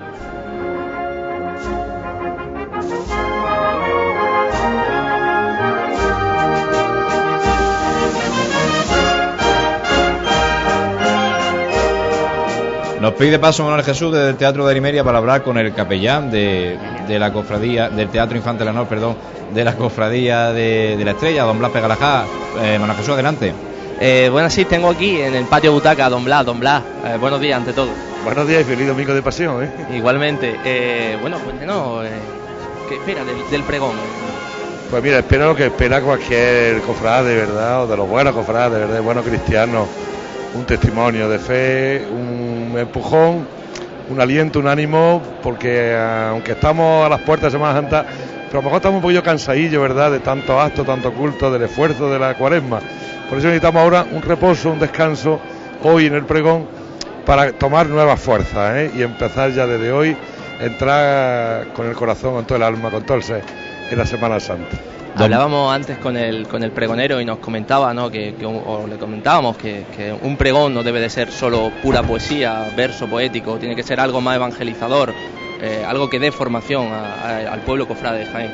Nos 13.00 13.12
pide 13.14 13.38
paso 13.38 13.62
Manuel 13.62 13.84
Jesús 13.84 14.12
desde 14.12 14.30
el 14.30 14.36
Teatro 14.36 14.64
de 14.66 14.72
Arimeria 14.72 15.04
para 15.04 15.18
hablar 15.18 15.44
con 15.44 15.56
el 15.56 15.72
capellán 15.72 16.30
de, 16.32 16.76
de 17.06 17.18
la 17.18 17.32
cofradía, 17.32 17.88
del 17.90 18.08
Teatro 18.08 18.36
Infante 18.36 18.64
Leonor, 18.64 18.88
perdón, 18.88 19.16
de 19.54 19.64
la 19.64 19.76
cofradía 19.76 20.52
de, 20.52 20.96
de 20.96 21.04
la 21.04 21.12
Estrella, 21.12 21.44
don 21.44 21.60
Blas 21.60 21.70
Pegalajá. 21.70 22.24
Eh, 22.60 22.76
Manuel 22.80 22.98
Jesús, 22.98 23.14
adelante. 23.14 23.52
Eh, 24.00 24.28
bueno, 24.32 24.50
sí, 24.50 24.64
tengo 24.64 24.90
aquí 24.90 25.20
en 25.20 25.34
el 25.34 25.44
patio 25.44 25.72
butaca 25.72 26.06
a 26.06 26.10
Don 26.10 26.24
Blas. 26.24 26.44
Don 26.44 26.58
Blas, 26.58 26.82
eh, 27.04 27.16
buenos 27.20 27.40
días 27.40 27.56
ante 27.58 27.72
todo. 27.72 27.88
Buenos 28.24 28.48
días 28.48 28.62
y 28.62 28.64
feliz 28.64 28.88
domingo 28.88 29.14
de 29.14 29.22
pasión, 29.22 29.62
¿eh? 29.62 29.70
Igualmente. 29.96 30.56
Eh, 30.64 31.16
bueno, 31.20 31.38
cuéntenos, 31.38 32.04
eh, 32.04 32.10
¿qué 32.88 32.96
espera 32.96 33.24
del, 33.24 33.36
del 33.48 33.62
pregón? 33.62 33.92
Pues 34.90 35.02
mira, 35.02 35.18
espero 35.18 35.46
lo 35.46 35.54
que 35.54 35.66
espera 35.66 36.00
cualquier 36.00 36.80
cofrade, 36.82 37.28
de 37.30 37.36
verdad, 37.36 37.84
o 37.84 37.86
de 37.86 37.96
los 37.96 38.08
buenos 38.08 38.34
cofrades, 38.34 38.72
de 38.72 38.78
verdad, 38.80 38.94
de 38.94 39.00
buenos 39.00 39.24
cristianos. 39.24 39.86
Un 40.54 40.64
testimonio 40.64 41.28
de 41.28 41.38
fe, 41.38 42.06
un 42.10 42.57
empujón, 42.76 43.46
un 44.10 44.20
aliento, 44.20 44.58
un 44.58 44.66
ánimo, 44.66 45.22
porque 45.42 45.92
eh, 45.92 46.28
aunque 46.30 46.52
estamos 46.52 47.06
a 47.06 47.08
las 47.08 47.20
puertas 47.20 47.52
de 47.52 47.58
Semana 47.58 47.80
Santa, 47.80 48.04
pero 48.46 48.58
a 48.58 48.62
lo 48.62 48.62
mejor 48.62 48.76
estamos 48.76 48.96
un 48.96 49.02
poquillo 49.02 49.22
cansadillos, 49.22 49.80
¿verdad?, 49.80 50.10
de 50.10 50.20
tanto 50.20 50.60
acto, 50.60 50.84
tanto 50.84 51.12
culto, 51.12 51.50
del 51.50 51.62
esfuerzo 51.62 52.10
de 52.10 52.18
la 52.18 52.34
cuaresma. 52.34 52.80
Por 53.28 53.38
eso 53.38 53.48
necesitamos 53.48 53.82
ahora 53.82 54.06
un 54.10 54.22
reposo, 54.22 54.70
un 54.70 54.78
descanso, 54.78 55.38
hoy 55.82 56.06
en 56.06 56.14
el 56.14 56.24
pregón, 56.24 56.66
para 57.26 57.52
tomar 57.52 57.86
nuevas 57.86 58.18
fuerzas 58.18 58.76
¿eh? 58.76 58.90
y 58.96 59.02
empezar 59.02 59.52
ya 59.52 59.66
desde 59.66 59.92
hoy, 59.92 60.16
entrar 60.60 61.68
con 61.74 61.86
el 61.86 61.94
corazón, 61.94 62.34
con 62.34 62.46
todo 62.46 62.56
el 62.56 62.62
alma, 62.62 62.90
con 62.90 63.04
todo 63.04 63.18
el 63.18 63.22
ser 63.22 63.42
en 63.90 63.98
la 63.98 64.06
Semana 64.06 64.40
Santa. 64.40 64.78
Hablábamos 65.24 65.74
antes 65.74 65.98
con 65.98 66.16
el, 66.16 66.46
con 66.46 66.62
el 66.62 66.70
pregonero 66.70 67.20
y 67.20 67.24
nos 67.24 67.38
comentaba, 67.38 67.92
¿no? 67.94 68.10
que, 68.10 68.34
que 68.38 68.46
o 68.46 68.86
le 68.86 68.96
comentábamos 68.96 69.56
que, 69.56 69.84
que 69.96 70.12
un 70.12 70.36
pregón 70.36 70.74
no 70.74 70.82
debe 70.82 71.00
de 71.00 71.10
ser 71.10 71.30
solo 71.32 71.72
pura 71.82 72.02
poesía, 72.02 72.68
verso 72.76 73.06
poético, 73.06 73.56
tiene 73.56 73.74
que 73.74 73.82
ser 73.82 74.00
algo 74.00 74.20
más 74.20 74.36
evangelizador, 74.36 75.12
eh, 75.60 75.84
algo 75.86 76.08
que 76.08 76.18
dé 76.18 76.30
formación 76.30 76.86
a- 76.92 77.14
a- 77.48 77.52
al 77.52 77.60
pueblo 77.60 77.86
cofrade 77.88 78.20
de 78.20 78.26
Jaén. 78.26 78.50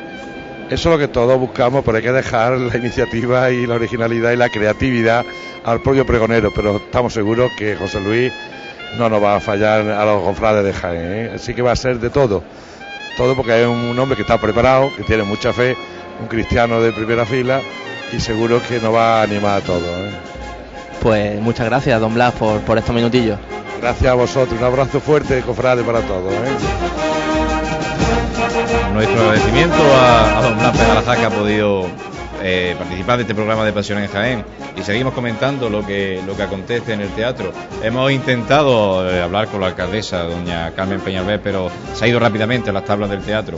Eso 0.69 0.89
es 0.89 0.95
lo 0.95 0.97
que 0.97 1.07
todos 1.07 1.39
buscamos, 1.39 1.83
pero 1.85 1.97
hay 1.97 2.03
que 2.03 2.11
dejar 2.11 2.57
la 2.57 2.75
iniciativa 2.77 3.51
y 3.51 3.67
la 3.67 3.75
originalidad 3.75 4.31
y 4.31 4.35
la 4.37 4.49
creatividad 4.49 5.23
al 5.63 5.81
propio 5.81 6.05
pregonero. 6.07 6.51
Pero 6.55 6.77
estamos 6.77 7.13
seguros 7.13 7.51
que 7.55 7.75
José 7.75 7.99
Luis 8.01 8.31
no 8.97 9.07
nos 9.09 9.21
va 9.21 9.35
a 9.35 9.39
fallar 9.39 9.87
a 9.87 10.03
los 10.05 10.23
confrades 10.23 10.63
de 10.65 10.73
Jaén. 10.73 11.01
¿eh? 11.13 11.31
Así 11.35 11.53
que 11.53 11.61
va 11.61 11.71
a 11.73 11.75
ser 11.75 11.99
de 11.99 12.09
todo. 12.09 12.41
Todo 13.15 13.35
porque 13.35 13.61
es 13.61 13.67
un 13.67 13.97
hombre 13.99 14.15
que 14.15 14.23
está 14.23 14.39
preparado, 14.39 14.91
que 14.97 15.03
tiene 15.03 15.21
mucha 15.23 15.53
fe, 15.53 15.77
un 16.21 16.27
cristiano 16.27 16.81
de 16.81 16.91
primera 16.91 17.25
fila 17.25 17.61
y 18.11 18.19
seguro 18.19 18.61
que 18.67 18.79
nos 18.79 18.93
va 18.93 19.19
a 19.19 19.23
animar 19.23 19.57
a 19.57 19.61
todos. 19.61 19.83
¿eh? 19.83 20.11
Pues 21.01 21.39
muchas 21.41 21.65
gracias, 21.67 21.99
don 21.99 22.13
Blas, 22.13 22.33
por, 22.33 22.59
por 22.61 22.77
estos 22.77 22.95
minutillos. 22.95 23.37
Gracias 23.81 24.11
a 24.11 24.15
vosotros, 24.15 24.57
un 24.59 24.65
abrazo 24.65 24.99
fuerte, 24.99 25.41
cofrade, 25.41 25.83
para 25.83 26.01
todos. 26.01 26.33
¿eh? 26.33 26.55
Nuestro 28.93 29.21
agradecimiento 29.21 29.75
a, 29.93 30.39
a 30.39 30.41
don 30.41 30.57
Blas 30.57 30.77
Pegalajá 30.77 31.15
que 31.17 31.25
ha 31.25 31.29
podido 31.29 31.85
eh, 32.41 32.75
participar 32.77 33.17
de 33.17 33.23
este 33.23 33.35
programa 33.35 33.65
de 33.65 33.73
Pasión 33.73 33.99
en 33.99 34.07
Jaén 34.07 34.45
y 34.77 34.83
seguimos 34.83 35.13
comentando 35.13 35.69
lo 35.69 35.85
que 35.85 36.21
lo 36.25 36.35
que 36.35 36.43
acontece 36.43 36.93
en 36.93 37.01
el 37.01 37.09
teatro. 37.09 37.51
Hemos 37.83 38.11
intentado 38.11 39.09
eh, 39.09 39.21
hablar 39.21 39.47
con 39.47 39.61
la 39.61 39.67
alcaldesa, 39.67 40.23
doña 40.23 40.71
Carmen 40.75 40.99
Peñalver, 41.01 41.41
pero 41.41 41.69
se 41.93 42.05
ha 42.05 42.07
ido 42.07 42.19
rápidamente 42.19 42.69
a 42.69 42.73
las 42.73 42.85
tablas 42.85 43.09
del 43.09 43.21
teatro. 43.21 43.57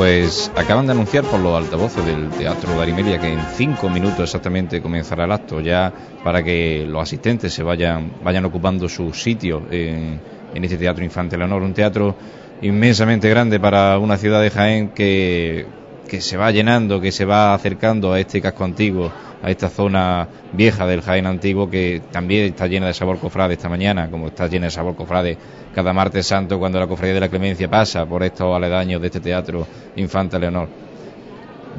Pues 0.00 0.50
acaban 0.56 0.86
de 0.86 0.92
anunciar 0.92 1.24
por 1.24 1.38
los 1.40 1.54
altavoces 1.62 2.06
del 2.06 2.30
Teatro 2.30 2.74
Darimelia 2.74 3.18
que 3.18 3.34
en 3.34 3.40
cinco 3.54 3.90
minutos 3.90 4.20
exactamente 4.20 4.80
comenzará 4.80 5.26
el 5.26 5.32
acto, 5.32 5.60
ya 5.60 5.92
para 6.24 6.42
que 6.42 6.86
los 6.88 7.02
asistentes 7.02 7.52
se 7.52 7.62
vayan, 7.62 8.10
vayan 8.24 8.46
ocupando 8.46 8.88
su 8.88 9.12
sitio 9.12 9.62
en, 9.70 10.18
en 10.54 10.64
este 10.64 10.78
Teatro 10.78 11.04
Infante 11.04 11.36
Leonor, 11.36 11.60
un 11.60 11.74
teatro 11.74 12.16
inmensamente 12.62 13.28
grande 13.28 13.60
para 13.60 13.98
una 13.98 14.16
ciudad 14.16 14.40
de 14.40 14.48
Jaén 14.48 14.88
que, 14.88 15.66
que 16.10 16.20
se 16.20 16.36
va 16.36 16.50
llenando, 16.50 17.00
que 17.00 17.12
se 17.12 17.24
va 17.24 17.54
acercando 17.54 18.12
a 18.12 18.18
este 18.18 18.40
casco 18.40 18.64
antiguo, 18.64 19.12
a 19.40 19.48
esta 19.48 19.68
zona 19.68 20.26
vieja 20.52 20.84
del 20.84 21.02
Jaén 21.02 21.24
antiguo 21.24 21.70
que 21.70 22.02
también 22.10 22.46
está 22.46 22.66
llena 22.66 22.88
de 22.88 22.94
sabor 22.94 23.18
cofrade 23.20 23.54
esta 23.54 23.68
mañana, 23.68 24.10
como 24.10 24.26
está 24.26 24.48
llena 24.48 24.66
de 24.66 24.72
sabor 24.72 24.96
cofrade 24.96 25.38
cada 25.72 25.92
martes 25.92 26.26
santo 26.26 26.58
cuando 26.58 26.80
la 26.80 26.88
cofradía 26.88 27.14
de 27.14 27.20
la 27.20 27.28
Clemencia 27.28 27.70
pasa 27.70 28.04
por 28.06 28.24
estos 28.24 28.54
aledaños 28.54 29.00
de 29.00 29.06
este 29.06 29.20
teatro 29.20 29.64
Infanta 29.96 30.36
Leonor. 30.36 30.68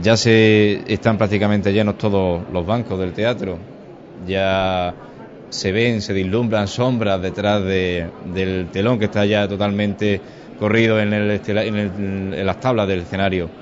Ya 0.02 0.16
se 0.16 0.82
están 0.88 1.18
prácticamente 1.18 1.74
llenos 1.74 1.98
todos 1.98 2.44
los 2.54 2.66
bancos 2.66 2.98
del 2.98 3.12
teatro, 3.12 3.58
ya 4.26 4.94
se 5.50 5.74
ven, 5.74 6.02
se 6.02 6.14
vislumbran 6.14 6.70
sombras 6.70 7.22
detrás 7.22 7.62
del 7.66 8.70
telón 8.72 8.98
que 8.98 9.06
está 9.06 9.26
ya 9.26 9.46
totalmente 9.50 10.22
corrido 10.58 11.02
en, 11.02 11.12
en, 11.14 12.46
las 12.46 12.60
tablas 12.62 12.88
del 12.88 13.02
escenario 13.02 13.61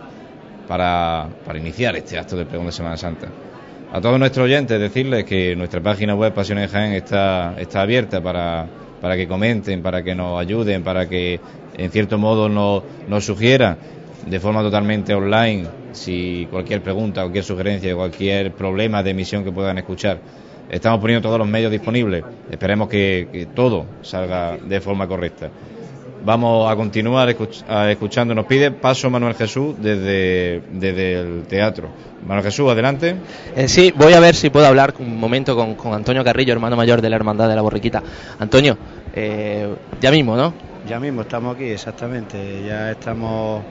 para, 0.70 1.28
para 1.43 1.57
iniciar 1.57 1.95
este 1.95 2.20
acto 2.20 2.38
del 2.38 2.45
pregón 2.45 2.67
de 2.67 2.72
Semana 2.72 2.95
Santa. 2.95 3.28
A 3.91 3.99
todos 3.99 4.20
nuestros 4.20 4.45
oyentes 4.45 4.80
decirles 4.80 5.26
que 5.26 5.55
nuestra 5.55 5.82
página 5.82 6.13
web 6.13 6.32
Pasiones 6.32 6.70
Jaén 6.70 6.93
está, 6.93 7.55
está 7.57 7.82
abierta 7.82 8.22
para, 8.22 8.67
para 9.01 9.17
que 9.17 9.28
comenten, 9.28 9.82
para 9.82 10.03
que 10.03 10.13
nos 10.13 10.39
ayuden, 10.39 10.84
para 10.84 11.09
que 11.09 11.39
en 11.76 11.89
cierto 11.89 12.20
modo 12.20 12.47
nos, 12.47 12.84
nos 13.07 13.26
sugieran 13.26 13.78
de 14.28 14.39
forma 14.39 14.61
totalmente 14.61 15.15
online 15.15 15.67
si 15.91 16.47
cualquier 16.51 16.84
pregunta, 16.84 17.22
cualquier 17.22 17.43
sugerencia, 17.43 17.95
cualquier 17.95 18.51
problema 18.51 19.01
de 19.01 19.09
emisión 19.09 19.43
que 19.43 19.51
puedan 19.51 19.80
escuchar. 19.80 20.20
Estamos 20.70 20.99
poniendo 20.99 21.28
todos 21.28 21.39
los 21.39 21.47
medios 21.47 21.72
disponibles. 21.72 22.24
Esperemos 22.51 22.89
que 22.89 23.47
todo 23.55 23.88
salga 24.03 24.55
de 24.55 24.80
forma 24.82 25.07
correcta. 25.07 25.49
Vamos 26.24 26.70
a 26.70 26.76
continuar 26.76 27.30
escuchando. 27.30 28.36
Nos 28.36 28.45
pide 28.45 28.72
paso 28.72 29.09
Manuel 29.09 29.36
Jesús 29.36 29.76
desde, 29.80 30.61
desde 30.72 31.20
el 31.20 31.43
teatro. 31.47 31.89
Manuel 32.26 32.43
Jesús, 32.43 32.70
adelante. 32.70 33.15
Eh, 33.55 33.67
sí, 33.67 33.93
voy 33.95 34.13
a 34.13 34.20
ver 34.20 34.36
si 34.36 34.49
puedo 34.49 34.65
hablar 34.67 34.93
un 34.99 35.20
momento 35.20 35.55
con, 35.55 35.76
con, 35.76 35.93
Antonio 35.93 36.24
Carrillo, 36.24 36.53
hermano 36.53 36.76
mayor 36.76 37.01
de 37.01 37.09
la 37.09 37.15
Hermandad 37.15 37.47
de 37.47 37.55
la 37.55 37.61
Borriquita. 37.61 38.03
Antonio, 38.39 38.78
eh, 39.15 39.74
ya 40.01 40.11
mismo, 40.11 40.36
¿no? 40.36 40.53
Ya 40.88 40.99
mismo 40.99 41.22
estamos 41.22 41.55
aquí, 41.55 41.65
exactamente. 41.65 42.63
Ya 42.65 42.91
estamos 42.91 43.63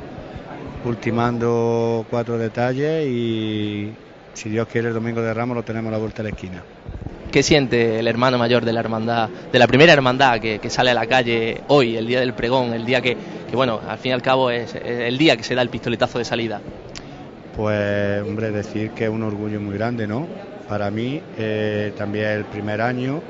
ultimando 0.85 2.07
cuatro 2.09 2.39
detalles 2.39 3.07
y 3.07 3.93
si 4.33 4.49
Dios 4.49 4.69
quiere 4.69 4.89
el 4.89 4.95
domingo 4.95 5.21
de 5.21 5.35
Ramos 5.35 5.57
lo 5.57 5.63
tenemos 5.63 5.89
a 5.89 5.93
la 5.93 5.99
vuelta 5.99 6.23
de 6.23 6.31
la 6.31 6.35
esquina. 6.35 6.63
¿Qué 7.31 7.43
siente 7.43 7.99
el 7.99 8.09
hermano 8.09 8.39
mayor 8.39 8.65
de 8.65 8.73
la 8.73 8.81
hermandad, 8.81 9.29
de 9.53 9.59
la 9.59 9.67
primera 9.67 9.93
hermandad 9.93 10.41
que, 10.41 10.59
que 10.61 10.71
sale 10.71 10.91
a 10.91 10.95
la 10.95 11.07
calle 11.07 11.61
hoy, 11.69 11.97
el 11.97 12.07
día 12.07 12.21
del 12.21 12.33
pregón, 12.33 12.73
el 12.73 12.87
día 12.87 13.03
que, 13.03 13.17
que, 13.49 13.55
bueno, 13.55 13.81
al 13.87 13.99
fin 13.99 14.11
y 14.11 14.13
al 14.15 14.23
cabo 14.23 14.51
es, 14.51 14.75
el 14.75 15.19
día 15.19 15.37
que 15.37 15.43
se 15.43 15.55
da 15.55 15.61
el 15.61 15.69
pistoletazo 15.69 16.19
de 16.19 16.25
salida? 16.25 16.61
Pues, 17.55 18.23
hombre, 18.23 18.51
decir 18.51 18.93
que 18.93 19.05
es 19.05 19.11
un 19.11 19.23
orgullo 19.23 19.61
muy 19.61 19.75
grande, 19.75 20.07
¿no? 20.07 20.27
Para 20.69 20.91
mí 20.91 21.21
eh, 21.37 21.93
también 21.99 22.27
es 22.27 22.37
el 22.37 22.45
primer 22.45 22.81
año 22.81 23.21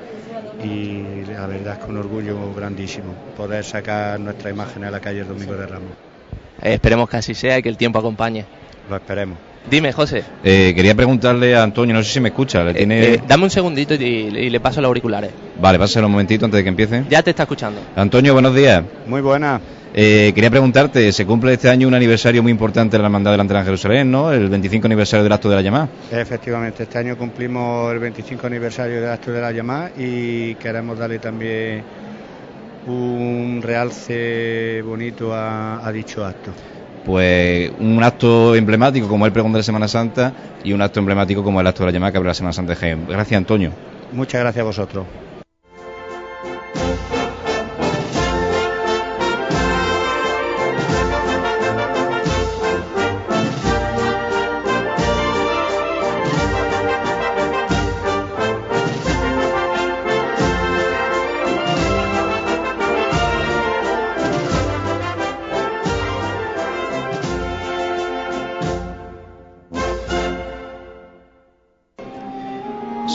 y 0.62 1.24
la 1.24 1.46
verdad 1.46 1.74
es 1.78 1.84
que 1.84 1.90
un 1.90 1.98
orgullo 1.98 2.52
grandísimo 2.54 3.14
poder 3.36 3.64
sacar 3.64 4.18
nuestra 4.20 4.50
imagen 4.50 4.84
a 4.84 4.90
la 4.90 5.00
calle 5.00 5.20
el 5.20 5.28
domingo 5.28 5.54
de 5.54 5.66
Ramos. 5.66 5.92
Eh, 6.60 6.74
esperemos 6.74 7.08
que 7.08 7.16
así 7.16 7.34
sea 7.34 7.58
y 7.58 7.62
que 7.62 7.68
el 7.68 7.76
tiempo 7.76 7.98
acompañe. 8.00 8.44
Lo 8.90 8.96
esperemos. 8.96 9.38
Dime, 9.70 9.92
José. 9.92 10.24
Eh, 10.42 10.72
quería 10.74 10.94
preguntarle 10.94 11.54
a 11.54 11.62
Antonio, 11.62 11.94
no 11.94 12.02
sé 12.02 12.12
si 12.12 12.20
me 12.20 12.28
escucha. 12.28 12.64
¿le 12.64 12.74
tiene... 12.74 13.00
Eh, 13.00 13.14
eh, 13.14 13.22
dame 13.26 13.44
un 13.44 13.50
segundito 13.50 13.94
y, 13.94 14.04
y, 14.04 14.50
le 14.50 14.60
paso 14.60 14.80
los 14.80 14.88
auriculares. 14.88 15.30
Vale, 15.60 15.78
pásalo 15.78 16.06
un 16.06 16.12
momentito 16.12 16.44
antes 16.44 16.58
de 16.58 16.62
que 16.62 16.68
empiece. 16.68 17.04
Ya 17.10 17.22
te 17.22 17.30
está 17.30 17.42
escuchando. 17.42 17.80
Antonio, 17.96 18.32
buenos 18.32 18.54
días. 18.54 18.82
Muy 19.06 19.20
buenas. 19.20 19.60
Eh, 19.94 20.32
quería 20.34 20.50
preguntarte, 20.50 21.12
se 21.12 21.24
cumple 21.24 21.54
este 21.54 21.68
año 21.68 21.88
un 21.88 21.94
aniversario 21.94 22.42
muy 22.42 22.52
importante 22.52 22.96
de 22.96 22.98
la 22.98 23.06
Hermandad 23.06 23.30
delante 23.32 23.54
de 23.54 23.64
Jerusalén, 23.64 24.10
¿no? 24.10 24.32
El 24.32 24.48
25 24.48 24.86
aniversario 24.86 25.24
del 25.24 25.32
acto 25.32 25.48
de 25.48 25.56
la 25.56 25.62
llamada. 25.62 25.88
Efectivamente, 26.10 26.82
este 26.82 26.98
año 26.98 27.16
cumplimos 27.16 27.92
el 27.92 27.98
25 27.98 28.46
aniversario 28.46 29.00
del 29.00 29.10
acto 29.10 29.32
de 29.32 29.40
la 29.40 29.50
llamada 29.50 29.90
y 29.96 30.54
queremos 30.56 30.98
darle 30.98 31.18
también 31.18 31.82
un 32.86 33.60
realce 33.62 34.82
bonito 34.82 35.34
a, 35.34 35.86
a 35.86 35.92
dicho 35.92 36.24
acto 36.24 36.52
pues 37.04 37.72
un 37.78 38.02
acto 38.02 38.54
emblemático 38.54 39.08
como 39.08 39.26
el 39.26 39.32
pregón 39.32 39.52
de 39.52 39.58
la 39.58 39.62
Semana 39.62 39.88
Santa 39.88 40.32
y 40.64 40.72
un 40.72 40.82
acto 40.82 41.00
emblemático 41.00 41.42
como 41.42 41.60
el 41.60 41.66
acto 41.66 41.82
de 41.82 41.86
la 41.86 41.92
llamada 41.92 42.12
que 42.12 42.18
abre 42.18 42.28
la 42.28 42.34
Semana 42.34 42.52
Santa 42.52 42.74
de 42.74 42.76
Jaén. 42.76 43.06
Gracias, 43.08 43.36
Antonio. 43.38 43.72
Muchas 44.12 44.40
gracias 44.40 44.62
a 44.62 44.66
vosotros. 44.66 45.04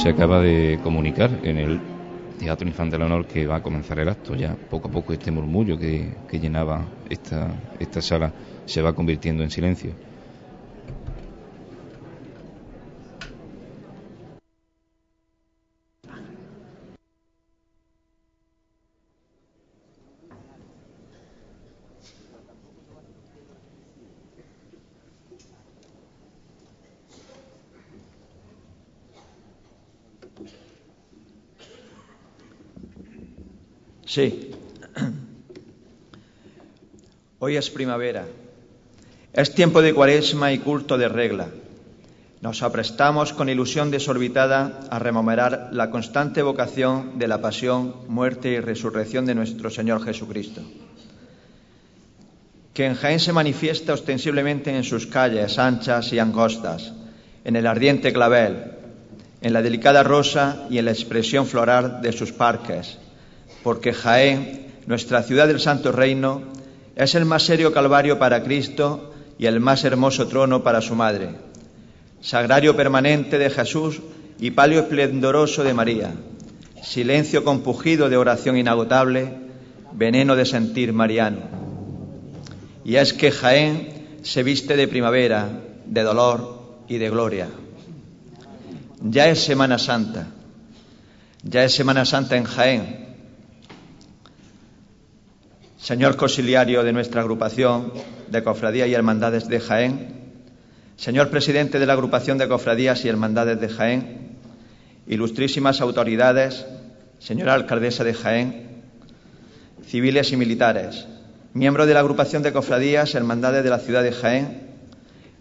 Se 0.03 0.09
acaba 0.09 0.41
de 0.41 0.81
comunicar 0.83 1.31
en 1.43 1.57
el 1.57 1.79
Teatro 2.37 2.67
Infante 2.67 2.97
del 2.97 3.03
Honor 3.03 3.25
que 3.25 3.47
va 3.47 3.55
a 3.55 3.63
comenzar 3.63 3.99
el 3.99 4.09
acto. 4.09 4.35
Ya 4.35 4.53
poco 4.53 4.89
a 4.89 4.91
poco 4.91 5.13
este 5.13 5.31
murmullo 5.31 5.77
que, 5.77 6.13
que 6.29 6.41
llenaba 6.41 6.85
esta, 7.09 7.55
esta 7.79 8.01
sala 8.01 8.33
se 8.65 8.81
va 8.81 8.93
convirtiendo 8.93 9.43
en 9.43 9.49
silencio. 9.49 9.93
Sí. 34.13 34.51
Hoy 37.39 37.55
es 37.57 37.71
primavera. 37.71 38.27
Es 39.33 39.55
tiempo 39.55 39.81
de 39.81 39.91
cuaresma 39.91 40.51
y 40.51 40.59
culto 40.59 40.99
de 40.99 41.07
regla. 41.07 41.47
Nos 42.39 42.61
aprestamos 42.61 43.33
con 43.33 43.49
ilusión 43.49 43.89
desorbitada 43.89 44.81
a 44.91 44.99
rememorar 44.99 45.69
la 45.71 45.89
constante 45.89 46.43
vocación 46.43 47.17
de 47.17 47.27
la 47.27 47.41
pasión, 47.41 47.95
muerte 48.07 48.49
y 48.49 48.59
resurrección 48.59 49.25
de 49.25 49.33
nuestro 49.33 49.71
Señor 49.71 50.05
Jesucristo, 50.05 50.61
que 52.75 52.85
en 52.85 52.93
Jaén 52.93 53.19
se 53.19 53.33
manifiesta 53.33 53.93
ostensiblemente 53.93 54.75
en 54.75 54.83
sus 54.83 55.07
calles 55.07 55.57
anchas 55.57 56.13
y 56.13 56.19
angostas, 56.19 56.93
en 57.43 57.55
el 57.55 57.65
ardiente 57.65 58.13
clavel, 58.13 58.73
en 59.41 59.53
la 59.53 59.63
delicada 59.63 60.03
rosa 60.03 60.67
y 60.69 60.77
en 60.77 60.85
la 60.85 60.91
expresión 60.91 61.47
floral 61.47 62.03
de 62.03 62.11
sus 62.11 62.31
parques, 62.31 62.99
porque 63.63 63.93
Jaén, 63.93 64.67
nuestra 64.85 65.23
ciudad 65.23 65.47
del 65.47 65.59
Santo 65.59 65.91
Reino, 65.91 66.41
es 66.95 67.15
el 67.15 67.25
más 67.25 67.43
serio 67.43 67.73
calvario 67.73 68.19
para 68.19 68.43
Cristo 68.43 69.13
y 69.39 69.45
el 69.45 69.59
más 69.59 69.83
hermoso 69.83 70.27
trono 70.27 70.63
para 70.63 70.81
su 70.81 70.95
madre, 70.95 71.29
sagrario 72.21 72.75
permanente 72.75 73.37
de 73.37 73.49
Jesús 73.49 74.01
y 74.39 74.51
palio 74.51 74.81
esplendoroso 74.81 75.63
de 75.63 75.73
María, 75.73 76.13
silencio 76.83 77.43
compugido 77.43 78.09
de 78.09 78.17
oración 78.17 78.57
inagotable, 78.57 79.33
veneno 79.93 80.35
de 80.35 80.45
sentir 80.45 80.93
mariano. 80.93 81.39
Y 82.85 82.97
es 82.97 83.13
que 83.13 83.31
Jaén 83.31 84.19
se 84.23 84.43
viste 84.43 84.75
de 84.75 84.87
primavera, 84.87 85.49
de 85.85 86.01
dolor 86.01 86.77
y 86.87 86.97
de 86.97 87.09
gloria. 87.09 87.47
Ya 89.01 89.27
es 89.29 89.43
Semana 89.43 89.79
Santa, 89.79 90.27
ya 91.43 91.63
es 91.63 91.73
Semana 91.73 92.05
Santa 92.05 92.37
en 92.37 92.43
Jaén, 92.43 93.12
señor 95.83 96.15
conciliario 96.15 96.81
de 96.81 96.93
nuestra 96.93 97.19
agrupación 97.19 97.91
de 98.29 98.41
cofradías 98.41 98.87
y 98.87 98.93
hermandades 98.93 99.49
de 99.49 99.59
Jaén, 99.59 100.31
señor 100.95 101.29
presidente 101.29 101.77
de 101.77 101.85
la 101.85 101.91
agrupación 101.91 102.37
de 102.37 102.47
cofradías 102.47 103.03
y 103.03 103.09
hermandades 103.09 103.59
de 103.59 103.67
Jaén, 103.67 104.37
ilustrísimas 105.07 105.81
autoridades, 105.81 106.65
señora 107.19 107.53
alcaldesa 107.53 108.05
de 108.05 108.13
Jaén, 108.13 108.81
civiles 109.85 110.31
y 110.31 110.37
militares, 110.37 111.05
miembro 111.53 111.85
de 111.85 111.93
la 111.93 111.99
agrupación 111.99 112.43
de 112.43 112.53
cofradías 112.53 113.13
Hermandades 113.13 113.65
de 113.65 113.69
la 113.69 113.79
ciudad 113.79 114.03
de 114.03 114.13
Jaén, 114.13 114.61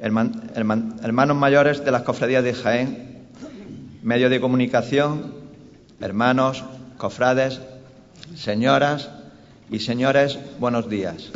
hermanos 0.00 1.36
mayores 1.36 1.84
de 1.84 1.92
las 1.92 2.02
cofradías 2.02 2.42
de 2.42 2.54
Jaén, 2.54 3.28
medios 4.02 4.28
de 4.28 4.40
comunicación, 4.40 5.34
hermanos, 6.00 6.64
cofrades, 6.98 7.60
señoras 8.34 9.21
y 9.72 9.78
señores, 9.78 10.38
buenos 10.60 10.88
días. 10.88 11.30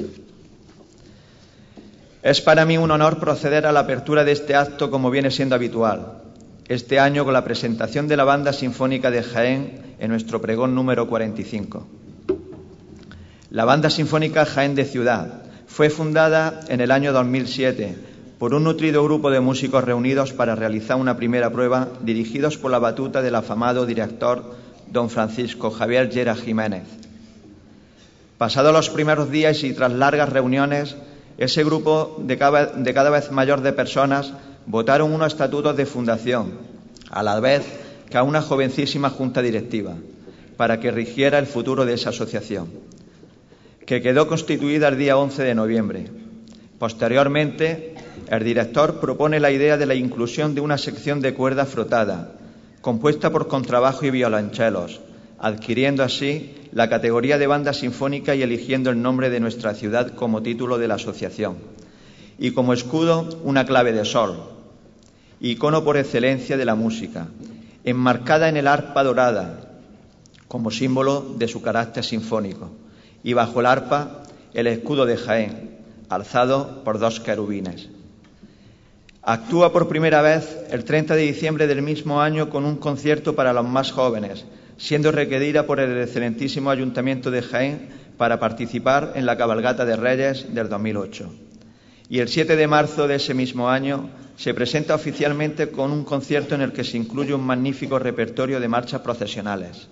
Es 2.22 2.42
para 2.42 2.66
mí 2.66 2.76
un 2.76 2.90
honor 2.90 3.18
proceder 3.18 3.66
a 3.66 3.72
la 3.72 3.80
apertura 3.80 4.24
de 4.24 4.32
este 4.32 4.54
acto 4.54 4.90
como 4.90 5.10
viene 5.10 5.30
siendo 5.30 5.54
habitual, 5.54 6.22
este 6.68 7.00
año 7.00 7.24
con 7.24 7.32
la 7.32 7.44
presentación 7.44 8.08
de 8.08 8.16
la 8.16 8.24
Banda 8.24 8.52
Sinfónica 8.52 9.10
de 9.10 9.22
Jaén 9.22 9.94
en 9.98 10.10
nuestro 10.10 10.42
pregón 10.42 10.74
número 10.74 11.08
45. 11.08 11.86
La 13.50 13.64
Banda 13.64 13.88
Sinfónica 13.88 14.44
Jaén 14.44 14.74
de 14.74 14.84
Ciudad 14.84 15.42
fue 15.66 15.88
fundada 15.88 16.60
en 16.68 16.82
el 16.82 16.90
año 16.90 17.14
2007 17.14 17.96
por 18.38 18.52
un 18.52 18.64
nutrido 18.64 19.02
grupo 19.02 19.30
de 19.30 19.40
músicos 19.40 19.82
reunidos 19.82 20.34
para 20.34 20.54
realizar 20.54 20.98
una 20.98 21.16
primera 21.16 21.50
prueba 21.50 21.88
dirigidos 22.02 22.58
por 22.58 22.70
la 22.70 22.78
batuta 22.78 23.22
del 23.22 23.34
afamado 23.34 23.86
director 23.86 24.56
don 24.92 25.08
Francisco 25.08 25.70
Javier 25.70 26.10
Llera 26.10 26.34
Jiménez. 26.34 27.05
Pasados 28.38 28.72
los 28.72 28.90
primeros 28.90 29.30
días 29.30 29.64
y 29.64 29.72
tras 29.72 29.92
largas 29.92 30.30
reuniones, 30.30 30.94
ese 31.38 31.64
grupo 31.64 32.16
de 32.18 32.36
cada, 32.36 33.10
vez 33.10 33.30
mayor 33.30 33.62
de 33.62 33.72
personas 33.72 34.32
votaron 34.66 35.12
unos 35.12 35.32
estatutos 35.32 35.76
de 35.76 35.86
fundación, 35.86 36.52
a 37.10 37.22
la 37.22 37.40
vez 37.40 37.64
que 38.10 38.18
a 38.18 38.22
una 38.22 38.42
jovencísima 38.42 39.08
junta 39.08 39.40
directiva, 39.40 39.94
para 40.58 40.80
que 40.80 40.90
rigiera 40.90 41.38
el 41.38 41.46
futuro 41.46 41.86
de 41.86 41.94
esa 41.94 42.10
asociación, 42.10 42.68
que 43.86 44.02
quedó 44.02 44.28
constituida 44.28 44.88
el 44.88 44.98
día 44.98 45.16
11 45.16 45.42
de 45.42 45.54
noviembre. 45.54 46.10
Posteriormente, 46.78 47.94
el 48.28 48.44
director 48.44 49.00
propone 49.00 49.40
la 49.40 49.50
idea 49.50 49.78
de 49.78 49.86
la 49.86 49.94
inclusión 49.94 50.54
de 50.54 50.60
una 50.60 50.76
sección 50.76 51.22
de 51.22 51.32
cuerda 51.32 51.64
frotada, 51.64 52.32
compuesta 52.82 53.30
por 53.30 53.48
contrabajo 53.48 54.04
y 54.04 54.10
violonchelos, 54.10 55.00
adquiriendo 55.38 56.02
así 56.02 56.54
la 56.72 56.88
categoría 56.88 57.38
de 57.38 57.46
banda 57.46 57.72
sinfónica 57.72 58.34
y 58.34 58.42
eligiendo 58.42 58.90
el 58.90 59.00
nombre 59.00 59.30
de 59.30 59.40
nuestra 59.40 59.74
ciudad 59.74 60.14
como 60.14 60.42
título 60.42 60.78
de 60.78 60.88
la 60.88 60.94
asociación. 60.94 61.56
Y 62.38 62.50
como 62.50 62.72
escudo, 62.72 63.28
una 63.44 63.64
clave 63.64 63.92
de 63.92 64.04
sol, 64.04 64.42
icono 65.40 65.84
por 65.84 65.96
excelencia 65.96 66.56
de 66.56 66.64
la 66.64 66.74
música, 66.74 67.28
enmarcada 67.84 68.48
en 68.48 68.56
el 68.56 68.66
arpa 68.66 69.04
dorada, 69.04 69.78
como 70.48 70.70
símbolo 70.70 71.34
de 71.38 71.48
su 71.48 71.62
carácter 71.62 72.04
sinfónico, 72.04 72.70
y 73.22 73.32
bajo 73.32 73.60
el 73.60 73.66
arpa 73.66 74.22
el 74.54 74.66
escudo 74.66 75.06
de 75.06 75.16
Jaén, 75.16 75.78
alzado 76.08 76.82
por 76.84 76.98
dos 76.98 77.20
querubines. 77.20 77.88
Actúa 79.22 79.72
por 79.72 79.88
primera 79.88 80.22
vez 80.22 80.64
el 80.70 80.84
30 80.84 81.16
de 81.16 81.22
diciembre 81.22 81.66
del 81.66 81.82
mismo 81.82 82.20
año 82.20 82.48
con 82.48 82.64
un 82.64 82.76
concierto 82.76 83.34
para 83.34 83.52
los 83.52 83.66
más 83.66 83.90
jóvenes, 83.90 84.44
siendo 84.78 85.12
requerida 85.12 85.66
por 85.66 85.80
el 85.80 85.98
excelentísimo 85.98 86.70
Ayuntamiento 86.70 87.30
de 87.30 87.42
Jaén 87.42 87.88
para 88.16 88.38
participar 88.40 89.12
en 89.14 89.26
la 89.26 89.36
cabalgata 89.36 89.84
de 89.84 89.96
Reyes 89.96 90.54
del 90.54 90.68
2008. 90.68 91.32
Y 92.08 92.20
el 92.20 92.28
7 92.28 92.56
de 92.56 92.66
marzo 92.66 93.08
de 93.08 93.16
ese 93.16 93.34
mismo 93.34 93.68
año 93.68 94.10
se 94.36 94.54
presenta 94.54 94.94
oficialmente 94.94 95.70
con 95.70 95.90
un 95.90 96.04
concierto 96.04 96.54
en 96.54 96.60
el 96.60 96.72
que 96.72 96.84
se 96.84 96.96
incluye 96.96 97.34
un 97.34 97.44
magnífico 97.44 97.98
repertorio 97.98 98.60
de 98.60 98.68
marchas 98.68 99.00
procesionales. 99.00 99.88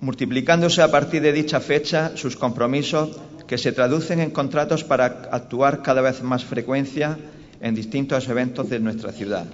Multiplicándose 0.00 0.82
a 0.82 0.90
partir 0.90 1.22
de 1.22 1.32
dicha 1.32 1.60
fecha 1.60 2.16
sus 2.16 2.36
compromisos 2.36 3.18
que 3.46 3.58
se 3.58 3.72
traducen 3.72 4.20
en 4.20 4.30
contratos 4.30 4.84
para 4.84 5.06
actuar 5.32 5.82
cada 5.82 6.02
vez 6.02 6.22
más 6.22 6.44
frecuencia 6.44 7.18
en 7.60 7.74
distintos 7.74 8.28
eventos 8.28 8.68
de 8.68 8.78
nuestra 8.78 9.10
ciudad. 9.10 9.46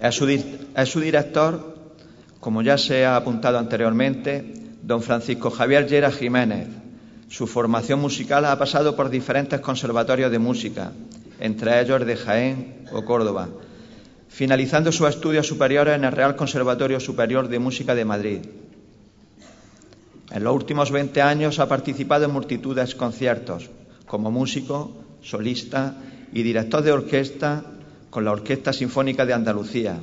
Es 0.00 0.14
su, 0.14 1.00
director, 1.00 1.76
como 2.40 2.62
ya 2.62 2.78
se 2.78 3.04
ha 3.04 3.16
apuntado 3.16 3.58
anteriormente, 3.58 4.54
don 4.82 5.02
Francisco 5.02 5.50
Javier 5.50 5.86
Llera 5.86 6.10
Jiménez, 6.10 6.68
su 7.28 7.46
formación 7.46 8.00
musical 8.00 8.46
ha 8.46 8.58
pasado 8.58 8.96
por 8.96 9.10
diferentes 9.10 9.60
conservatorios 9.60 10.30
de 10.30 10.38
música, 10.38 10.92
entre 11.38 11.80
ellos 11.80 12.06
de 12.06 12.16
Jaén 12.16 12.86
o 12.92 13.04
Córdoba, 13.04 13.50
finalizando 14.28 14.90
sus 14.90 15.10
estudios 15.10 15.46
superiores 15.46 15.96
en 15.96 16.04
el 16.04 16.12
Real 16.12 16.34
Conservatorio 16.34 16.98
Superior 16.98 17.48
de 17.48 17.58
Música 17.58 17.94
de 17.94 18.04
Madrid. 18.06 18.40
En 20.32 20.44
los 20.44 20.54
últimos 20.54 20.90
20 20.90 21.20
años 21.20 21.58
ha 21.58 21.68
participado 21.68 22.24
en 22.24 22.32
multitud 22.32 22.74
de 22.74 22.90
conciertos, 22.94 23.68
como 24.06 24.30
músico, 24.30 24.96
solista 25.20 25.94
y 26.32 26.42
director 26.42 26.82
de 26.82 26.92
orquesta 26.92 27.64
con 28.10 28.24
la 28.24 28.32
Orquesta 28.32 28.72
Sinfónica 28.72 29.24
de 29.24 29.32
Andalucía, 29.32 30.00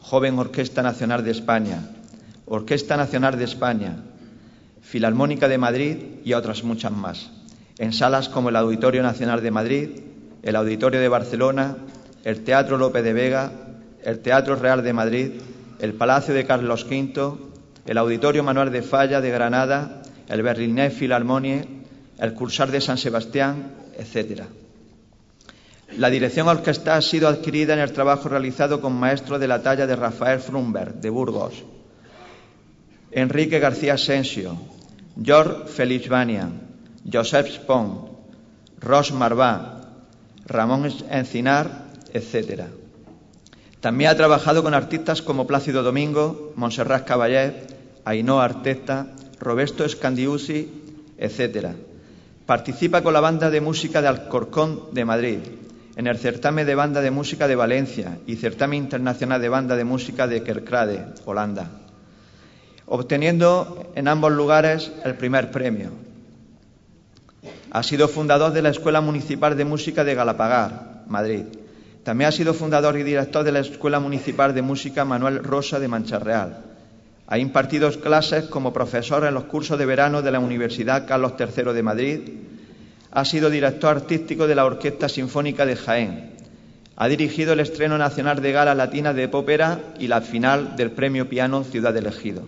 Joven 0.00 0.38
Orquesta 0.38 0.82
Nacional 0.82 1.24
de 1.24 1.30
España, 1.30 1.90
Orquesta 2.46 2.96
Nacional 2.96 3.38
de 3.38 3.44
España, 3.44 3.96
Filarmónica 4.82 5.48
de 5.48 5.58
Madrid 5.58 5.96
y 6.24 6.32
otras 6.34 6.62
muchas 6.62 6.92
más, 6.92 7.30
en 7.78 7.92
salas 7.92 8.28
como 8.28 8.48
el 8.48 8.56
Auditorio 8.56 9.02
Nacional 9.02 9.42
de 9.42 9.50
Madrid, 9.50 9.88
el 10.42 10.56
Auditorio 10.56 11.00
de 11.00 11.08
Barcelona, 11.08 11.76
el 12.24 12.44
Teatro 12.44 12.78
López 12.78 13.02
de 13.02 13.12
Vega, 13.12 13.52
el 14.04 14.20
Teatro 14.20 14.56
Real 14.56 14.82
de 14.82 14.92
Madrid, 14.92 15.30
el 15.80 15.94
Palacio 15.94 16.34
de 16.34 16.46
Carlos 16.46 16.86
V, 16.88 17.38
el 17.86 17.98
Auditorio 17.98 18.42
Manuel 18.42 18.70
de 18.70 18.82
Falla 18.82 19.20
de 19.20 19.30
Granada, 19.30 20.02
el 20.28 20.42
Berliner 20.42 20.90
Philharmonie, 20.90 21.64
el 22.18 22.34
Cursar 22.34 22.70
de 22.70 22.80
San 22.80 22.98
Sebastián, 22.98 23.72
etc. 23.96 24.42
La 25.94 26.10
dirección 26.10 26.48
orquestal 26.48 26.98
ha 26.98 27.02
sido 27.02 27.28
adquirida 27.28 27.72
en 27.72 27.78
el 27.78 27.92
trabajo 27.92 28.28
realizado 28.28 28.80
con 28.80 28.92
maestros 28.92 29.40
de 29.40 29.48
la 29.48 29.62
talla 29.62 29.86
de 29.86 29.96
Rafael 29.96 30.40
Frumberg, 30.40 30.94
de 31.00 31.10
Burgos, 31.10 31.64
Enrique 33.12 33.60
García 33.60 33.94
Asensio, 33.94 34.58
George 35.22 35.68
Félix 35.68 36.08
Bania, 36.08 36.50
Joseph 37.10 37.48
Spong, 37.48 38.08
Ross 38.80 39.12
Marvá, 39.12 39.80
Ramón 40.44 40.92
Encinar, 41.08 41.86
etc. 42.12 42.64
También 43.80 44.10
ha 44.10 44.16
trabajado 44.16 44.62
con 44.62 44.74
artistas 44.74 45.22
como 45.22 45.46
Plácido 45.46 45.82
Domingo, 45.82 46.52
Montserrat 46.56 47.06
Caballé, 47.06 47.62
Ainhoa 48.04 48.44
Arteta, 48.44 49.14
Roberto 49.40 49.84
Escandiusi, 49.84 50.68
etc. 51.16 51.68
Participa 52.44 53.02
con 53.02 53.14
la 53.14 53.20
banda 53.20 53.50
de 53.50 53.60
música 53.60 54.02
de 54.02 54.08
Alcorcón 54.08 54.92
de 54.92 55.04
Madrid, 55.04 55.38
en 55.96 56.06
el 56.06 56.18
certamen 56.18 56.66
de 56.66 56.74
banda 56.74 57.00
de 57.00 57.10
música 57.10 57.48
de 57.48 57.56
Valencia 57.56 58.18
y 58.26 58.36
certamen 58.36 58.84
internacional 58.84 59.40
de 59.40 59.48
banda 59.48 59.76
de 59.76 59.84
música 59.84 60.26
de 60.26 60.42
Kerkrade, 60.42 61.06
Holanda 61.24 61.68
obteniendo 62.86 63.90
en 63.94 64.08
ambos 64.08 64.32
lugares 64.32 64.92
el 65.04 65.14
primer 65.16 65.50
premio. 65.50 65.90
Ha 67.70 67.82
sido 67.82 68.08
fundador 68.08 68.52
de 68.52 68.62
la 68.62 68.70
Escuela 68.70 69.00
Municipal 69.00 69.56
de 69.56 69.64
Música 69.64 70.04
de 70.04 70.14
Galapagar, 70.14 71.02
Madrid. 71.08 71.42
También 72.04 72.28
ha 72.28 72.32
sido 72.32 72.54
fundador 72.54 72.96
y 72.96 73.02
director 73.02 73.44
de 73.44 73.52
la 73.52 73.60
Escuela 73.60 73.98
Municipal 73.98 74.54
de 74.54 74.62
Música 74.62 75.04
Manuel 75.04 75.42
Rosa 75.42 75.80
de 75.80 75.88
Mancharreal. 75.88 76.64
Ha 77.26 77.38
impartido 77.38 77.90
clases 78.00 78.44
como 78.44 78.72
profesor 78.72 79.24
en 79.24 79.34
los 79.34 79.44
cursos 79.44 79.76
de 79.78 79.84
verano 79.84 80.22
de 80.22 80.30
la 80.30 80.38
Universidad 80.38 81.06
Carlos 81.08 81.32
III 81.38 81.72
de 81.72 81.82
Madrid. 81.82 82.20
Ha 83.10 83.24
sido 83.24 83.50
director 83.50 83.96
artístico 83.96 84.46
de 84.46 84.54
la 84.54 84.64
Orquesta 84.64 85.08
Sinfónica 85.08 85.64
de 85.64 85.76
Jaén. 85.76 86.32
Ha 86.96 87.08
dirigido 87.08 87.52
el 87.52 87.60
estreno 87.60 87.98
nacional 87.98 88.40
de 88.40 88.52
Gala 88.52 88.74
Latina 88.74 89.12
de 89.12 89.28
Pópera 89.28 89.80
y 89.98 90.08
la 90.08 90.20
final 90.20 90.76
del 90.76 90.90
Premio 90.90 91.28
Piano 91.28 91.62
Ciudad 91.64 91.92
del 91.92 92.06
Ejido. 92.06 92.42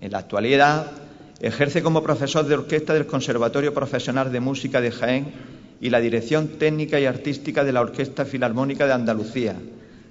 En 0.00 0.12
la 0.12 0.18
actualidad 0.18 0.92
ejerce 1.40 1.82
como 1.82 2.02
profesor 2.02 2.46
de 2.46 2.54
orquesta 2.54 2.94
del 2.94 3.06
Conservatorio 3.06 3.74
Profesional 3.74 4.30
de 4.30 4.40
Música 4.40 4.80
de 4.80 4.90
Jaén 4.90 5.32
y 5.80 5.90
la 5.90 6.00
dirección 6.00 6.48
técnica 6.58 7.00
y 7.00 7.06
artística 7.06 7.64
de 7.64 7.72
la 7.72 7.80
Orquesta 7.80 8.24
Filarmónica 8.24 8.86
de 8.86 8.92
Andalucía, 8.92 9.56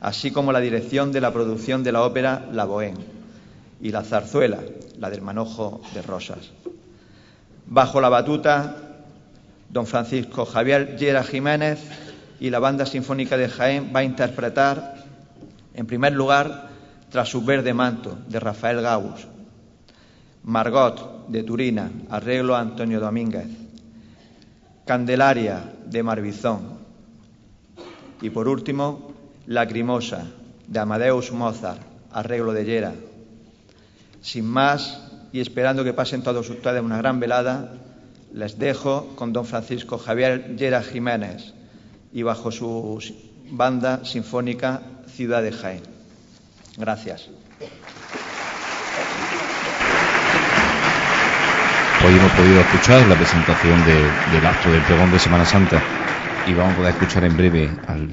así 0.02 0.32
como 0.32 0.52
la 0.52 0.60
dirección 0.60 1.12
de 1.12 1.22
la 1.22 1.32
producción 1.32 1.84
de 1.84 1.92
la 1.92 2.04
ópera 2.04 2.48
La 2.52 2.68
Bohème 2.68 3.00
y 3.82 3.92
la 3.92 4.04
zarzuela, 4.04 4.60
la 5.00 5.10
del 5.10 5.22
manojo 5.22 5.82
de 5.94 6.02
rosas. 6.02 6.52
Bajo 7.66 8.02
la 8.02 8.10
batuta, 8.10 8.83
don 9.74 9.88
Francisco 9.88 10.46
Javier 10.46 10.98
Llera 10.98 11.24
Jiménez 11.24 11.80
y 12.40 12.52
la 12.52 12.60
Banda 12.60 12.86
Sinfónica 12.86 13.38
de 13.38 13.50
Jaén 13.50 13.92
va 13.94 14.02
a 14.02 14.04
interpretar, 14.04 15.04
en 15.74 15.88
primer 15.88 16.14
lugar, 16.14 16.72
Tras 17.10 17.30
su 17.30 17.46
verde 17.46 17.76
manto, 17.76 18.18
de 18.28 18.40
Rafael 18.40 18.82
Gauss, 18.82 19.28
Margot 20.46 21.28
de 21.28 21.44
Turina, 21.44 21.92
arreglo 22.10 22.56
Antonio 22.56 23.00
Domínguez. 23.00 23.46
Candelaria 24.84 25.62
de 25.86 26.02
Marbizón. 26.02 26.80
Y 28.20 28.32
por 28.32 28.48
último, 28.48 29.14
Lacrimosa 29.46 30.26
de 30.68 30.80
Amadeus 30.80 31.32
Mozart, 31.32 31.82
arreglo 32.12 32.52
de 32.52 32.66
Yera. 32.66 32.94
Sin 34.22 34.46
más, 34.46 35.12
y 35.32 35.40
esperando 35.40 35.84
que 35.84 35.94
pasen 35.94 36.24
todos 36.24 36.50
ustedes 36.50 36.82
una 36.82 36.98
gran 36.98 37.20
velada, 37.20 37.74
les 38.34 38.58
dejo 38.58 39.14
con 39.16 39.32
don 39.34 39.46
Francisco 39.46 39.98
Javier 39.98 40.56
Llera 40.58 40.82
Jiménez 40.82 41.54
y 42.12 42.24
bajo 42.24 42.52
su 42.52 43.00
banda 43.52 44.04
sinfónica 44.06 44.82
Ciudad 45.16 45.42
de 45.44 45.52
Jaén. 45.52 45.82
Gracias. 46.78 47.30
Hoy 52.06 52.14
hemos 52.18 52.32
podido 52.34 52.60
escuchar 52.62 53.08
la 53.08 53.16
presentación 53.16 53.86
de- 53.86 54.34
del 54.36 54.46
acto 54.46 54.70
del 54.72 54.82
pregón 54.82 55.12
de 55.12 55.20
Semana 55.20 55.46
Santa 55.46 55.82
y 56.46 56.54
vamos 56.54 56.74
a 56.74 56.78
poder 56.78 56.92
escuchar 56.94 57.24
en 57.24 57.38
breve 57.38 57.70
al 57.88 58.10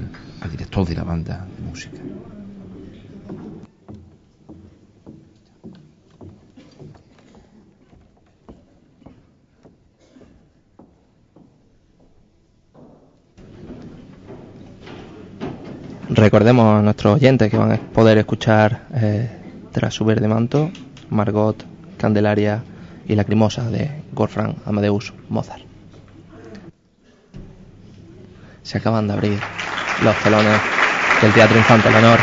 director 0.50 0.86
de 0.86 0.94
la 0.94 1.02
banda 1.02 1.46
de 1.58 1.64
música. 1.64 1.98
Recordemos 16.20 16.78
a 16.78 16.82
nuestros 16.82 17.14
oyentes 17.14 17.50
que 17.50 17.56
van 17.56 17.72
a 17.72 17.76
poder 17.78 18.18
escuchar 18.18 18.82
eh, 18.94 19.26
tras 19.72 19.94
su 19.94 20.04
verde 20.04 20.28
manto, 20.28 20.70
Margot, 21.08 21.64
Candelaria 21.96 22.62
y 23.08 23.14
Lacrimosa 23.14 23.70
de 23.70 23.90
Wolfgang 24.12 24.54
Amadeus 24.66 25.14
Mozart. 25.30 25.62
Se 28.62 28.76
acaban 28.76 29.08
de 29.08 29.14
abrir 29.14 29.40
los 30.04 30.14
telones 30.16 30.60
del 31.22 31.32
Teatro 31.32 31.56
Infante 31.56 31.90
Leonor 31.90 32.18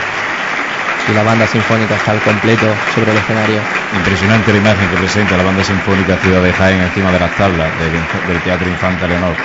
y 1.10 1.16
la 1.16 1.24
banda 1.24 1.48
sinfónica 1.48 1.96
está 1.96 2.12
al 2.12 2.22
completo 2.22 2.68
sobre 2.94 3.12
el 3.12 3.18
escenario. 3.18 3.60
Impresionante 3.98 4.52
la 4.54 4.60
imagen 4.60 4.90
que 4.92 4.98
presenta 4.98 5.38
la 5.38 5.44
banda 5.44 5.64
sinfónica 5.64 6.18
Ciudad 6.18 6.44
de 6.44 6.54
Jaén 6.54 6.82
encima 6.82 7.12
de 7.12 7.20
las 7.20 7.36
tablas 7.36 7.72
del, 7.80 8.32
del 8.32 8.44
Teatro 8.44 8.70
Infanta 8.70 9.08
Leonor. 9.08 9.36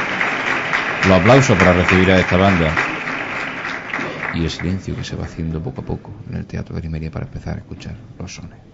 Los 1.09 1.21
aplausos 1.21 1.57
para 1.57 1.73
recibir 1.73 2.11
a 2.11 2.19
esta 2.19 2.37
banda 2.37 2.92
y 4.33 4.45
el 4.45 4.51
silencio 4.51 4.97
que 4.97 5.05
se 5.05 5.17
va 5.17 5.25
haciendo 5.25 5.63
poco 5.63 5.83
a 5.83 5.85
poco 5.85 6.23
en 6.29 6.37
el 6.37 6.47
Teatro 6.47 6.75
de 6.75 6.83
Limeria 6.83 7.11
para 7.11 7.27
empezar 7.27 7.57
a 7.57 7.61
escuchar 7.61 7.97
los 8.19 8.35
sones. 8.35 8.72